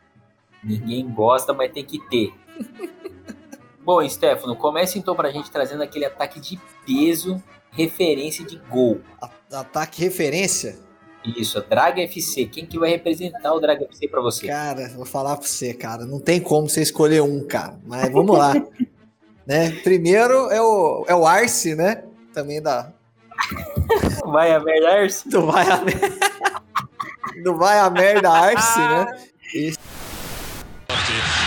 [0.63, 2.33] Ninguém gosta, mas tem que ter.
[3.83, 9.01] Bom, Stefano, comece então pra gente trazendo aquele ataque de peso, referência de gol.
[9.21, 10.77] A- Ataque referência.
[11.25, 12.45] Isso, a Draga FC.
[12.45, 14.47] Quem que vai representar o Draga FC pra você?
[14.47, 16.05] Cara, vou falar pra você, cara.
[16.05, 17.77] Não tem como você escolher um, cara.
[17.85, 18.53] Mas vamos lá.
[19.45, 19.71] né?
[19.83, 22.03] Primeiro é o, é o Arce, né?
[22.33, 22.91] Também da,
[24.25, 25.23] Vai a Merlars?
[25.25, 26.19] do Vai a Merda.
[27.43, 29.05] do Vai a Merda Arce, né?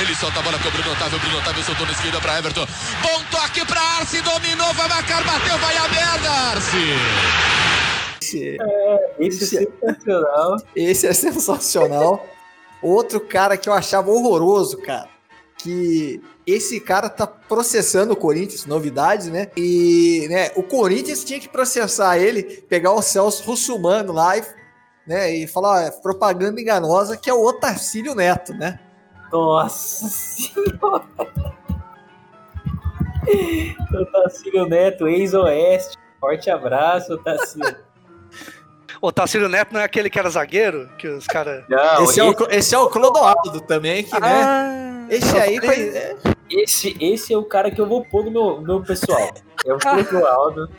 [0.00, 1.18] Ele solta a bola com o Bruno Otávio.
[1.20, 2.66] Bruno Otávio soltou na esquerda para Everton.
[3.02, 4.20] Bom toque para Arce.
[4.22, 6.76] Dominou, vai marcar, bateu, vai a merda, Arce.
[8.20, 8.56] Esse,
[9.18, 10.56] Esse é sensacional.
[10.74, 12.26] esse é sensacional.
[12.82, 15.08] Outro cara que eu achava horroroso, cara.
[15.58, 19.48] Que esse cara tá processando o Corinthians, novidades, né?
[19.56, 24.42] E né, o Corinthians tinha que processar ele, pegar o Celso Russumano lá e,
[25.06, 28.80] né, e falar ó, propaganda enganosa, que é o Otacílio Neto, né?
[29.34, 31.04] Nossa senhora.
[33.92, 35.98] Otacílio Neto, ex-oeste.
[36.20, 37.76] Forte abraço, Otacílio.
[39.02, 40.88] O Tacílio Neto não é aquele que era zagueiro?
[40.96, 41.62] Que os caras.
[41.68, 44.42] Não, esse, é o, esse é o Clodoaldo também, que, né?
[44.42, 46.16] Ah, Esse aí, é,
[46.48, 49.30] esse, esse é o cara que eu vou pôr no meu, no meu pessoal.
[49.66, 49.76] É o
[50.08, 50.70] Clodoaldo.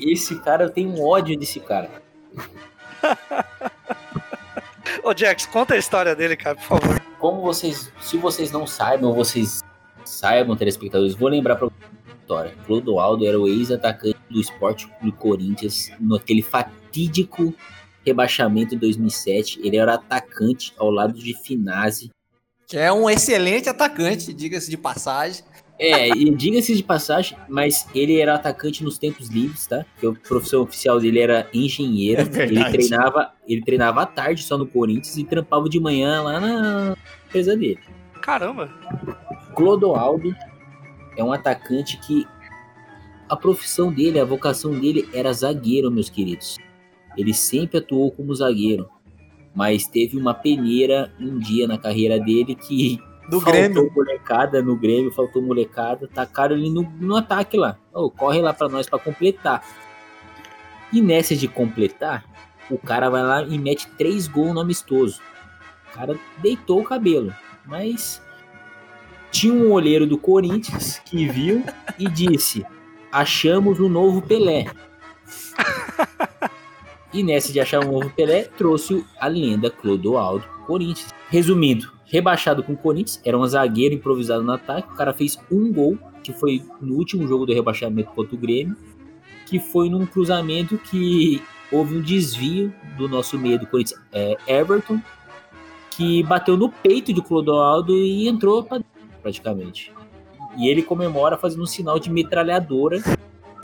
[0.00, 1.88] Esse cara, eu tenho um ódio desse cara.
[5.02, 7.00] Ô, Jax, conta a história dele, cara, por favor.
[7.18, 9.62] Como vocês, se vocês não saibam, vocês
[10.04, 12.54] saibam, telespectadores, vou lembrar pra vocês a história.
[12.66, 17.54] Clodoaldo era o ex-atacante do Esporte Clube Corinthians naquele fatídico
[18.04, 19.60] rebaixamento em 2007.
[19.62, 22.10] Ele era atacante ao lado de Finazzi.
[22.66, 25.44] que é um excelente atacante, diga-se de passagem.
[25.78, 29.84] É, e diga-se de passagem, mas ele era atacante nos tempos livres, tá?
[29.92, 32.22] Porque a profissão oficial dele era engenheiro.
[32.22, 36.40] É ele treinava, ele treinava à tarde só no Corinthians e trampava de manhã lá
[36.40, 36.96] na
[37.28, 37.80] empresa dele.
[38.22, 38.70] Caramba.
[39.54, 40.34] Clodoaldo
[41.16, 42.26] é um atacante que
[43.28, 46.56] a profissão dele, a vocação dele era zagueiro, meus queridos.
[47.16, 48.88] Ele sempre atuou como zagueiro,
[49.54, 52.98] mas teve uma peneira um dia na carreira dele que
[53.28, 53.92] Do faltou Grêmio.
[53.94, 57.76] molecada no Grêmio, faltou molecada, tacaram ele no, no ataque lá.
[57.92, 59.64] Ô, corre lá pra nós pra completar.
[60.92, 62.24] E nessa de completar,
[62.70, 65.20] o cara vai lá e mete três gols no amistoso.
[65.90, 67.34] O cara deitou o cabelo,
[67.64, 68.22] mas
[69.30, 71.64] tinha um olheiro do Corinthians que viu
[71.98, 72.64] e disse:
[73.10, 74.66] Achamos o novo Pelé.
[77.12, 81.14] E nessa de achar um novo Pelé, trouxe a lenda Clodoaldo Corinthians.
[81.30, 84.92] Resumindo, rebaixado com o Corinthians, era um zagueiro improvisado no ataque.
[84.92, 88.76] O cara fez um gol, que foi no último jogo do rebaixamento contra o Grêmio,
[89.46, 95.00] que foi num cruzamento que houve um desvio do nosso meio do Corinthians, é, Everton,
[95.90, 98.92] que bateu no peito de Clodoaldo e entrou pra dentro,
[99.22, 99.92] praticamente.
[100.56, 103.00] E ele comemora fazendo um sinal de metralhadora,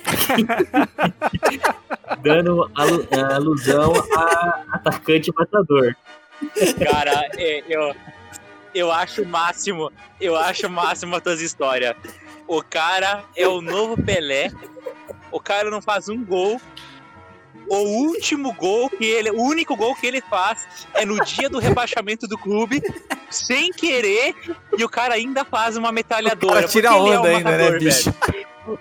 [2.23, 5.95] dando alu- alusão a atacante matador.
[6.85, 7.95] Cara, é, eu,
[8.75, 11.95] eu acho o máximo, eu acho o máximo as tuas histórias.
[12.47, 14.51] O cara é o novo Pelé,
[15.31, 16.61] o cara não faz um gol.
[17.69, 21.59] O último gol que ele, o único gol que ele faz é no dia do
[21.59, 22.83] rebaixamento do clube,
[23.31, 24.35] sem querer,
[24.77, 26.53] e o cara ainda faz uma metralhadora.
[26.53, 28.13] O cara tira é onda um ainda, né, bicho?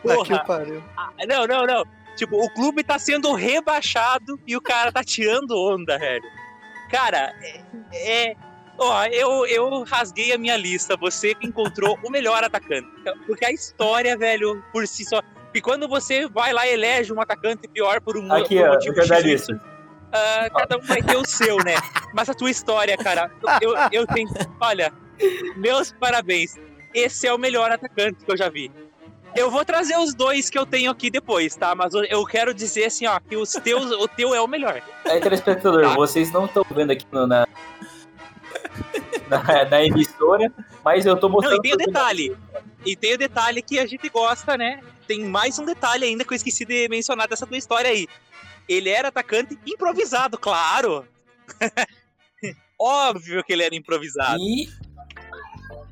[0.01, 0.84] Porra, pariu.
[1.27, 1.85] não, não, não.
[2.15, 6.26] Tipo, o clube tá sendo rebaixado e o cara tá tirando onda, velho.
[6.89, 7.61] Cara, é.
[7.93, 8.35] é-
[8.83, 10.97] Ó, eu, eu rasguei a minha lista.
[10.97, 12.87] Você encontrou o melhor atacante.
[13.27, 15.21] Porque a história, velho, por si só.
[15.53, 18.71] E quando você vai lá e elege um atacante pior por um Aqui, por um
[18.73, 19.61] motivo X, jornalista.
[20.11, 21.75] ah, cada um vai ter o seu, né?
[22.13, 23.29] Mas a tua história, cara,
[23.61, 24.29] eu, eu tenho.
[24.59, 24.91] Olha,
[25.57, 26.55] meus parabéns.
[26.93, 28.71] Esse é o melhor atacante que eu já vi.
[29.35, 31.73] Eu vou trazer os dois que eu tenho aqui depois, tá?
[31.73, 34.81] Mas eu- quero dizer assim, ó, que os teus, o teu é o melhor.
[35.05, 35.93] Aí, telespectador, Tá.
[35.95, 37.47] vocês não estão vendo aqui no- na,
[39.27, 40.52] na, na emissora,
[40.84, 41.57] mas eu tô Não, mostrando.
[41.57, 42.38] e tem o detalhe.
[42.85, 44.81] E tem o detalhe que a gente gosta, né?
[45.07, 48.07] Tem mais um detalhe ainda que eu esqueci de mencionar dessa tua história aí.
[48.68, 51.06] Ele era atacante improvisado, claro.
[52.80, 54.39] Óbvio que ele era improvisado.
[54.39, 54.68] E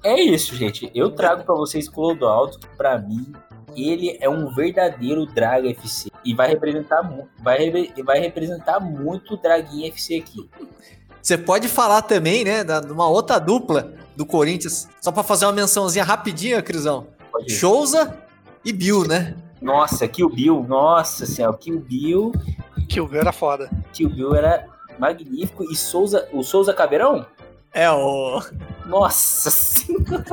[0.03, 0.89] é isso, gente.
[0.95, 3.31] Eu trago pra vocês Clodoaldo, que pra mim
[3.75, 7.71] ele é um verdadeiro Drag FC e vai representar muito, vai,
[8.03, 10.49] vai representar muito o Draguinha FC aqui.
[11.21, 15.45] Você pode falar também, né, da- de uma outra dupla do Corinthians, só pra fazer
[15.45, 17.07] uma mençãozinha rapidinha, Crisão.
[17.47, 18.17] Souza
[18.65, 19.35] e Bill, né?
[19.61, 22.31] Nossa, Kill Bill, nossa senhora, Kill Bill,
[22.87, 23.69] Que o Bill era foda.
[23.93, 24.65] Kill Bill era
[24.97, 27.25] magnífico e Souza, o Souza Caveirão?
[27.73, 28.41] É o.
[28.85, 30.25] Nossa senhora.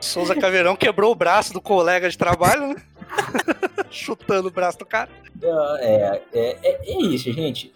[0.00, 2.76] Souza Caveirão quebrou o braço do colega de trabalho, né?
[3.90, 5.08] Chutando o braço do cara.
[5.42, 7.72] É, é, é, é isso, gente.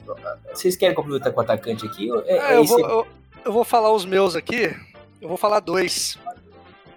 [0.53, 2.09] Vocês querem complementar com o atacante aqui?
[2.27, 3.07] É, Ah, é eu, vou, eu,
[3.45, 4.75] eu vou falar os meus aqui.
[5.21, 6.19] Eu vou falar dois.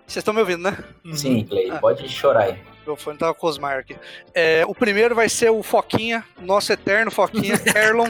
[0.08, 0.78] Vocês estão me ouvindo, né?
[1.14, 1.80] Sim, Clay, Ah.
[1.80, 2.60] pode chorar aí.
[2.86, 3.92] Meu fone tava com os Mark.
[4.34, 8.10] É, o primeiro vai ser o Foquinha, nosso eterno Foquinha, Erlon,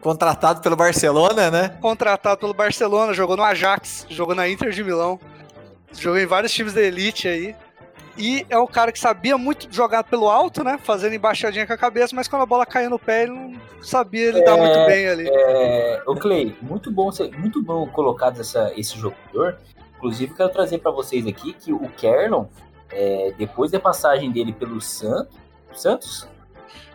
[0.00, 1.76] Contratado pelo Barcelona, né?
[1.80, 5.18] contratado pelo Barcelona, jogou no Ajax, jogou na Inter de Milão,
[5.92, 7.56] jogou em vários times da elite aí.
[8.18, 10.78] E é um cara que sabia muito jogar pelo alto, né?
[10.82, 13.52] Fazendo embaixadinha com a cabeça, mas quando a bola caía no pé, ele não
[13.82, 15.28] sabia lidar É, muito bem ali.
[15.30, 19.58] É, ô Clay, muito bom, muito bom colocado essa, esse jogador.
[19.98, 22.46] Inclusive, quero trazer para vocês aqui que o Kerlon,
[22.90, 25.36] é, depois da passagem dele pelo Santos,
[25.74, 26.28] Santos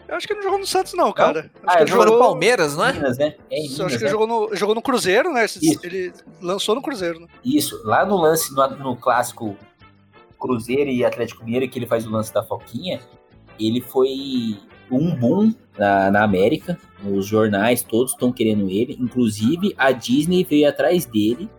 [0.08, 1.40] Eu acho que ele não jogou no Santos, não, cara.
[1.42, 2.94] Acho Ah, que ele Jogou no Palmeiras, não é?
[2.94, 3.36] Minas, né?
[3.50, 4.10] É em acho Minas, que ele né?
[4.10, 5.46] jogou no, jogou no Cruzeiro, né?
[5.46, 5.80] Isso.
[5.84, 6.12] Ele
[6.42, 7.28] lançou no Cruzeiro, né?
[7.46, 9.56] Isso, lá no lance, no, no clássico
[10.42, 13.00] Cruzeiro e Atlético Mineiro, que ele faz o lance da Foquinha,
[13.60, 14.58] ele foi
[14.90, 16.78] um boom na, na América.
[17.06, 18.98] Os jornais todos estão querendo ele.
[19.00, 21.50] Inclusive, a Disney veio atrás dele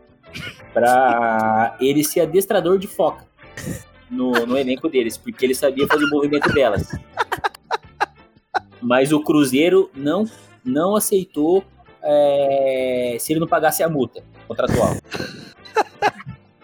[0.75, 3.27] pra ele ser adestrador de foca
[4.11, 6.91] no, no elenco deles, porque ele sabia fazer o movimento delas.
[8.81, 10.25] Mas o Cruzeiro não,
[10.65, 11.65] não aceitou
[12.03, 14.97] é, se ele não pagasse a multa contratual.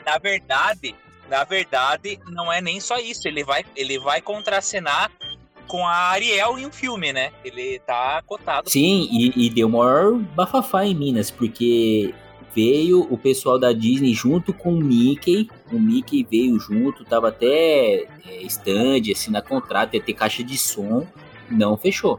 [0.05, 0.95] Na verdade,
[1.29, 3.29] na verdade, não é nem só isso.
[3.29, 5.11] Ele vai, ele vai contracenar
[5.67, 7.31] com a Ariel em um filme, né?
[7.45, 8.71] Ele tá cotado.
[8.71, 12.15] Sim, e, e deu maior bafafá em Minas, porque
[12.55, 15.49] veio o pessoal da Disney junto com o Mickey.
[15.71, 21.07] O Mickey veio junto, tava até é, stand, assinar contrato, ia ter caixa de som.
[21.51, 22.19] Não fechou.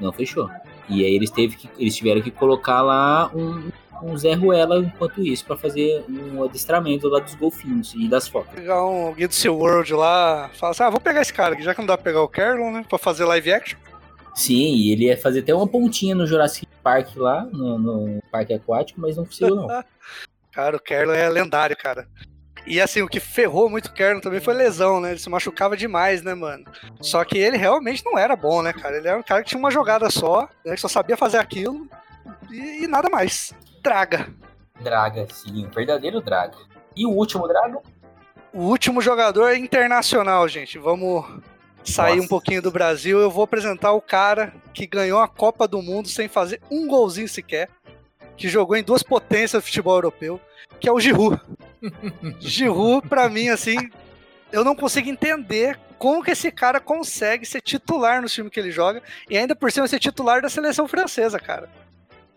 [0.00, 0.50] Não fechou.
[0.88, 3.70] E aí eles, teve que, eles tiveram que colocar lá um,
[4.02, 8.54] um Zé Ruela enquanto isso, pra fazer um adestramento lá dos golfinhos e das focas.
[8.54, 11.62] Pegar um alguém do seu World lá, falar assim, ah, vou pegar esse cara aqui,
[11.62, 12.84] já que não dá pra pegar o Carlon, né?
[12.88, 13.78] Pra fazer live action.
[14.34, 18.54] Sim, e ele ia fazer até uma pontinha no Jurassic Park lá, no, no parque
[18.54, 19.68] aquático, mas não conseguiu não.
[20.52, 22.06] Cara, o Carlon é lendário, cara.
[22.66, 25.10] E assim, o que ferrou muito o Carlon também foi lesão, né?
[25.10, 26.64] Ele se machucava demais, né, mano?
[27.00, 28.96] Só que ele realmente não era bom, né, cara?
[28.98, 30.74] Ele era um cara que tinha uma jogada só, né?
[30.74, 31.88] Que só sabia fazer aquilo
[32.50, 33.52] e, e nada mais.
[33.82, 34.32] Draga.
[34.80, 36.56] Draga, sim, um verdadeiro Draga.
[36.94, 37.80] E o último Draga?
[38.52, 40.78] O último jogador é internacional, gente.
[40.78, 41.24] Vamos
[41.84, 42.26] sair Nossa.
[42.26, 43.18] um pouquinho do Brasil.
[43.18, 47.28] Eu vou apresentar o cara que ganhou a Copa do Mundo sem fazer um golzinho
[47.28, 47.68] sequer.
[48.36, 50.40] Que jogou em duas potências do futebol europeu,
[50.80, 51.40] que é o Giroud.
[52.40, 53.90] Giroud, pra mim, assim,
[54.50, 58.70] eu não consigo entender como que esse cara consegue ser titular no time que ele
[58.70, 61.68] joga e ainda por cima ser titular da seleção francesa, cara.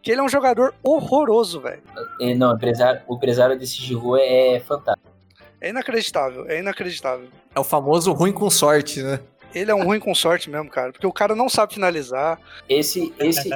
[0.06, 1.82] Que ele é um jogador horroroso, velho.
[2.22, 5.10] É, não, o empresário, o empresário desse Giroud é fantástico.
[5.60, 7.28] É inacreditável, é inacreditável.
[7.56, 9.20] É o famoso ruim com sorte, né?
[9.52, 12.40] Ele é um ruim com sorte mesmo, cara, porque o cara não sabe finalizar.
[12.70, 13.50] Esse, esse,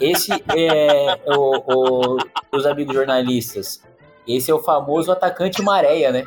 [0.00, 2.18] esse é o, o-
[2.52, 3.82] os amigos jornalistas.
[4.26, 6.24] Esse é o famoso atacante maréia, né?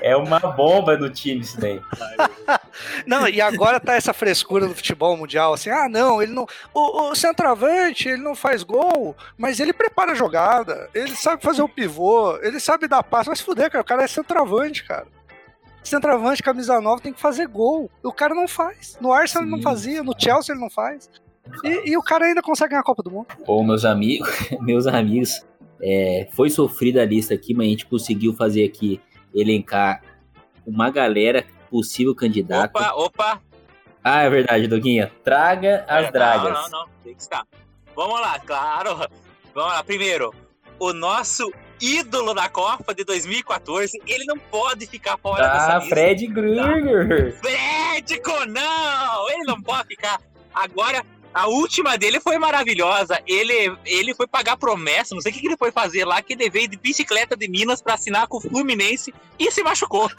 [0.00, 1.78] É uma bomba no time isso daí.
[3.06, 6.46] Não, e agora tá essa frescura do futebol mundial, assim, ah, não, ele não.
[6.74, 11.62] O, o centroavante, ele não faz gol, mas ele prepara a jogada, ele sabe fazer
[11.62, 13.34] o pivô, ele sabe dar passe.
[13.34, 15.06] Se fuder, cara, o cara é centroavante, cara.
[15.82, 17.90] Centroavante, camisa nova, tem que fazer gol.
[18.02, 18.98] O cara não faz.
[19.00, 21.08] No Arsenal ele não fazia, no Chelsea ele não faz.
[21.62, 23.28] E, e o cara ainda consegue ganhar a Copa do Mundo.
[23.46, 24.28] Ô, meus amigos,
[24.60, 25.44] meus amigos,
[25.80, 29.00] é, foi sofrida a lista aqui, mas a gente conseguiu fazer aqui,
[29.34, 30.02] elencar
[30.66, 31.44] uma galera
[31.80, 32.78] possível candidata.
[32.78, 33.42] Opa, opa.
[34.02, 35.12] Ah, é verdade, Doguinha.
[35.24, 36.52] Traga as É, dragas.
[36.52, 36.86] Não, não, não.
[37.04, 37.44] Tem que estar.
[37.94, 38.96] Vamos lá, claro.
[39.54, 39.82] Vamos lá.
[39.82, 40.32] Primeiro,
[40.78, 41.50] o nosso
[41.80, 45.88] ídolo da Copa de 2014, ele não pode ficar fora dessa Ah, lista.
[45.94, 47.38] Fred Krueger.
[47.40, 49.30] Frédico, não!
[49.30, 50.20] Ele não pode ficar.
[50.54, 51.02] Agora,
[51.36, 53.20] a última dele foi maravilhosa.
[53.26, 56.32] Ele, ele foi pagar promessa, não sei o que, que ele foi fazer lá, que
[56.32, 60.08] ele veio de bicicleta de Minas pra assinar com o Fluminense e se machucou.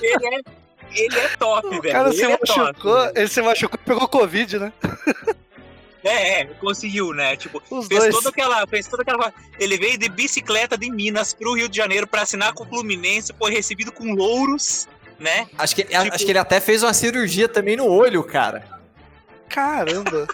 [0.00, 0.40] ele, é,
[0.92, 1.92] ele é top, O velho.
[1.92, 3.12] cara ele se é top, machucou, velho.
[3.16, 4.72] ele se machucou e pegou Covid, né?
[6.02, 7.36] É, é, conseguiu, né?
[7.36, 8.14] Tipo, Os fez dois.
[8.14, 8.66] toda aquela.
[8.66, 9.34] Fez toda aquela.
[9.58, 13.34] Ele veio de bicicleta de Minas pro Rio de Janeiro pra assinar com o Fluminense,
[13.36, 14.86] foi recebido com louros,
[15.18, 15.46] né?
[15.58, 18.64] Acho que, acho que ele até fez uma cirurgia também no olho, cara.
[19.48, 20.26] Caramba.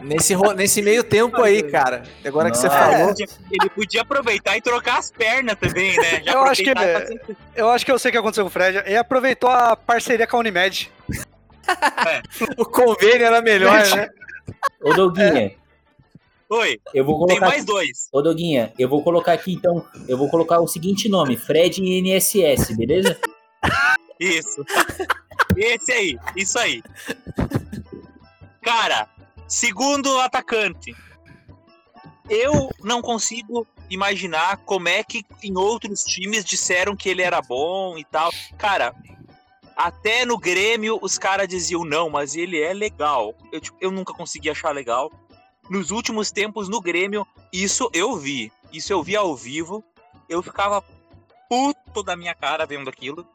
[0.00, 2.04] Nesse, nesse meio tempo aí, cara.
[2.24, 2.78] Agora que você Nossa.
[2.78, 3.14] falou.
[3.50, 6.22] Ele podia aproveitar e trocar as pernas também, né?
[6.24, 7.20] Já Eu acho que fazer-
[7.56, 8.78] Eu acho que eu sei o que aconteceu com o Fred.
[8.86, 10.92] Ele aproveitou a parceria com a Unimed.
[12.56, 14.08] O convênio era melhor, né?
[14.80, 15.52] Ô, Doguinha,
[16.48, 17.46] Oi, eu vou tem colocar.
[17.46, 18.08] mais dois.
[18.10, 19.84] Ô, Doguinha, eu vou colocar aqui então.
[20.08, 23.18] Eu vou colocar o seguinte nome: Fred INSS, beleza?
[24.18, 24.64] Isso.
[25.56, 26.82] Esse aí, isso aí.
[28.62, 29.08] Cara,
[29.46, 30.94] segundo atacante,
[32.28, 37.96] eu não consigo imaginar como é que em outros times disseram que ele era bom
[37.96, 38.30] e tal.
[38.58, 38.94] Cara,
[39.76, 43.34] até no Grêmio os caras diziam não, mas ele é legal.
[43.50, 45.10] Eu, tipo, eu nunca consegui achar legal.
[45.70, 48.52] Nos últimos tempos no Grêmio, isso eu vi.
[48.72, 49.82] Isso eu vi ao vivo.
[50.28, 50.82] Eu ficava
[51.48, 53.26] puto da minha cara vendo aquilo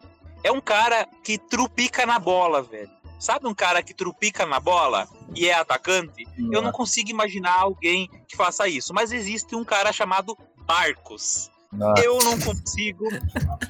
[0.44, 2.90] é um cara que trupica na bola, velho.
[3.20, 6.28] Sabe um cara que trupica na bola e é atacante?
[6.52, 8.94] Eu não consigo imaginar alguém que faça isso.
[8.94, 10.38] Mas existe um cara chamado
[10.68, 11.50] Marcos.
[11.72, 12.04] Nossa.
[12.04, 13.08] Eu não consigo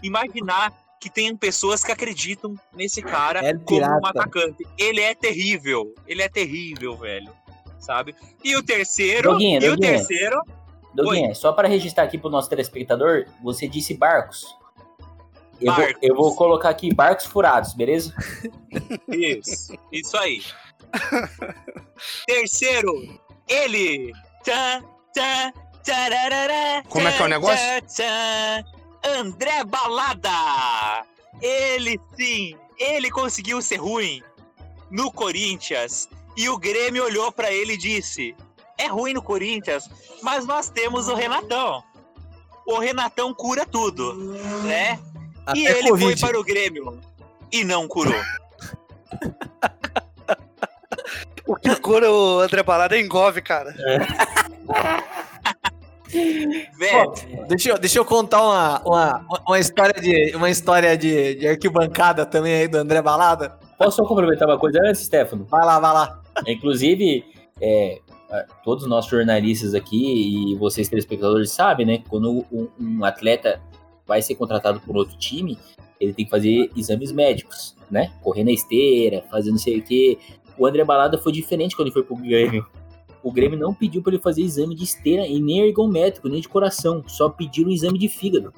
[0.01, 4.65] imaginar que tem pessoas que acreditam nesse cara É como um atacante.
[4.77, 5.93] Ele é terrível.
[6.07, 7.31] Ele é terrível, velho.
[7.77, 8.15] Sabe?
[8.43, 9.33] E o terceiro.
[9.33, 9.97] Doguinha, e o Doguinha.
[9.97, 10.41] terceiro.
[10.95, 14.55] Doguinha, só para registrar aqui pro nosso telespectador, você disse barcos.
[15.63, 18.13] Eu, Vou, eu vou colocar aqui barcos furados, beleza?
[19.07, 19.73] Isso.
[19.91, 20.41] Isso aí.
[22.25, 24.11] terceiro, ele.
[24.43, 24.83] Tã,
[25.13, 25.53] tã,
[25.83, 27.65] tararara, Como é que é o negócio?
[27.95, 28.63] tã.
[29.19, 31.05] André Balada.
[31.41, 32.55] Ele sim.
[32.77, 34.21] Ele conseguiu ser ruim
[34.89, 36.07] no Corinthians.
[36.35, 38.35] E o Grêmio olhou pra ele e disse:
[38.77, 39.89] É ruim no Corinthians,
[40.21, 41.83] mas nós temos o Renatão.
[42.65, 44.13] O Renatão cura tudo,
[44.63, 44.99] né?
[45.55, 46.19] E Até ele Covid.
[46.19, 46.99] foi para o Grêmio
[47.51, 48.13] e não curou.
[51.45, 53.75] O que cura o André Balada é engove, cara.
[56.77, 57.11] Velho,
[57.47, 62.25] Deixa eu, deixa eu contar uma, uma, uma história, de, uma história de, de arquibancada
[62.25, 63.57] também aí do André Balada.
[63.77, 65.45] Posso só complementar uma coisa antes, Stefano?
[65.45, 66.21] Vai lá, vai lá.
[66.47, 67.25] Inclusive,
[67.59, 67.99] é,
[68.63, 72.03] todos nós jornalistas aqui e vocês telespectadores sabem, né?
[72.07, 73.59] Quando um, um atleta
[74.05, 75.57] vai ser contratado por outro time,
[75.99, 78.11] ele tem que fazer exames médicos, né?
[78.21, 80.17] Correr na esteira, fazer não sei o quê.
[80.57, 82.65] O André Balada foi diferente quando ele foi pro Grêmio.
[83.23, 86.49] O Grêmio não pediu para ele fazer exame de esteira e nem ergométrico, nem de
[86.49, 87.03] coração.
[87.07, 88.53] Só pediram um exame de fígado.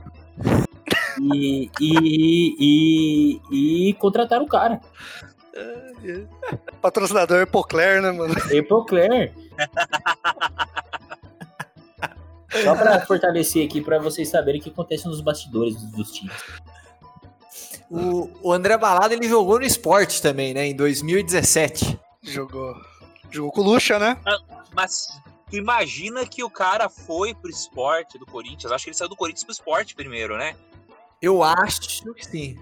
[1.22, 4.81] E, e, e, e contrataram o cara.
[6.81, 8.34] Patrocinador Epocler, né, mano?
[8.51, 9.34] Epocler.
[12.64, 16.34] Só pra fortalecer aqui, pra vocês saberem o que acontece nos bastidores dos, dos times.
[17.90, 20.65] O, o André Balada ele jogou no esporte também, né?
[20.65, 21.99] Em 2017.
[22.23, 22.76] Jogou.
[23.30, 24.18] Jogou com o Lucha, né?
[24.73, 25.07] mas
[25.49, 28.72] tu imagina que o cara foi pro esporte do Corinthians.
[28.72, 30.56] Acho que ele saiu do Corinthians pro esporte primeiro, né?
[31.22, 32.57] Eu acho que sim.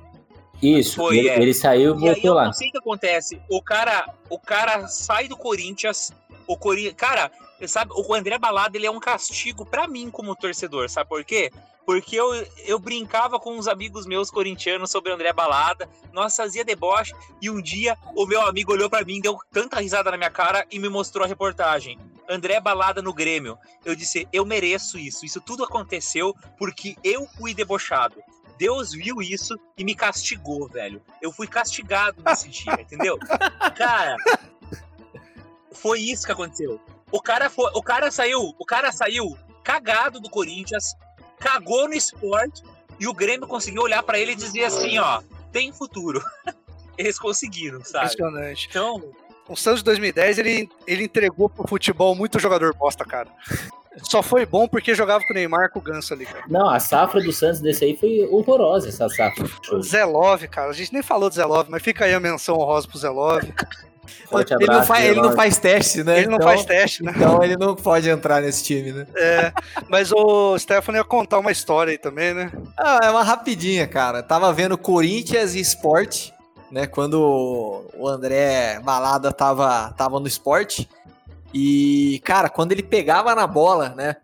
[0.61, 1.41] Isso, Foi, ele, é.
[1.41, 2.45] ele saiu e E aí voltou eu lá.
[2.45, 3.41] não sei o que acontece.
[3.49, 6.11] O cara, o cara sai do Corinthians.
[6.47, 6.95] O Corinthians.
[6.95, 7.29] Cara,
[7.67, 11.51] sabe, o André Balada ele é um castigo pra mim como torcedor, sabe por quê?
[11.85, 12.33] Porque eu,
[12.65, 17.49] eu brincava com uns amigos meus corintianos sobre o André Balada, nós fazia deboche, e
[17.49, 20.79] um dia o meu amigo olhou pra mim, deu tanta risada na minha cara e
[20.79, 21.99] me mostrou a reportagem.
[22.29, 23.57] André Balada no Grêmio.
[23.83, 25.25] Eu disse, eu mereço isso.
[25.25, 28.15] Isso tudo aconteceu porque eu fui debochado.
[28.57, 31.01] Deus viu isso e me castigou, velho.
[31.21, 33.17] Eu fui castigado nesse dia, entendeu?
[33.75, 34.15] Cara,
[35.71, 36.79] foi isso que aconteceu.
[37.13, 40.95] O cara foi, o cara saiu, o cara saiu cagado do Corinthians,
[41.39, 42.63] cagou no esporte
[42.99, 45.21] e o Grêmio conseguiu olhar pra ele e dizer assim, ó,
[45.51, 46.19] tem futuro.
[46.97, 48.05] Eles conseguiram, sabe?
[48.05, 48.67] Impressionante.
[48.67, 49.13] Então,
[49.47, 53.29] O Santos de 2010, ele, ele entregou pro futebol muito jogador bosta, cara.
[54.01, 56.45] Só foi bom porque jogava com o Neymar com o Ganso ali, cara.
[56.47, 59.47] Não, a safra do Santos desse aí foi horrorosa, essa safra.
[59.81, 60.71] Zé Love, cara.
[60.71, 63.09] A gente nem falou do Zé Love, mas fica aí a menção honrosa pro Zé
[63.09, 63.53] Love.
[64.29, 66.17] Forte ele, não abraço, faz, ele não faz teste, né?
[66.19, 67.13] Ele não Então- faz teste, né?
[67.15, 69.07] Então ele não pode entrar nesse time, né?
[69.15, 69.53] É,
[69.89, 72.51] mas o Stefano ia contar uma história aí também, né?
[72.77, 74.21] Ah, é uma rapidinha, cara.
[74.23, 76.31] Tava vendo Corinthians e Sport,
[76.71, 76.87] né?
[76.87, 80.89] Quando o André Balada tava, tava no esporte.
[81.53, 84.15] E, cara, quando ele pegava na bola, né?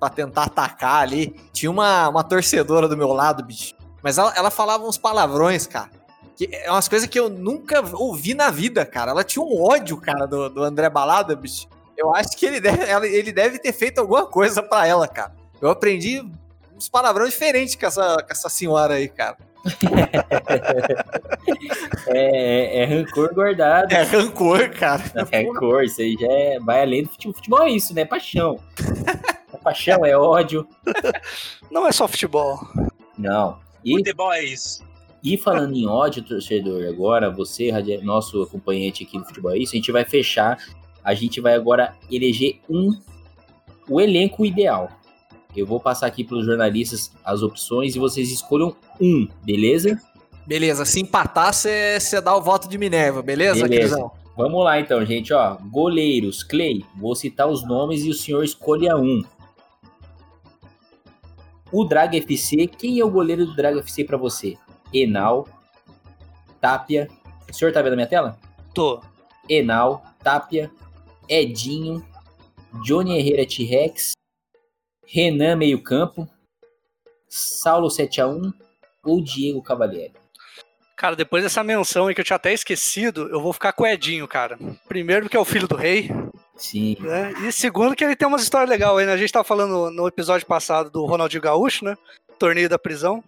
[0.00, 3.74] Pra tentar atacar ali, tinha uma, uma torcedora do meu lado, bicho.
[4.02, 5.90] Mas ela, ela falava uns palavrões, cara.
[6.38, 9.10] Que é umas coisas que eu nunca ouvi na vida, cara.
[9.10, 11.66] Ela tinha um ódio, cara, do, do André Balada, bicho.
[11.96, 15.32] Eu acho que ele deve, ela- ele deve ter feito alguma coisa pra ela, cara.
[15.60, 16.24] Eu aprendi
[16.76, 19.36] uns palavrões diferentes com essa, com essa senhora aí, cara.
[22.06, 23.92] É, é rancor guardado.
[23.92, 25.02] É rancor, cara.
[25.32, 27.34] É rancor, isso aí já é, vai além do futebol.
[27.34, 28.04] Futebol é isso, né?
[28.04, 28.58] Paixão.
[29.52, 30.66] É paixão, é ódio.
[31.70, 32.60] Não é só futebol.
[33.16, 33.58] Não.
[33.84, 34.82] E, futebol é isso.
[35.22, 37.70] E falando em ódio, torcedor, agora você,
[38.02, 40.58] nosso acompanhante aqui do futebol é isso, a gente vai fechar.
[41.02, 42.90] A gente vai agora eleger um,
[43.88, 44.90] o elenco ideal.
[45.56, 50.00] Eu vou passar aqui para os jornalistas as opções e vocês escolham um, beleza?
[50.46, 53.96] Beleza, se empatar, você dá o voto de Minerva, beleza, Beleza.
[53.96, 54.10] Crisão?
[54.36, 55.56] Vamos lá então, gente, ó.
[55.56, 59.22] Goleiros, Clay, vou citar os nomes e o senhor escolha um.
[61.72, 64.56] O Draga FC, quem é o goleiro do Draga FC pra você?
[64.92, 65.48] Enal,
[66.60, 67.08] Tapia.
[67.48, 68.38] O senhor tá vendo a minha tela?
[68.74, 69.00] Tô.
[69.48, 70.70] Enal, Tapia,
[71.28, 72.04] Edinho,
[72.84, 74.12] Johnny Herrera T-Rex,
[75.06, 76.28] Renan meio campo,
[77.28, 78.52] Saulo 7x1
[79.04, 80.12] ou Diego Cavalieri.
[80.96, 83.86] Cara, depois dessa menção aí que eu tinha até esquecido, eu vou ficar com o
[83.86, 84.58] Edinho, cara.
[84.88, 86.10] Primeiro porque é o filho do rei,
[86.58, 87.32] Sim, né?
[87.46, 89.12] E segundo que ele tem umas histórias legais aí, né?
[89.12, 91.96] A gente tava falando no episódio passado do Ronaldinho Gaúcho, né?
[92.36, 93.22] Torneio da prisão.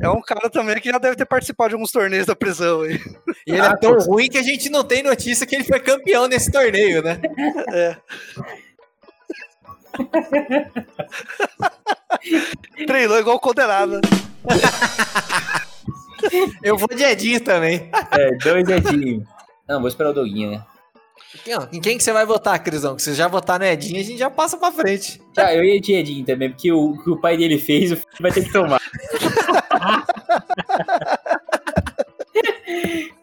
[0.00, 3.00] É um cara também que já deve ter participado de alguns torneios da prisão aí.
[3.46, 6.28] E ele é tão ruim que a gente não tem notícia que ele foi campeão
[6.28, 7.18] nesse torneio, né?
[7.72, 7.96] É.
[12.86, 14.00] Treinou igual condenado.
[16.62, 17.90] Eu vou de Edinho também.
[18.12, 19.26] É, dois Edinho.
[19.68, 20.64] Não, vou esperar o Doguinha, né?
[21.72, 22.96] Em quem que você vai votar, Crisão?
[22.96, 25.20] Que você já votar no Edinho, a gente já passa pra frente.
[25.34, 27.96] Já, eu ia de Edinho também, porque o o que o pai dele fez, o
[27.96, 28.80] filho vai ter que tomar.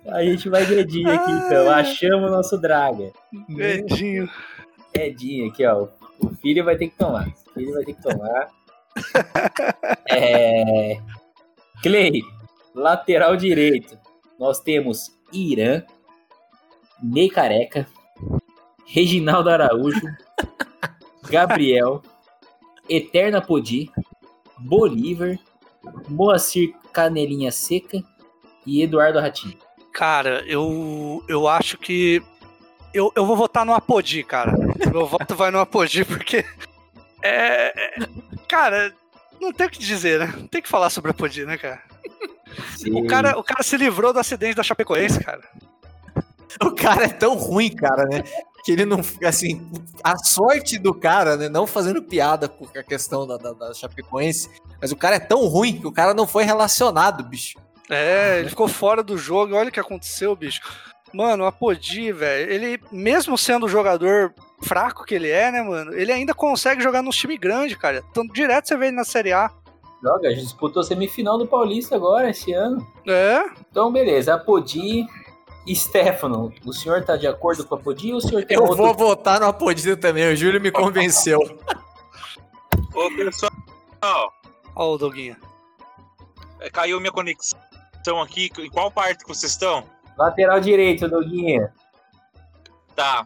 [0.07, 1.69] A gente vai de Edinho aqui, então.
[1.71, 3.11] Achamos o nosso Draga.
[3.57, 4.29] Edinho.
[4.93, 5.87] Edinho aqui, ó.
[6.19, 7.27] O filho vai ter que tomar.
[7.27, 8.47] O filho vai ter que tomar.
[10.07, 10.99] É...
[11.81, 12.21] Clay,
[12.75, 13.97] lateral direito.
[14.39, 15.81] Nós temos Irã,
[17.01, 17.87] Ney Careca,
[18.85, 20.05] Reginaldo Araújo,
[21.27, 22.03] Gabriel,
[22.87, 23.91] Eterna Podi,
[24.59, 25.39] Bolívar,
[26.07, 28.01] Moacir Canelinha Seca
[28.65, 29.57] e Eduardo Ratinho.
[29.93, 32.21] Cara, eu, eu acho que.
[32.93, 34.51] Eu, eu vou votar no Apodi, cara.
[34.91, 36.45] Meu voto vai no Apodi, porque.
[37.21, 38.01] É.
[38.01, 38.07] é-
[38.47, 38.93] Cara,
[39.41, 40.33] não tem o que dizer, né?
[40.37, 41.81] Não tem o que falar sobre o Apodi, né, cara?
[42.91, 45.41] O cara, o cara se livrou do acidente da Chapecoense, cara.
[46.63, 48.23] O cara é tão ruim, cara, né?
[48.63, 49.01] Que ele não.
[49.25, 49.69] Assim,
[50.03, 51.49] a sorte do cara, né?
[51.49, 54.49] Não fazendo piada com a questão da, da, da Chapecoense,
[54.81, 57.59] mas o cara é tão ruim que o cara não foi relacionado, bicho.
[57.89, 59.55] É, ele ficou fora do jogo.
[59.55, 60.61] Olha o que aconteceu, bicho.
[61.13, 64.33] Mano, Apodi, velho, ele, mesmo sendo o jogador
[64.63, 68.03] fraco que ele é, né, mano, ele ainda consegue jogar num time grande, cara.
[68.09, 69.51] Então, direto você vê ele na Série A.
[70.01, 72.85] Joga, a gente disputou a semifinal do Paulista agora, esse ano.
[73.07, 74.33] É, Então, beleza.
[74.33, 75.07] Apodi e
[75.73, 76.53] Stefano.
[76.65, 78.77] O senhor tá de acordo com a Apodi ou o senhor tem Eu outro?
[78.77, 81.39] vou votar no Apodido também, o Júlio me convenceu.
[82.93, 83.51] Ô, pessoal,
[84.75, 85.37] ó o Doguinha.
[86.59, 87.59] é, caiu minha conexão
[88.21, 88.49] aqui.
[88.59, 89.83] Em qual parte que vocês estão?
[90.17, 91.73] Lateral direito, Doguinha.
[92.95, 93.25] Tá.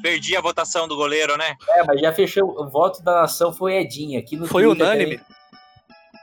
[0.00, 1.54] Perdi a votação do goleiro, né?
[1.68, 2.58] É, mas já fechou.
[2.58, 4.18] O voto da nação foi Edinho.
[4.18, 5.18] Aqui no Foi unânime.
[5.18, 5.32] também.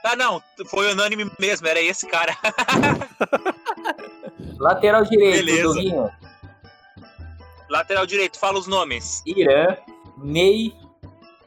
[0.04, 0.42] Ah, não.
[0.66, 1.66] Foi unânime mesmo.
[1.68, 2.36] Era esse cara.
[4.60, 6.12] Lateral direito, Beleza.
[7.70, 9.22] Lateral direito, fala os nomes.
[9.24, 9.74] Irã,
[10.18, 10.76] Ney,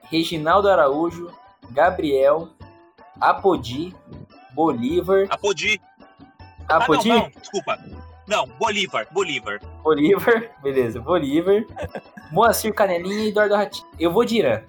[0.09, 1.31] Reginaldo Araújo,
[1.69, 2.49] Gabriel,
[3.21, 3.95] Apodi,
[4.55, 5.27] Bolívar.
[5.29, 5.79] Apodi.
[6.67, 7.09] Ah, Apodi?
[7.09, 7.77] não, não, desculpa.
[8.25, 9.59] Não, Bolívar, Bolívar.
[9.83, 11.63] Bolívar, beleza, Bolívar,
[12.31, 13.87] Moacir Canelinha e Eduardo Ratinho.
[13.99, 14.63] Eu vou de Irã.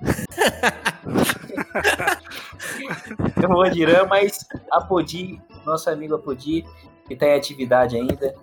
[3.42, 6.64] Eu vou de Irã, mas Apodi, nosso amigo Apodi,
[7.08, 8.34] que está em atividade ainda,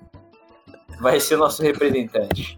[1.00, 2.58] vai ser nosso representante.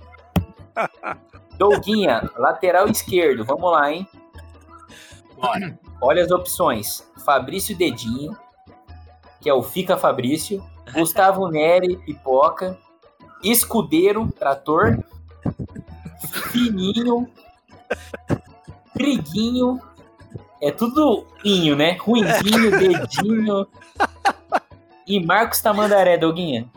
[1.57, 4.07] Douguinha, lateral esquerdo, vamos lá, hein?
[5.35, 5.77] Bora.
[6.01, 7.07] Olha as opções.
[7.25, 8.37] Fabrício Dedinho,
[9.41, 10.63] que é o Fica Fabrício.
[10.93, 12.77] Gustavo Neri, Pipoca.
[13.43, 15.03] Escudeiro, Trator.
[16.51, 17.27] Fininho.
[18.93, 19.81] Briguinho.
[20.61, 21.97] É tudo inho, né?
[21.99, 23.67] Ruinzinho, Dedinho.
[25.07, 26.69] E Marcos Tamandaré, Doguinha.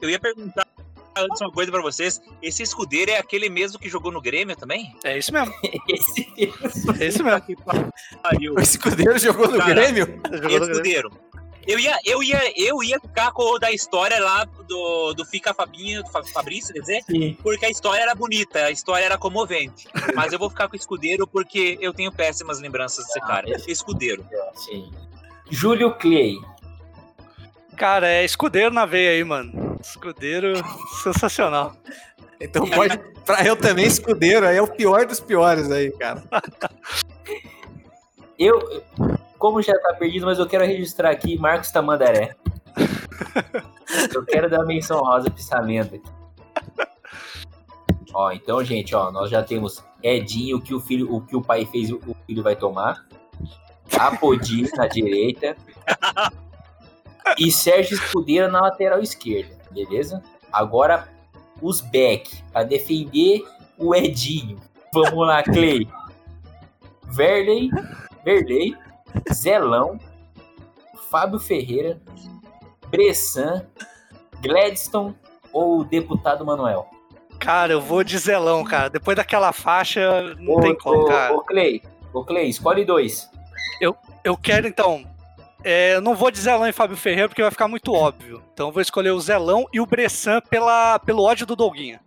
[0.00, 0.66] Eu ia perguntar
[1.16, 2.20] antes uma coisa pra vocês.
[2.42, 4.94] Esse escudeiro é aquele mesmo que jogou no Grêmio também?
[5.04, 5.52] É isso mesmo.
[5.88, 6.26] Esse...
[7.00, 7.42] É isso mesmo.
[8.22, 8.54] Pariu.
[8.54, 10.06] O escudeiro jogou no Cara, Grêmio?
[10.06, 10.70] Jogou no Grêmio.
[10.72, 11.10] Escudeiro.
[11.66, 15.52] Eu ia, eu ia, eu ia ficar com o da história lá do, do Fica
[15.52, 17.02] Fabinho, do Fa- Fabrício, quer dizer?
[17.02, 17.36] Sim.
[17.42, 19.86] Porque a história era bonita, a história era comovente.
[20.14, 23.46] Mas eu vou ficar com o escudeiro porque eu tenho péssimas lembranças desse cara.
[23.68, 24.24] Escudeiro.
[24.54, 24.90] Sim.
[25.50, 26.36] Júlio Clay.
[27.78, 29.78] Cara, é escudeiro na veia aí, mano.
[29.80, 30.54] Escudeiro
[31.02, 31.76] sensacional.
[32.40, 32.98] Então pode.
[33.24, 36.22] Pra eu também, escudeiro, aí é o pior dos piores aí, cara.
[38.38, 38.84] Eu,
[39.36, 42.36] como já tá perdido, mas eu quero registrar aqui Marcos Tamandaré.
[44.14, 46.88] Eu quero dar menção rosa pra essa lenda aqui.
[48.14, 51.42] Ó, então, gente, ó, nós já temos Edinho, o que o filho, o que o
[51.42, 53.04] pai fez, o filho vai tomar.
[53.98, 55.56] Apodi na direita.
[57.36, 60.22] E Sérgio Escudeiro na lateral esquerda, beleza?
[60.52, 61.08] Agora
[61.60, 63.44] os back para defender
[63.76, 64.58] o Edinho.
[64.92, 65.88] Vamos lá, Clay.
[67.10, 67.70] Verley,
[68.24, 68.76] Verley,
[69.32, 69.98] Zelão,
[71.10, 72.00] Fábio Ferreira,
[72.88, 73.66] Bressan,
[74.40, 75.14] Gladstone
[75.52, 76.88] ou o deputado Manuel?
[77.38, 78.90] Cara, eu vou de zelão, cara.
[78.90, 81.34] Depois daquela faixa, não tem como, ô, cara.
[81.34, 81.82] Ô, Clay,
[82.12, 83.30] ô, Clay, escolhe dois.
[84.24, 85.04] Eu quero, então.
[85.64, 88.42] É, eu não vou de Zelão e Fábio Ferreira porque vai ficar muito óbvio.
[88.52, 92.00] Então eu vou escolher o Zelão e o Bressan pela, pelo ódio do Doguinha.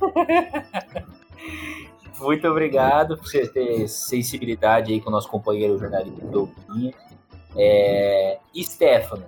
[2.18, 6.94] Muito obrigado por você ter sensibilidade aí com o nosso companheiro jornalista Doguinha.
[7.54, 9.24] É, Stefano.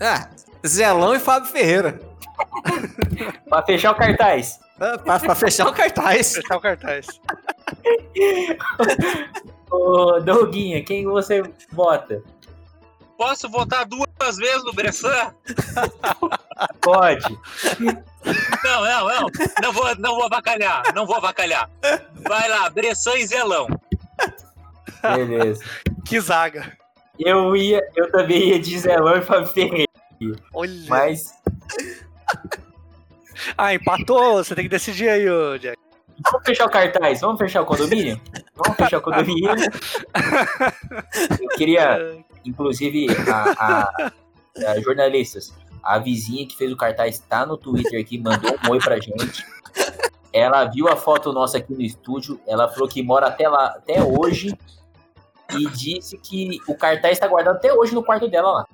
[0.00, 0.30] Ah,
[0.66, 2.00] Zelão e Fábio Ferreira.
[3.48, 4.60] Pra fechar o cartaz.
[4.80, 6.36] Ah, pra, pra fechar o cartaz.
[6.36, 7.06] Fechar o cartaz.
[9.70, 11.42] Ô, Doguinha, quem você
[11.72, 12.22] vota?
[13.18, 15.34] Posso votar duas vezes no Bressan?
[16.80, 17.36] Pode.
[18.64, 19.26] Não, não, não.
[19.60, 20.82] Não vou, não vou avacalhar.
[20.94, 21.68] Não vou avacalhar.
[22.28, 23.66] Vai lá, Bressan e Zelão.
[25.02, 25.64] Beleza.
[26.06, 26.72] Que zaga.
[27.18, 29.90] Eu ia, eu também ia de Zelão e Fábio Ferreira,
[30.54, 30.72] Olha.
[30.88, 31.34] mas
[33.56, 34.36] Ah, empatou.
[34.36, 35.76] Você tem que decidir aí, ô Jack.
[36.30, 38.20] vamos fechar o cartaz, vamos fechar o condomínio?
[38.54, 39.50] Vamos fechar o condomínio.
[41.40, 44.12] Eu queria, inclusive, a, a-
[44.72, 45.52] a jornalistas,
[45.82, 49.44] a vizinha que fez o cartaz tá no Twitter aqui, mandou um oi pra gente.
[50.32, 54.02] Ela viu a foto nossa aqui no estúdio, ela falou que mora até lá, até
[54.02, 54.56] hoje,
[55.52, 58.66] e disse que o cartaz está guardado até hoje no quarto dela lá.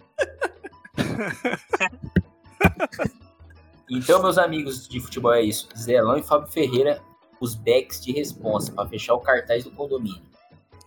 [3.91, 5.69] Então, meus amigos de futebol, é isso.
[5.77, 7.01] Zelão e Fábio Ferreira,
[7.41, 10.23] os backs de responsa para fechar o cartaz do condomínio.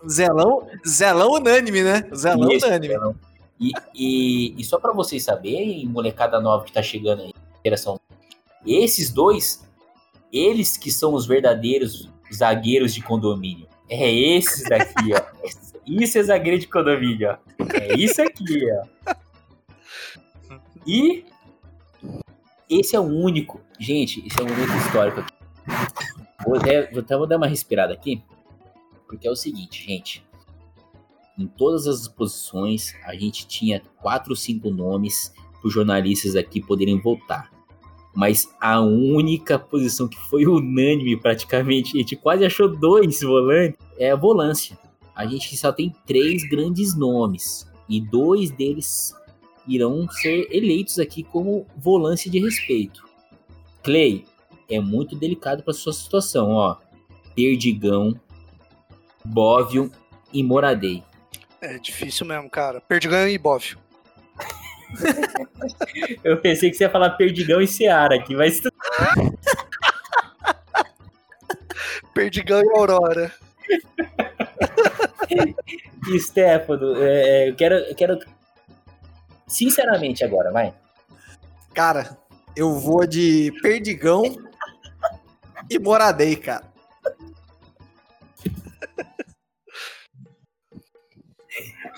[0.06, 2.04] Zelão, Zelão unânime, né?
[2.14, 2.94] Zelão Isso, unânime.
[2.94, 3.16] Zelão.
[3.60, 7.32] E, e, e só para vocês saberem, molecada nova que tá chegando aí,
[7.64, 7.98] geração,
[8.64, 9.66] esses dois,
[10.32, 13.66] eles que são os verdadeiros zagueiros de condomínio.
[13.88, 15.38] É esses daqui, ó.
[15.86, 17.64] Isso é zagueiro de condomínio, ó.
[17.80, 19.14] É isso aqui, ó.
[20.86, 21.24] E
[22.68, 25.32] esse é o único, gente, esse é o único histórico aqui.
[26.44, 28.22] Vou até, vou até vou dar uma respirada aqui,
[29.08, 30.22] porque é o seguinte, gente.
[31.36, 36.60] Em todas as posições, a gente tinha quatro ou cinco nomes para os jornalistas aqui
[36.60, 37.50] poderem votar.
[38.14, 44.10] Mas a única posição que foi unânime praticamente, a gente quase achou dois volantes, é
[44.10, 44.78] a volância.
[45.14, 49.14] A gente só tem três grandes nomes e dois deles
[49.66, 53.04] irão ser eleitos aqui como volância de respeito.
[53.82, 54.24] Clay,
[54.68, 56.76] é muito delicado para sua situação, ó.
[57.34, 58.18] Perdigão,
[59.28, 59.90] Bóvio
[60.32, 61.02] e Moradei.
[61.60, 62.80] É difícil mesmo, cara.
[62.80, 63.78] Perdigão e Bóvio.
[66.24, 68.72] Eu pensei que você ia falar Perdigão e Seara aqui, mas tu-
[72.14, 73.32] Perdigão e Aurora.
[76.10, 78.18] E, Stefano, é, eu quero, eu quero.
[79.46, 80.72] Sinceramente agora, vai.
[81.74, 82.16] Cara,
[82.56, 84.22] eu vou de Perdigão
[85.68, 86.64] e Moradei, cara.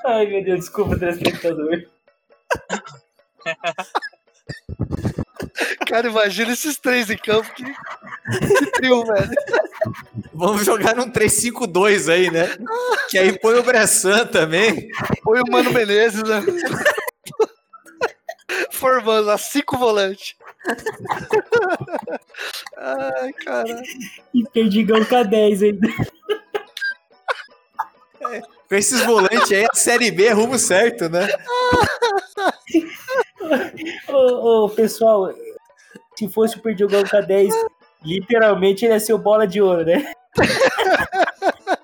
[0.04, 1.84] Ai, meu Deus, desculpa, telespectador.
[5.86, 7.52] Cara, imagina esses três em campo.
[7.54, 9.30] Que, que trio, velho.
[10.32, 12.46] Vamos jogar num 3-5-2 aí, né?
[13.08, 14.88] Que aí põe o Bressan também.
[15.22, 16.42] Foi o Mano Menezes, né?
[18.70, 20.34] Formando as cinco volantes.
[22.76, 23.82] Ai, cara.
[24.32, 25.88] E Perdigão K10 ainda.
[28.68, 31.26] Com esses volantes aí, a Série B é rumo certo, né?
[34.08, 35.32] Ô, ô, pessoal,
[36.16, 37.50] se fosse o Perdigão K10,
[38.04, 40.12] literalmente ele ia ser o bola de ouro, né?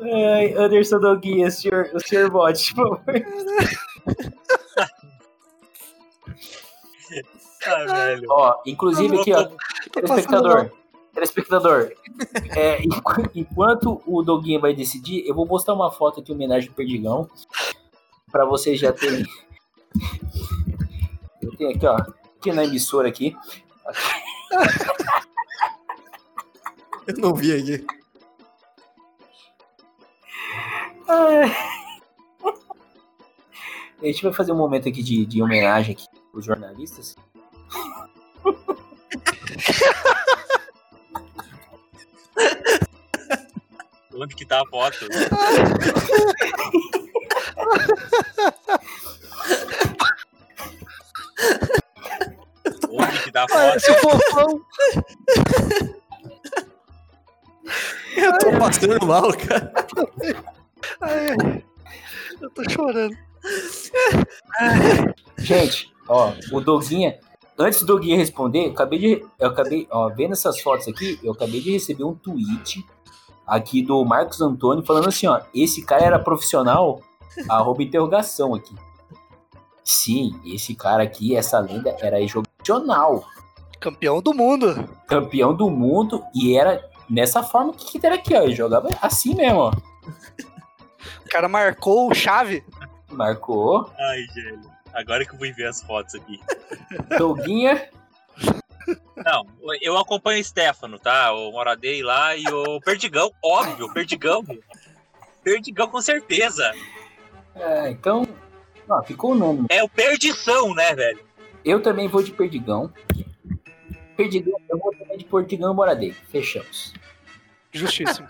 [0.00, 3.04] Ai, Anderson Doguinha, o senhor, o senhor vote, por favor.
[7.68, 8.22] Ah, velho.
[8.30, 9.48] Ó, inclusive aqui, ó,
[9.92, 10.70] telespectador,
[11.16, 11.92] telespectador,
[12.54, 16.68] é, enqu- enquanto o Doguinha vai decidir, eu vou postar uma foto aqui, em homenagem
[16.68, 17.28] ao Perdigão,
[18.30, 19.24] pra vocês já terem...
[21.42, 23.36] Eu tenho aqui, ó, aqui na emissora aqui,
[27.06, 27.86] Eu não vi aqui.
[34.02, 37.16] A gente vai fazer um momento aqui de, de homenagem aqui os jornalistas.
[44.18, 44.96] Onde que tá a foto?
[52.88, 53.76] Onde que tá a foto?
[53.76, 54.60] esse fofão.
[58.16, 59.72] Eu tô passando mal, cara.
[61.02, 61.36] Ai,
[62.40, 63.16] eu tô chorando.
[65.36, 67.18] Gente, ó, o Doguinha,
[67.58, 71.32] antes do Doguinha responder, eu acabei de, eu acabei, ó, vendo essas fotos aqui, eu
[71.32, 72.82] acabei de receber um tweet
[73.46, 77.00] aqui do Marcos Antônio falando assim, ó, esse cara era profissional,
[77.48, 78.74] arroba interrogação aqui.
[79.84, 83.24] Sim, esse cara aqui, essa lenda, era profissional,
[83.78, 84.88] Campeão do mundo.
[85.06, 89.58] campeão do mundo e era nessa forma que era aqui, ó, ele jogava assim mesmo,
[89.58, 89.72] ó.
[91.30, 92.64] cara marcou o chave.
[93.10, 93.90] Marcou.
[93.98, 94.66] Ai, gente.
[94.94, 96.40] Agora que eu vou ver as fotos aqui.
[97.18, 97.90] Doguinha.
[99.16, 99.46] Não,
[99.80, 101.32] eu acompanho o Stefano, tá?
[101.32, 104.44] O Moradei lá e o Perdigão, óbvio, Perdigão.
[105.42, 106.72] Perdigão com certeza.
[107.54, 108.26] É, então.
[108.88, 109.66] Ó, ficou unânime.
[109.70, 111.20] É o Perdição, né, velho?
[111.64, 112.92] Eu também vou de Perdigão.
[114.16, 116.12] Perdigão, eu vou também de Perdigão e Moradei.
[116.30, 116.94] Fechamos.
[117.72, 118.28] Justíssimo.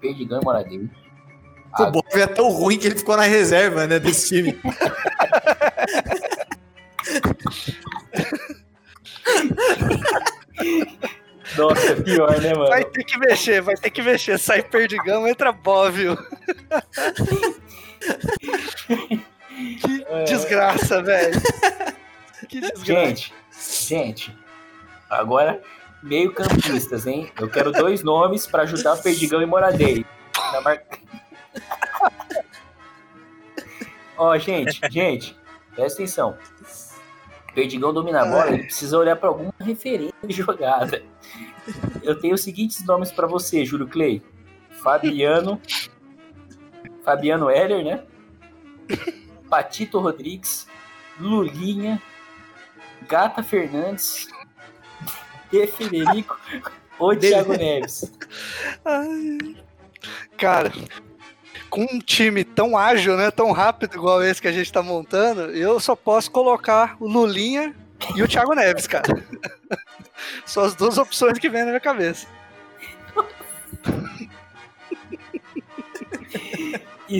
[0.00, 0.88] Perdigão e Moradei.
[1.78, 4.58] O Bob é tão ruim que ele ficou na reserva, né, desse time.
[11.56, 12.68] Nossa, pior, né, mano?
[12.68, 14.38] Vai ter que mexer, vai ter que mexer.
[14.38, 16.16] Sai perdigão, entra Bóvio.
[19.80, 21.40] que desgraça, velho.
[22.48, 22.84] Que desgraça.
[22.84, 23.34] Gente,
[23.88, 24.36] gente,
[25.08, 25.62] agora
[26.02, 27.30] meio campistas, hein?
[27.40, 30.04] Eu quero dois nomes pra ajudar Perdigão e Moradei.
[30.52, 30.82] Na mar...
[34.16, 35.36] Ó, gente, gente,
[35.74, 36.36] presta atenção.
[37.54, 41.02] Perdigão domina a bola, ele precisa olhar pra alguma referência de jogada.
[42.02, 44.22] Eu tenho os seguintes nomes pra você, Júlio Clay.
[44.82, 45.60] Fabiano.
[47.04, 48.04] Fabiano Heller, né?
[49.48, 50.66] Patito Rodrigues.
[51.18, 52.02] Lulinha.
[53.08, 54.28] Gata Fernandes.
[55.50, 56.38] De Federico
[56.98, 58.12] ou Thiago Neves.
[58.84, 59.56] Ai.
[60.36, 60.72] Cara,
[61.74, 65.50] com um time tão ágil, né, tão rápido igual esse que a gente tá montando,
[65.50, 67.74] eu só posso colocar o Lulinha
[68.14, 69.02] e o Thiago Neves, cara.
[70.46, 72.28] São as duas opções que vem na minha cabeça.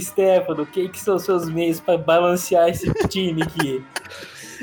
[0.00, 3.84] Stefano, quem que são seus meios para balancear esse time aqui?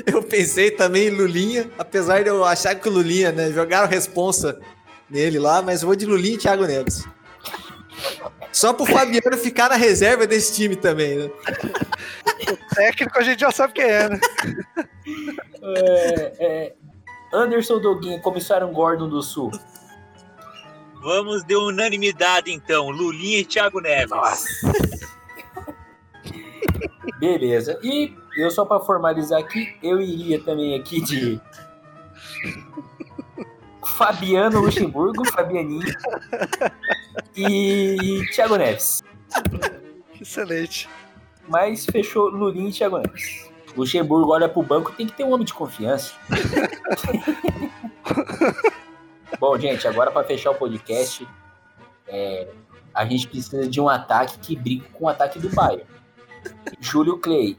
[0.06, 4.58] Eu pensei também em Lulinha, apesar de eu achar que o Lulinha, né, jogaram responsa
[5.08, 7.06] nele lá, mas eu vou de Lulinha e Thiago Neves.
[8.52, 11.30] Só pro Fabiano ficar na reserva desse time também, né?
[12.50, 14.20] O técnico a gente já sabe quem é, né?
[15.62, 16.74] É, é,
[17.32, 19.50] Anderson Doguinha, comissário Gordon do Sul.
[21.02, 22.90] Vamos de unanimidade, então.
[22.90, 24.10] Lulinha e Thiago Neves.
[24.10, 24.46] Nossa.
[27.18, 27.78] Beleza.
[27.82, 31.40] E eu só para formalizar aqui, eu iria também aqui de
[33.84, 35.86] Fabiano Luxemburgo, Fabianinho
[37.36, 39.02] e Thiago Neves.
[40.20, 40.88] Excelente.
[41.48, 43.50] Mas fechou Lulinha e Thiago Neves.
[43.76, 46.14] Luxemburgo olha pro banco, tem que ter um homem de confiança.
[49.40, 51.26] Bom, gente, agora para fechar o podcast,
[52.06, 52.48] é,
[52.94, 55.86] a gente precisa de um ataque que brigue com o ataque do Bayern.
[56.80, 57.56] Júlio Clay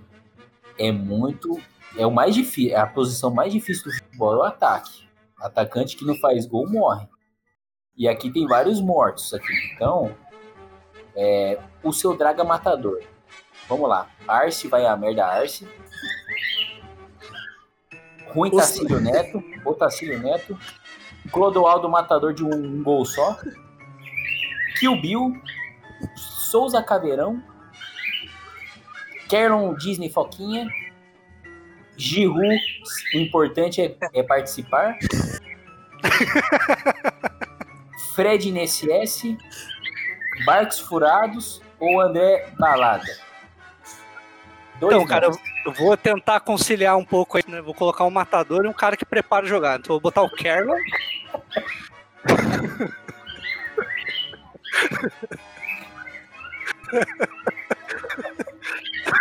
[0.77, 1.59] é muito.
[1.97, 2.77] É o mais difícil.
[2.77, 5.03] A posição mais difícil do futebol é o ataque.
[5.39, 7.07] Atacante que não faz gol morre.
[7.95, 9.53] E aqui tem vários mortos aqui.
[9.75, 10.15] Então,
[11.15, 13.01] é, o seu Draga Matador.
[13.69, 14.09] Vamos lá.
[14.27, 15.67] Arce vai a merda Arce.
[18.33, 19.43] Ruim Os- Tacílio Neto.
[19.63, 20.57] Ou Tacílio Neto.
[21.31, 23.37] Clodoaldo Matador de um, um gol só.
[24.79, 25.33] Kill Bill.
[26.15, 27.41] Souza Caveirão.
[29.29, 30.67] Kerlon Disney Foquinha.
[31.95, 32.59] Giroud,
[33.13, 34.97] o importante é, é participar.
[38.15, 39.37] Fred NSS.
[40.45, 43.17] Barcos Furados ou André Balada?
[44.79, 47.61] Dois Então, cara, eu, vou tentar conciliar um pouco aí, né?
[47.61, 49.79] Vou colocar um matador e um cara que prepara a jogada.
[49.79, 50.77] Então eu vou botar o Carlon.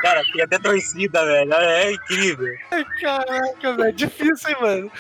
[0.02, 1.54] Cara, tem até torcida, velho.
[1.54, 2.56] É incrível.
[3.00, 3.92] Caraca, velho.
[3.92, 4.92] Difícil, hein, mano?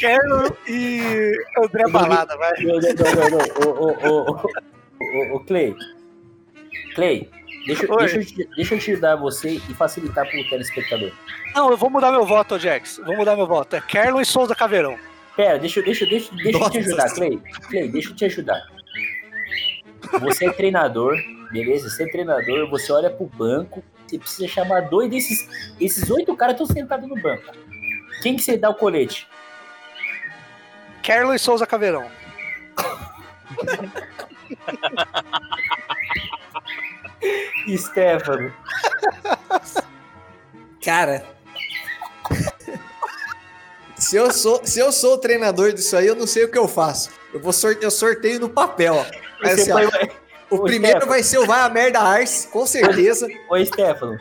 [0.00, 2.52] Carlon e André Balada, vai.
[2.62, 3.66] Não, não, não, não.
[3.66, 5.74] Ô, ô, ô, ô, ô, ô, Clay.
[6.94, 7.30] Clay,
[7.66, 11.12] deixa, deixa, eu te- deixa eu te ajudar você e facilitar pro telespectador.
[11.54, 13.00] Não, eu vou mudar meu voto, ô Jax.
[13.04, 13.76] Vou mudar meu voto.
[13.76, 14.98] É Carlon e Souza Caveirão.
[15.36, 17.40] Pera, deixa, eu- deixa, deixa, deixa eu te ajudar, Clay.
[17.68, 18.62] Clay, deixa eu te ajudar.
[20.20, 21.16] Você é treinador,
[21.50, 21.90] beleza?
[21.90, 25.48] Você é treinador, você olha pro banco, você precisa chamar dois desses.
[25.80, 27.52] Esses oito caras estão sentados no banco.
[28.22, 29.26] Quem que você dá o colete?
[31.06, 32.10] Carlon e Souza Caveirão.
[37.76, 38.52] Stefano.
[40.84, 41.24] Cara.
[43.96, 46.58] Se eu, sou, se eu sou o treinador disso aí, eu não sei o que
[46.58, 47.10] eu faço.
[47.32, 49.46] Eu vou sorteio, eu sorteio no papel, ó.
[49.48, 50.10] Assim, ó, põe-
[50.50, 51.12] o Ô, primeiro Stefano.
[51.12, 53.26] vai ser o Vai a Merda Arce, com certeza.
[53.50, 54.16] Oi, Stefano.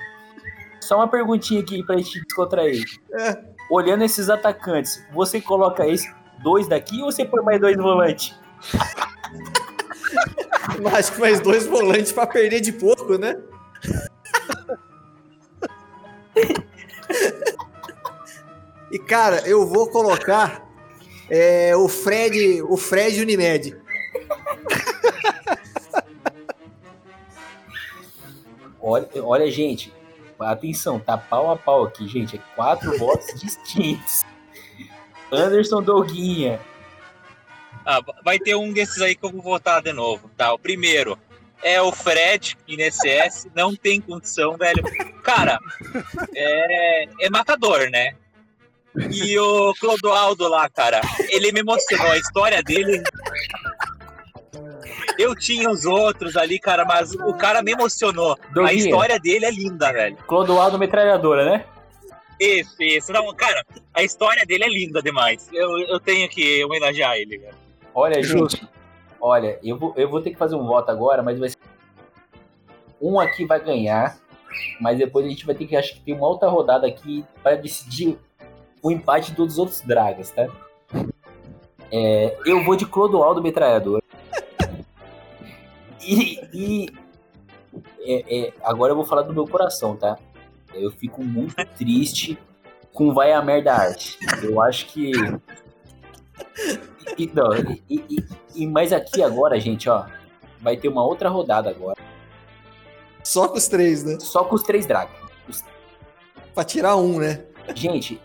[0.79, 2.83] Só uma perguntinha aqui pra gente descontrair.
[3.13, 3.37] É.
[3.69, 6.11] Olhando esses atacantes, você coloca esse
[6.43, 8.35] dois daqui ou você põe mais dois no volante?
[10.93, 13.37] Acho que mais dois volantes pra perder de pouco, né?
[18.91, 20.65] E cara, eu vou colocar
[21.29, 23.77] é, o Fred, o Fred Unimed.
[28.79, 29.91] Olha, olha, gente,
[30.39, 32.37] atenção, tá pau a pau aqui, gente.
[32.37, 34.23] É quatro votos distintos.
[35.31, 36.59] Anderson Doguinha.
[37.85, 40.51] Ah, vai ter um desses aí que eu vou votar de novo, tá?
[40.53, 41.17] O primeiro
[41.63, 44.83] é o Fred, INSS, não tem condição, velho.
[45.23, 45.59] Cara,
[46.35, 48.15] é, é matador, né?
[49.11, 52.11] E o Clodoaldo lá, cara, ele me emocionou.
[52.11, 53.03] A história dele.
[55.17, 58.37] Eu tinha os outros ali, cara, mas o cara me emocionou.
[58.51, 58.71] Doguinha.
[58.71, 60.17] A história dele é linda, velho.
[60.27, 61.65] Clodoaldo Metralhadora, né?
[62.39, 63.11] Isso, isso.
[63.11, 65.49] Não, cara, a história dele é linda demais.
[65.53, 67.55] Eu, eu tenho que homenagear ele, velho.
[67.93, 68.57] Olha, Justo.
[68.57, 68.69] gente.
[69.19, 71.57] Olha, eu vou, eu vou ter que fazer um voto agora, mas vai ser.
[73.01, 74.17] Um aqui vai ganhar,
[74.79, 75.75] mas depois a gente vai ter que.
[75.75, 78.17] Acho que tem uma outra rodada aqui para decidir
[78.81, 80.47] o empate dos outros dragas, tá?
[81.91, 84.01] É, eu vou de Clodoaldo Metralhador.
[86.07, 86.89] E, e
[88.01, 90.19] é, é, agora eu vou falar do meu coração, tá?
[90.75, 92.37] Eu fico muito triste
[92.93, 94.17] com Vai a Merda Arte.
[94.43, 95.11] Eu acho que.
[97.17, 98.25] E, não, e, e,
[98.55, 100.05] e- mas aqui agora, gente, ó,
[100.61, 101.97] vai ter uma outra rodada agora.
[103.23, 104.17] Só com os três, né?
[104.19, 105.15] Só com os três dragas.
[106.53, 107.43] Pra tirar um, né?
[107.73, 108.21] Gente,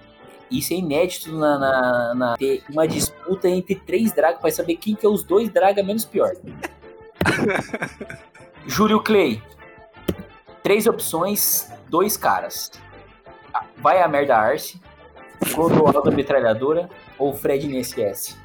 [0.50, 4.94] isso é inédito na, na- na- ter uma disputa entre três dragas pra saber quem
[4.94, 6.32] que é os dois dragas menos pior.
[8.66, 9.42] Júlio Clay.
[10.62, 12.70] Três opções, dois caras.
[13.76, 14.80] Vai a merda Arce,
[15.52, 16.88] Clodoaldo Metralhadora
[17.18, 18.36] ou Fred NSS?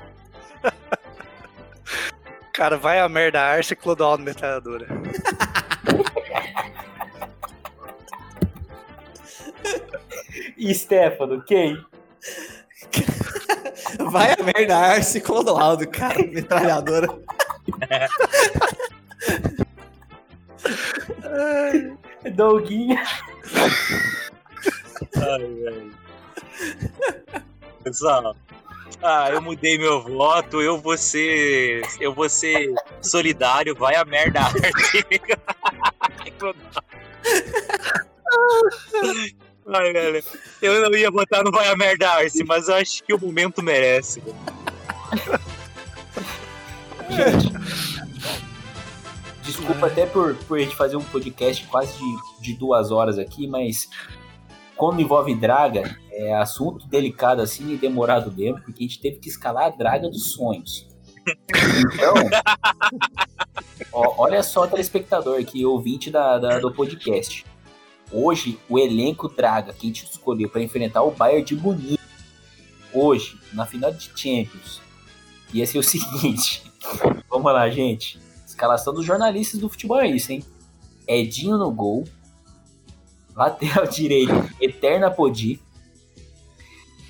[2.51, 4.87] Cara, vai a merda Arce e Clodoaldo Metralhadora.
[10.57, 11.77] E Stefano, quem?
[14.09, 16.17] Vai a merda, Arce e Clodoaldo, cara.
[16.25, 17.07] Metralhadora.
[22.33, 23.03] Douguinha.
[25.17, 25.93] Ai, velho.
[27.83, 28.35] Pessoal,
[29.01, 31.83] ah, eu mudei meu voto, eu vou ser.
[31.99, 34.41] Eu vou ser solidário, vai a merda.
[39.67, 40.23] Ai, velho.
[40.61, 43.63] Eu não ia votar no Vai a Merda Arce, mas eu acho que o momento
[43.63, 44.21] merece.
[47.09, 47.51] Gente,
[49.45, 53.47] desculpa até por, por a gente fazer um podcast quase de, de duas horas aqui,
[53.47, 53.89] mas
[54.75, 59.29] quando envolve draga, é assunto delicado assim e demorado mesmo, porque a gente teve que
[59.29, 60.87] escalar a draga dos sonhos.
[61.93, 62.13] Então,
[63.91, 67.45] ó, olha só, telespectador aqui, ouvinte da, da- do podcast.
[68.11, 71.99] Hoje, o elenco draga que a gente escolheu para enfrentar o Bayern de Munique,
[72.93, 74.79] hoje, na final de Champions,
[75.53, 76.63] ia ser o seguinte.
[77.29, 78.19] Vamos lá, gente.
[78.55, 80.41] Escalação dos jornalistas do futebol é isso, hein?
[81.05, 82.05] Edinho no gol.
[83.35, 85.59] Lateral direito, Eterna Podi.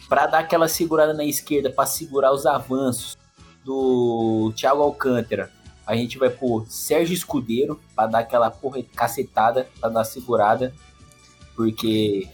[0.09, 3.15] Pra dar aquela segurada na esquerda, pra segurar os avanços
[3.63, 5.51] do Thiago Alcântara.
[5.85, 10.73] A gente vai pôr Sérgio Escudeiro, pra dar aquela porra cacetada, pra dar segurada.
[11.55, 12.27] Porque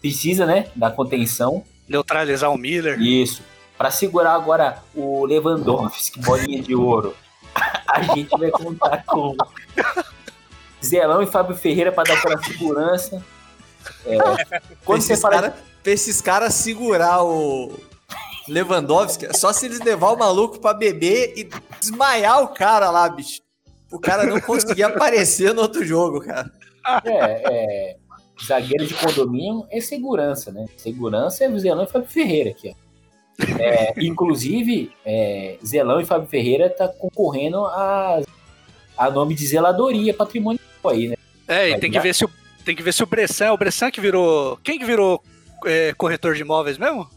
[0.00, 0.70] precisa, né?
[0.76, 1.64] Da contenção.
[1.88, 3.00] Neutralizar o Miller.
[3.00, 3.42] Isso.
[3.76, 7.16] Pra segurar agora o Lewandowski, bolinha de ouro,
[7.86, 9.36] a gente vai contar com
[10.84, 13.22] Zelão e Fábio Ferreira pra dar aquela segurança.
[14.06, 14.16] É,
[14.84, 17.72] quando você esses fala cara, pra esses caras segurar o
[18.48, 21.48] Lewandowski, é só se eles levar o maluco pra beber e
[21.80, 23.40] desmaiar o cara lá, bicho.
[23.90, 26.50] O cara não conseguir aparecer no outro jogo, cara.
[27.04, 27.96] é, é,
[28.44, 30.66] zagueiro de condomínio é segurança, né?
[30.76, 32.81] Segurança é o Zelão e Fábio Ferreira aqui, ó.
[33.58, 38.20] É, inclusive, é, Zelão e Fábio Ferreira tá concorrendo a,
[38.96, 41.16] a nome de zeladoria patrimonial aí, né?
[41.48, 42.30] É, e tem que ver se o
[42.64, 45.22] tem que ver se o Bressan, é o Bressan que virou, quem que virou
[45.66, 47.08] é, corretor de imóveis mesmo?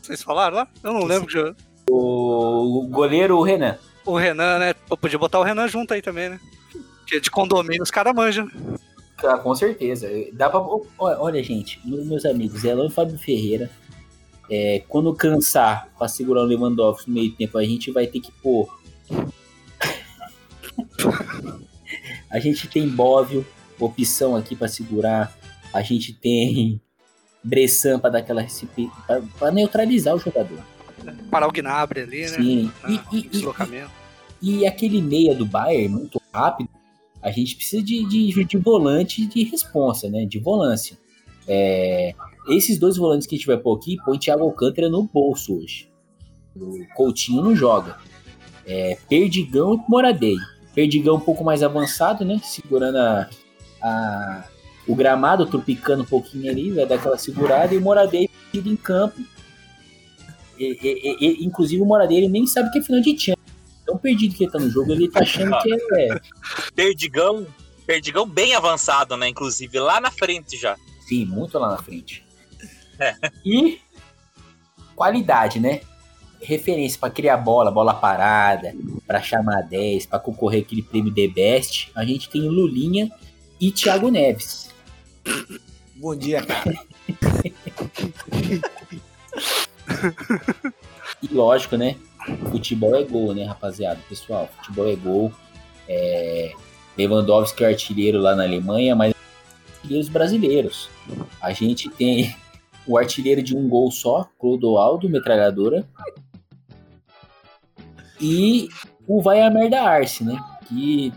[0.00, 0.68] Vocês falaram lá?
[0.82, 1.26] Eu não lembro.
[1.26, 1.54] que
[1.90, 3.78] O goleiro Renan.
[4.04, 4.74] O Renan, né?
[4.88, 6.40] Pô, podia botar o Renan junto aí também, né?
[7.00, 8.50] Porque de condomínio os caras manjam.
[9.18, 10.08] Ah, com certeza.
[10.32, 10.60] Dá pra...
[10.98, 13.70] Olha, gente, meus amigos, Zelão e Fábio Ferreira.
[14.50, 18.30] É, quando cansar pra segurar o Lewandowski no meio tempo, a gente vai ter que
[18.32, 18.68] pôr.
[22.30, 23.46] a gente tem Bóvio,
[23.78, 25.36] opção aqui pra segurar.
[25.72, 26.80] A gente tem
[27.42, 28.46] Bressan pra dar aquela
[29.38, 30.58] pra neutralizar o jogador.
[31.30, 32.28] Parar o Gnabry ali, né?
[32.28, 32.72] Sim.
[32.82, 33.90] Ah, E, e- e- deslocamento.
[34.40, 36.68] E aquele meia do Bayern, muito rápido,
[37.22, 40.26] a gente precisa de, de, de volante de responsa, né?
[40.26, 40.98] De volância.
[41.48, 42.14] É,
[42.48, 45.90] esses dois volantes que a gente vai pôr aqui, põe Thiago Alcântara no bolso hoje.
[46.54, 47.98] O Coutinho não joga.
[48.66, 50.36] É, Perdigão e Moradei.
[50.74, 52.40] Perdigão um pouco mais avançado, né?
[52.42, 53.28] Segurando a,
[53.82, 54.44] a,
[54.86, 57.74] o gramado, tropicando um pouquinho ali, vai dar aquela segurada.
[57.74, 59.20] E o Moradei em campo.
[60.58, 63.44] E, e, e, inclusive o Moradei ele nem sabe que é final de Champions
[63.84, 66.20] tão perdido que ele tá no jogo, ele tá achando que é.
[66.74, 67.46] Perdigão,
[67.86, 69.28] Perdigão bem avançado, né?
[69.28, 70.76] Inclusive, lá na frente já.
[71.06, 72.23] Sim, muito lá na frente.
[72.98, 73.14] É.
[73.44, 73.80] E
[74.94, 75.80] qualidade, né?
[76.40, 78.74] Referência para criar bola, bola parada,
[79.06, 81.90] para chamar 10, para concorrer aquele prêmio The Best.
[81.94, 83.10] A gente tem Lulinha
[83.60, 84.70] e Thiago Neves.
[85.96, 86.74] Bom dia, cara.
[91.22, 91.96] e lógico, né?
[92.50, 94.00] Futebol é gol, né, rapaziada?
[94.08, 95.32] Pessoal, futebol é gol.
[95.88, 96.52] É...
[96.96, 99.14] Lewandowski é artilheiro lá na Alemanha, mas
[99.76, 100.88] artilheiros brasileiros.
[101.40, 102.34] A gente tem
[102.86, 105.86] o artilheiro de um gol só, Clodoaldo, metralhadora.
[108.20, 108.68] E
[109.06, 110.38] o Vai a Merda Arce, né?
[110.66, 111.12] Que.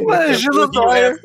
[0.00, 1.18] Imagina o Dória.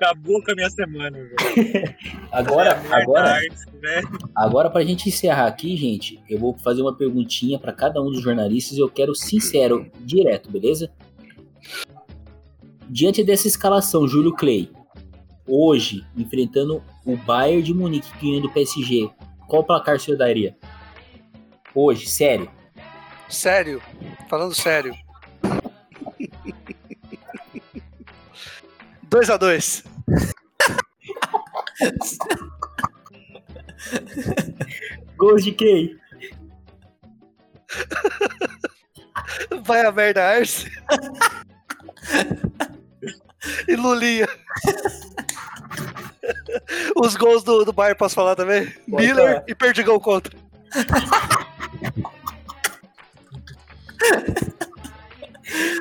[0.00, 1.36] Acabou com a minha semana, velho.
[2.32, 3.38] agora, é agora,
[3.82, 4.00] né?
[4.34, 8.22] agora pra gente encerrar aqui, gente, eu vou fazer uma perguntinha para cada um dos
[8.22, 10.90] jornalistas e eu quero sincero, direto, beleza?
[12.88, 14.70] Diante dessa escalação, Júlio Clay,
[15.46, 19.10] hoje, enfrentando o Bayern de Munique ganhando o PSG,
[19.46, 20.56] qual placar você daria?
[21.74, 22.50] Hoje, sério.
[23.28, 23.82] Sério,
[24.30, 24.94] falando sério.
[29.10, 29.89] 2 a 2
[35.16, 35.98] Gols de quem?
[39.64, 40.70] Vai a merda, Arce.
[43.68, 44.28] e Lulinha.
[46.96, 48.66] Os gols do, do Bayern, posso falar também?
[48.90, 49.44] Pode Miller falar.
[49.48, 50.36] e Perdigão contra.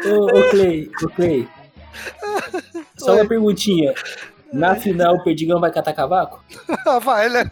[0.05, 1.47] ô, ô Clay, ô Clay.
[2.97, 3.93] Só uma perguntinha.
[4.51, 6.43] Na final, o Perdigão vai catar cavaco?
[7.03, 7.51] vai, né?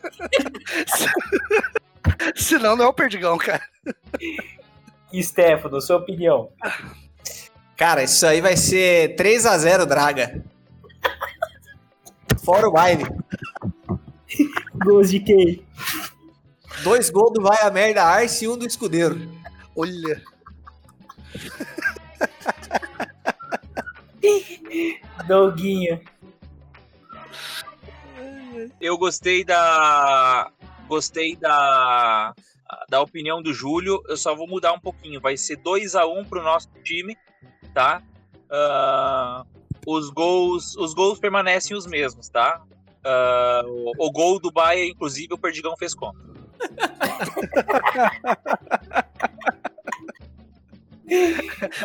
[2.35, 3.61] Senão não é o Perdigão, cara.
[5.11, 6.49] E Stefano, sua opinião?
[7.75, 10.43] Cara, isso aí vai ser 3 a 0 Draga.
[12.43, 13.05] Fora o baile.
[14.83, 15.65] Gols de quem?
[16.83, 19.29] Dois gols do Vai a Merda Arce e um do Escudeiro.
[19.75, 20.21] Olha.
[25.27, 25.99] Doguinho.
[28.79, 30.49] Eu gostei da.
[30.87, 32.33] Gostei da.
[32.89, 34.01] Da opinião do Júlio.
[34.07, 35.21] Eu só vou mudar um pouquinho.
[35.21, 37.17] Vai ser 2 a 1 um pro nosso time,
[37.73, 38.01] tá?
[38.49, 39.45] Uh,
[39.85, 42.61] os gols os gols permanecem os mesmos, tá?
[43.05, 46.19] Uh, o, o, gol do Bahia, inclusive, o Perdigão fez conta.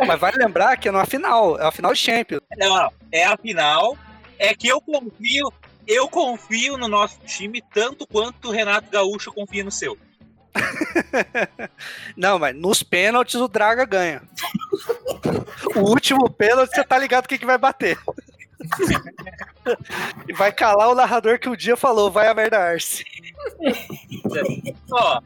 [0.06, 2.40] Mas vai lembrar que é na final, é a final de Champions.
[2.56, 3.96] Não, é a final.
[4.38, 5.52] É que eu confio,
[5.86, 9.96] eu confio no nosso time tanto quanto o Renato Gaúcho confia no seu.
[12.16, 14.22] Não, mas nos pênaltis o Draga ganha.
[15.76, 17.98] o último pênalti você tá ligado quem que vai bater.
[20.28, 23.04] e vai calar o narrador que o dia falou, vai a merda Arce.
[24.90, 25.20] Ó,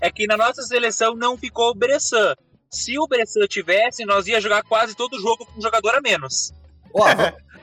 [0.00, 2.34] é que na nossa seleção não ficou o Bressan.
[2.70, 6.00] Se o Bressan tivesse, nós ia jogar quase todo o jogo com um jogador a
[6.00, 6.52] menos.
[6.92, 7.04] Ó,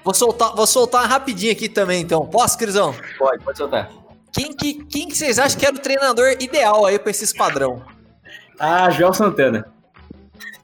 [0.06, 2.26] vou, soltar, vou soltar rapidinho aqui também, então.
[2.28, 2.96] Posso, Crisão?
[3.18, 3.90] Pode, pode soltar.
[4.32, 7.82] Quem que, quem que vocês acham que era o treinador ideal aí pra esse esquadrão?
[8.60, 9.66] Ah, João Santana.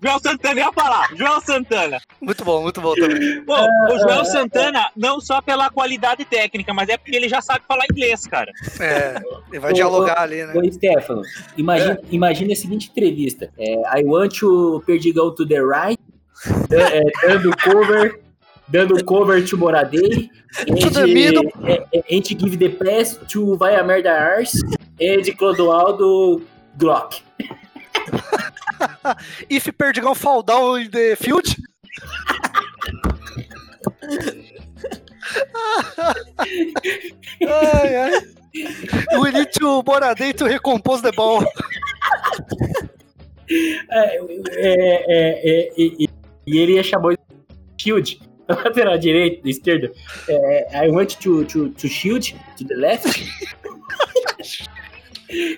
[0.04, 2.00] João Santana ia falar, João Santana.
[2.20, 3.44] Muito bom, muito bom também.
[3.46, 7.64] Pô, o João Santana, não só pela qualidade técnica, mas é porque ele já sabe
[7.68, 8.52] falar inglês, cara.
[8.80, 10.54] É, ele vai ô, dialogar ô, ali, né?
[10.56, 11.22] Ô, Stefano,
[11.56, 12.00] imagina, é.
[12.10, 13.52] imagina a seguinte entrevista.
[13.60, 16.00] É, I want to Perdigão to the right,
[16.72, 18.20] é, dando cover,
[18.72, 20.30] dando cover to Moradei,
[20.68, 21.44] and, middle.
[22.10, 24.64] and give the pass to Vai a Merda Ars,
[25.00, 26.42] and Clodoaldo
[26.78, 27.22] Glock.
[29.50, 31.46] If Perdigão fall down in the field.
[37.48, 38.22] ai, ai.
[39.20, 41.44] We need to Boradei to recompose the ball.
[43.90, 44.22] É, é,
[45.08, 46.10] é, é, e
[46.58, 47.16] ele ia chamar
[48.64, 49.92] Lateral direito, esquerdo.
[50.28, 53.08] É, I want to, to, to shoot to the left.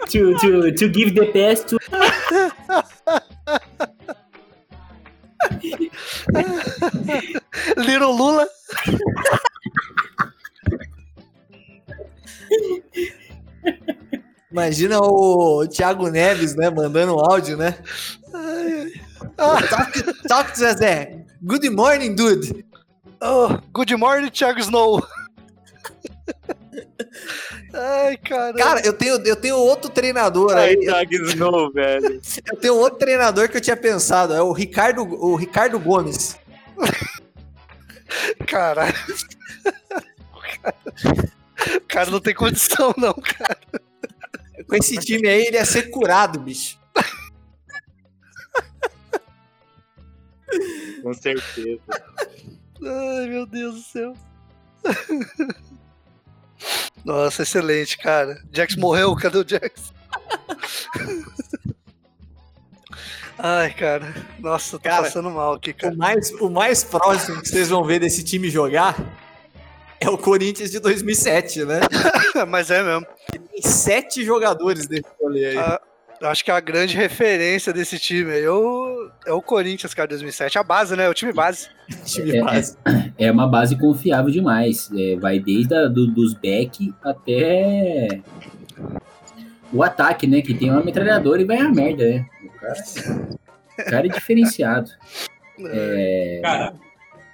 [0.09, 1.77] to, to, to give the pass to.
[7.77, 8.47] Little Lula.
[14.51, 17.75] Imagina o Thiago Neves, né, mandando um áudio, né?
[19.35, 21.25] Talk, talk to Zezé.
[21.41, 22.63] Good morning, dude.
[23.25, 25.01] Oh, good morning, Thiago Snow.
[27.73, 28.53] Ai, cara.
[28.53, 30.71] Cara, eu tenho, eu tenho outro treinador aí.
[30.71, 32.21] Ai, Thiago Snow, velho.
[32.51, 34.33] Eu tenho outro treinador que eu tinha pensado.
[34.33, 36.37] É o Ricardo, o Ricardo Gomes.
[38.45, 38.93] Caralho.
[41.77, 43.57] O cara não tem condição, não, cara.
[44.67, 46.77] Com esse time aí, ele ia ser curado, bicho.
[51.01, 51.79] Com certeza.
[52.85, 54.13] Ai, meu Deus do céu.
[57.03, 58.41] Nossa, excelente, cara.
[58.51, 59.93] Jax morreu, cadê o Jax?
[63.37, 64.13] Ai, cara.
[64.39, 65.93] Nossa, tô Cara, passando mal aqui, cara.
[65.93, 68.95] O mais, o mais próximo que vocês vão ver desse time jogar
[69.99, 71.81] é o Corinthians de 2007, né?
[72.47, 73.05] Mas é mesmo.
[73.31, 75.57] Tem sete jogadores desse rolê aí.
[75.57, 75.81] Ah,
[76.23, 80.07] eu acho que a grande referência desse time aí é o, é o Corinthians, cara,
[80.07, 80.57] 2007.
[80.57, 81.09] A base, né?
[81.09, 81.67] O time base.
[82.05, 82.77] time é, base.
[83.17, 84.89] É uma base confiável demais.
[84.97, 88.21] É, vai desde a, do, dos back até
[89.73, 90.41] o ataque, né?
[90.41, 92.25] Que tem uma metralhadora e vai a merda, né?
[92.41, 92.83] O cara,
[93.79, 94.89] o cara é diferenciado.
[95.65, 96.73] É, Cara,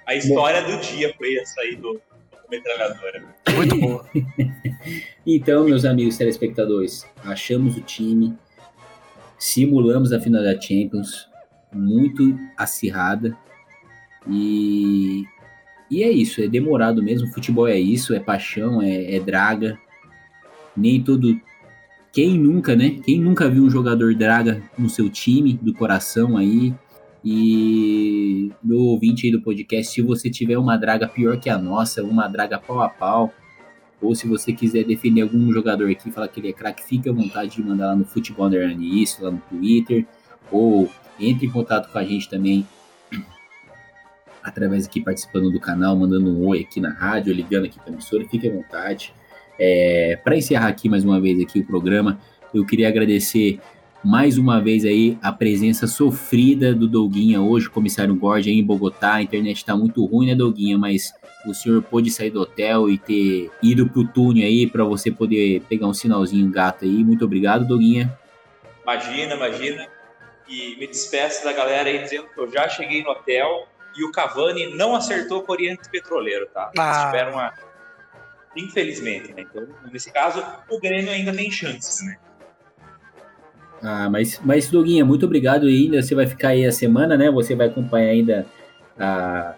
[0.06, 3.24] a história do dia foi essa aí do, do metralhadora.
[3.56, 4.06] Muito boa.
[5.26, 8.36] Então, meus amigos telespectadores, achamos o time,
[9.40, 11.26] simulamos a final da Champions,
[11.72, 13.36] muito acirrada.
[14.28, 15.24] E,
[15.90, 17.32] e é isso, é demorado mesmo.
[17.32, 19.78] Futebol é isso, é paixão, é, é draga.
[20.76, 21.40] Nem todo.
[22.12, 22.90] Quem nunca, né?
[23.04, 26.74] Quem nunca viu um jogador draga no seu time, do coração aí?
[27.24, 32.02] E meu ouvinte aí do podcast, se você tiver uma draga pior que a nossa,
[32.02, 33.32] uma draga pau a pau,
[34.00, 37.12] ou se você quiser defender algum jogador aqui falar que ele é craque, fique à
[37.12, 40.06] vontade de mandar lá no Futebol Underline isso, lá no Twitter,
[40.50, 42.66] ou entre em contato com a gente também
[44.42, 47.92] através aqui participando do canal, mandando um oi aqui na rádio, ligando aqui para a
[47.92, 49.12] emissora, fique à vontade.
[49.58, 52.18] É, para encerrar aqui mais uma vez aqui o programa,
[52.54, 53.60] eu queria agradecer
[54.02, 59.14] mais uma vez aí a presença sofrida do Douguinha hoje, comissário Gord aí em Bogotá.
[59.14, 60.78] A internet está muito ruim, né, Douguinha?
[60.78, 61.12] Mas
[61.46, 65.62] o senhor pôde sair do hotel e ter ido pro túnel aí para você poder
[65.68, 67.04] pegar um sinalzinho gato aí.
[67.04, 68.16] Muito obrigado, Douguinha.
[68.82, 69.88] Imagina, imagina.
[70.48, 74.10] E me despeço da galera aí dizendo que eu já cheguei no hotel e o
[74.12, 76.70] Cavani não acertou com o Oriente Petroleiro, tá?
[76.74, 77.06] Eles Ah.
[77.06, 77.52] tiveram uma.
[78.56, 79.42] Infelizmente, né?
[79.48, 82.16] Então, nesse caso, o Grêmio ainda tem chances, né?
[83.82, 86.02] Ah, mas, mas Doguinha, muito obrigado ainda.
[86.02, 87.30] Você vai ficar aí a semana, né?
[87.30, 88.46] Você vai acompanhar ainda
[88.98, 89.54] a,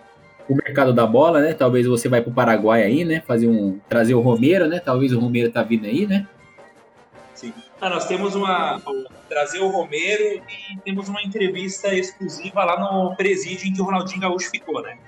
[0.52, 1.54] o mercado da bola, né?
[1.54, 3.22] Talvez você vai pro Paraguai aí, né?
[3.26, 3.78] Fazer um.
[3.88, 4.78] Trazer o Romero, né?
[4.78, 6.26] Talvez o Romero tá vindo aí, né?
[7.34, 7.52] Sim.
[7.80, 8.80] Ah, nós temos uma.
[9.28, 14.20] Trazer o Romero e temos uma entrevista exclusiva lá no presídio em que o Ronaldinho
[14.20, 14.98] Gaúcho ficou, né?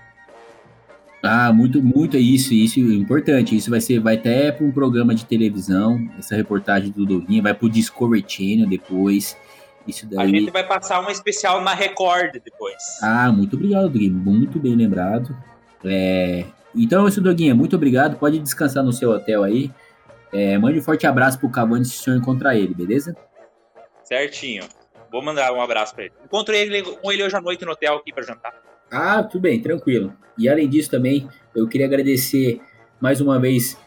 [1.22, 3.56] Ah, muito, muito é isso, isso é importante.
[3.56, 6.06] Isso vai ser, vai até para um programa de televisão.
[6.18, 9.36] Essa reportagem do Doguinha vai pro Discovery Channel depois.
[9.86, 10.30] Isso A daí.
[10.30, 12.82] gente vai passar uma especial na Record depois.
[13.02, 14.10] Ah, muito obrigado, Doguinha.
[14.12, 15.36] Muito bem lembrado.
[15.84, 16.44] É,
[16.74, 17.54] Então é isso, Doguinha.
[17.54, 18.16] Muito obrigado.
[18.18, 19.70] Pode descansar no seu hotel aí.
[20.32, 23.14] É, Mande um forte abraço pro Cavani se o senhor encontrar ele, beleza?
[24.02, 24.64] Certinho.
[25.12, 26.14] Vou mandar um abraço pra ele.
[26.24, 28.52] Encontro ele com ele hoje à noite no hotel aqui pra jantar.
[28.90, 30.12] Ah, tudo bem, tranquilo.
[30.36, 32.60] E além disso também, eu queria agradecer
[33.00, 33.78] mais uma vez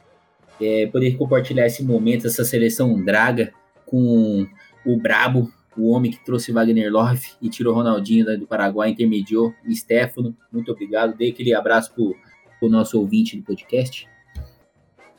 [0.61, 3.51] é, poder compartilhar esse momento, essa seleção draga
[3.85, 4.47] com
[4.85, 9.75] o Brabo, o homem que trouxe Wagner Love e tirou Ronaldinho do Paraguai, intermediou, e
[9.75, 11.15] Stefano, muito obrigado.
[11.15, 12.15] Dei aquele abraço pro,
[12.59, 14.07] pro nosso ouvinte do podcast.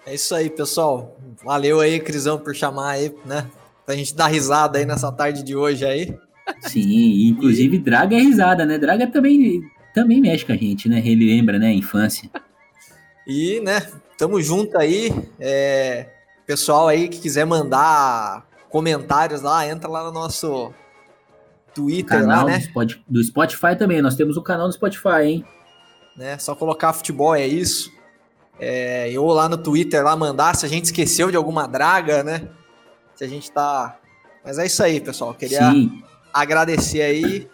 [0.07, 1.19] É isso aí, pessoal.
[1.45, 3.49] Valeu aí, Crisão, por chamar aí, né?
[3.85, 6.19] Pra gente dar risada aí nessa tarde de hoje aí.
[6.63, 8.79] Sim, inclusive Draga é risada, né?
[8.79, 9.63] Draga também,
[9.95, 11.03] também mexe com a gente, né?
[11.05, 12.31] Ele lembra, né, a infância.
[13.27, 13.87] E, né,
[14.17, 15.13] tamo junto aí.
[15.39, 16.07] É,
[16.47, 20.73] pessoal aí que quiser mandar comentários lá, entra lá no nosso
[21.75, 22.63] Twitter Canal lá, né?
[23.09, 25.45] Do Spotify também, nós temos o canal do Spotify, hein?
[26.19, 26.37] né?
[26.37, 27.93] Só colocar futebol é isso.
[28.61, 32.49] É, eu lá no Twitter lá mandar se a gente esqueceu de alguma draga, né?
[33.15, 33.97] Se a gente tá.
[34.45, 35.33] Mas é isso aí, pessoal.
[35.33, 36.03] Queria Sim,
[36.35, 37.49] agradecer aí.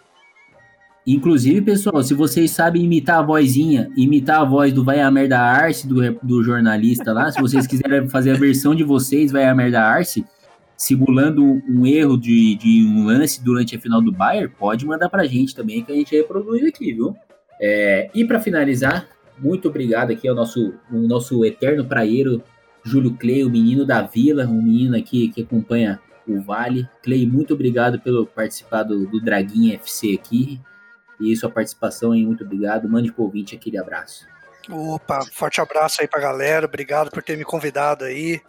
[1.05, 5.39] Inclusive, pessoal, se vocês sabem imitar a vozinha, imitar a voz do Vai a Merda
[5.39, 9.53] Arce, do, do jornalista lá, se vocês quiserem fazer a versão de vocês, Vai a
[9.53, 10.25] Merda Arce,
[10.77, 15.25] simulando um erro de, de um lance durante a final do Bayern, pode mandar pra
[15.25, 17.15] gente também, que a gente reproduz aqui, viu?
[17.61, 19.07] É, e para finalizar,
[19.37, 22.43] muito obrigado aqui ao nosso, ao nosso eterno praieiro,
[22.83, 26.87] Júlio Clay, o menino da vila, um menino aqui que acompanha o Vale.
[27.03, 30.61] Clay, muito obrigado pelo participar do, do Draguinha FC aqui
[31.19, 32.89] e sua participação aí, muito obrigado.
[32.89, 34.27] Mande pro ouvinte aquele abraço.
[34.69, 38.41] Opa, forte abraço aí pra galera, obrigado por ter me convidado aí,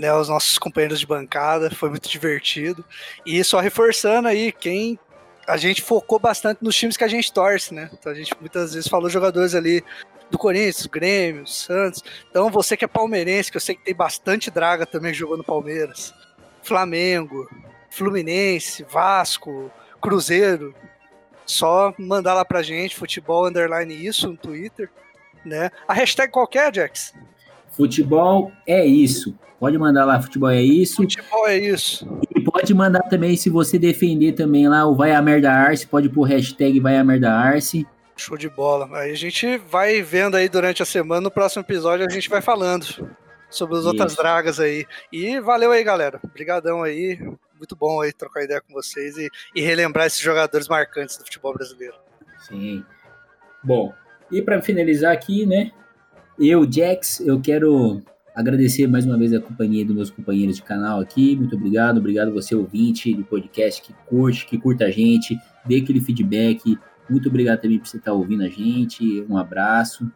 [0.00, 2.82] né, os nossos companheiros de bancada, foi muito divertido.
[3.26, 4.98] E só reforçando aí, quem
[5.46, 7.90] a gente focou bastante nos times que a gente torce, né?
[7.92, 9.84] Então a gente muitas vezes falou jogadores ali
[10.30, 12.02] do Corinthians, Grêmio, Santos.
[12.30, 16.14] Então você que é palmeirense, que eu sei que tem bastante draga também jogando Palmeiras,
[16.62, 17.46] Flamengo,
[17.90, 19.70] Fluminense, Vasco,
[20.00, 20.74] Cruzeiro,
[21.44, 24.88] só mandar lá pra gente, futebol underline isso no Twitter,
[25.44, 25.70] né?
[25.86, 27.12] A hashtag qualquer, Jax?
[27.80, 29.34] Futebol é isso.
[29.58, 30.96] Pode mandar lá, futebol é isso.
[30.96, 32.06] Futebol é isso.
[32.36, 36.10] E pode mandar também, se você defender também lá o Vai a Merda Arce, pode
[36.10, 37.86] pôr hashtag Vai a Merda Arce.
[38.14, 38.86] Show de bola.
[38.98, 42.42] Aí a gente vai vendo aí durante a semana, no próximo episódio a gente vai
[42.42, 42.84] falando
[43.48, 44.20] sobre as outras Isso.
[44.20, 44.84] dragas aí.
[45.10, 46.20] E valeu aí, galera.
[46.22, 47.18] Obrigadão aí.
[47.56, 51.54] Muito bom aí trocar ideia com vocês e, e relembrar esses jogadores marcantes do futebol
[51.54, 51.94] brasileiro.
[52.46, 52.84] Sim.
[53.64, 53.94] Bom,
[54.30, 55.72] e para finalizar aqui, né?
[56.42, 58.00] Eu, Jax, eu quero
[58.34, 61.36] agradecer mais uma vez a companhia dos meus companheiros de canal aqui.
[61.36, 66.00] Muito obrigado, obrigado você ouvinte do podcast que curte, que curta a gente, dê aquele
[66.00, 66.78] feedback.
[67.10, 69.22] Muito obrigado também por você estar ouvindo a gente.
[69.28, 70.10] Um abraço.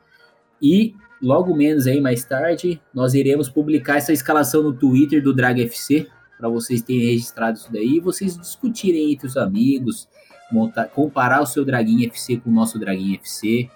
[0.63, 5.61] E logo menos aí mais tarde, nós iremos publicar essa escalação no Twitter do Drag
[5.61, 6.07] FC
[6.39, 10.09] para vocês terem registrado isso daí e vocês discutirem entre os amigos,
[10.51, 13.69] montar, comparar o seu Draguinha FC com o nosso Draguinha FC.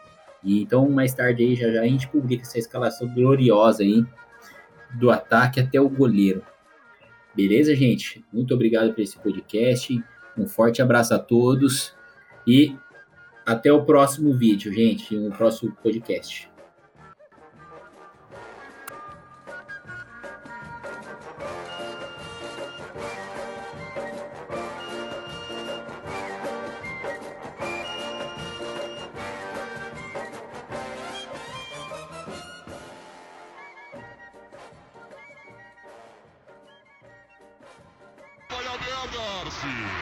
[0.42, 4.04] E então, mais tarde aí, já, já a gente publica essa escalação gloriosa aí,
[4.94, 6.42] do ataque até o goleiro.
[7.34, 8.24] Beleza, gente?
[8.32, 10.02] Muito obrigado por esse podcast.
[10.36, 11.94] Um forte abraço a todos
[12.46, 12.76] e
[13.44, 16.50] até o próximo vídeo, gente, no próximo podcast.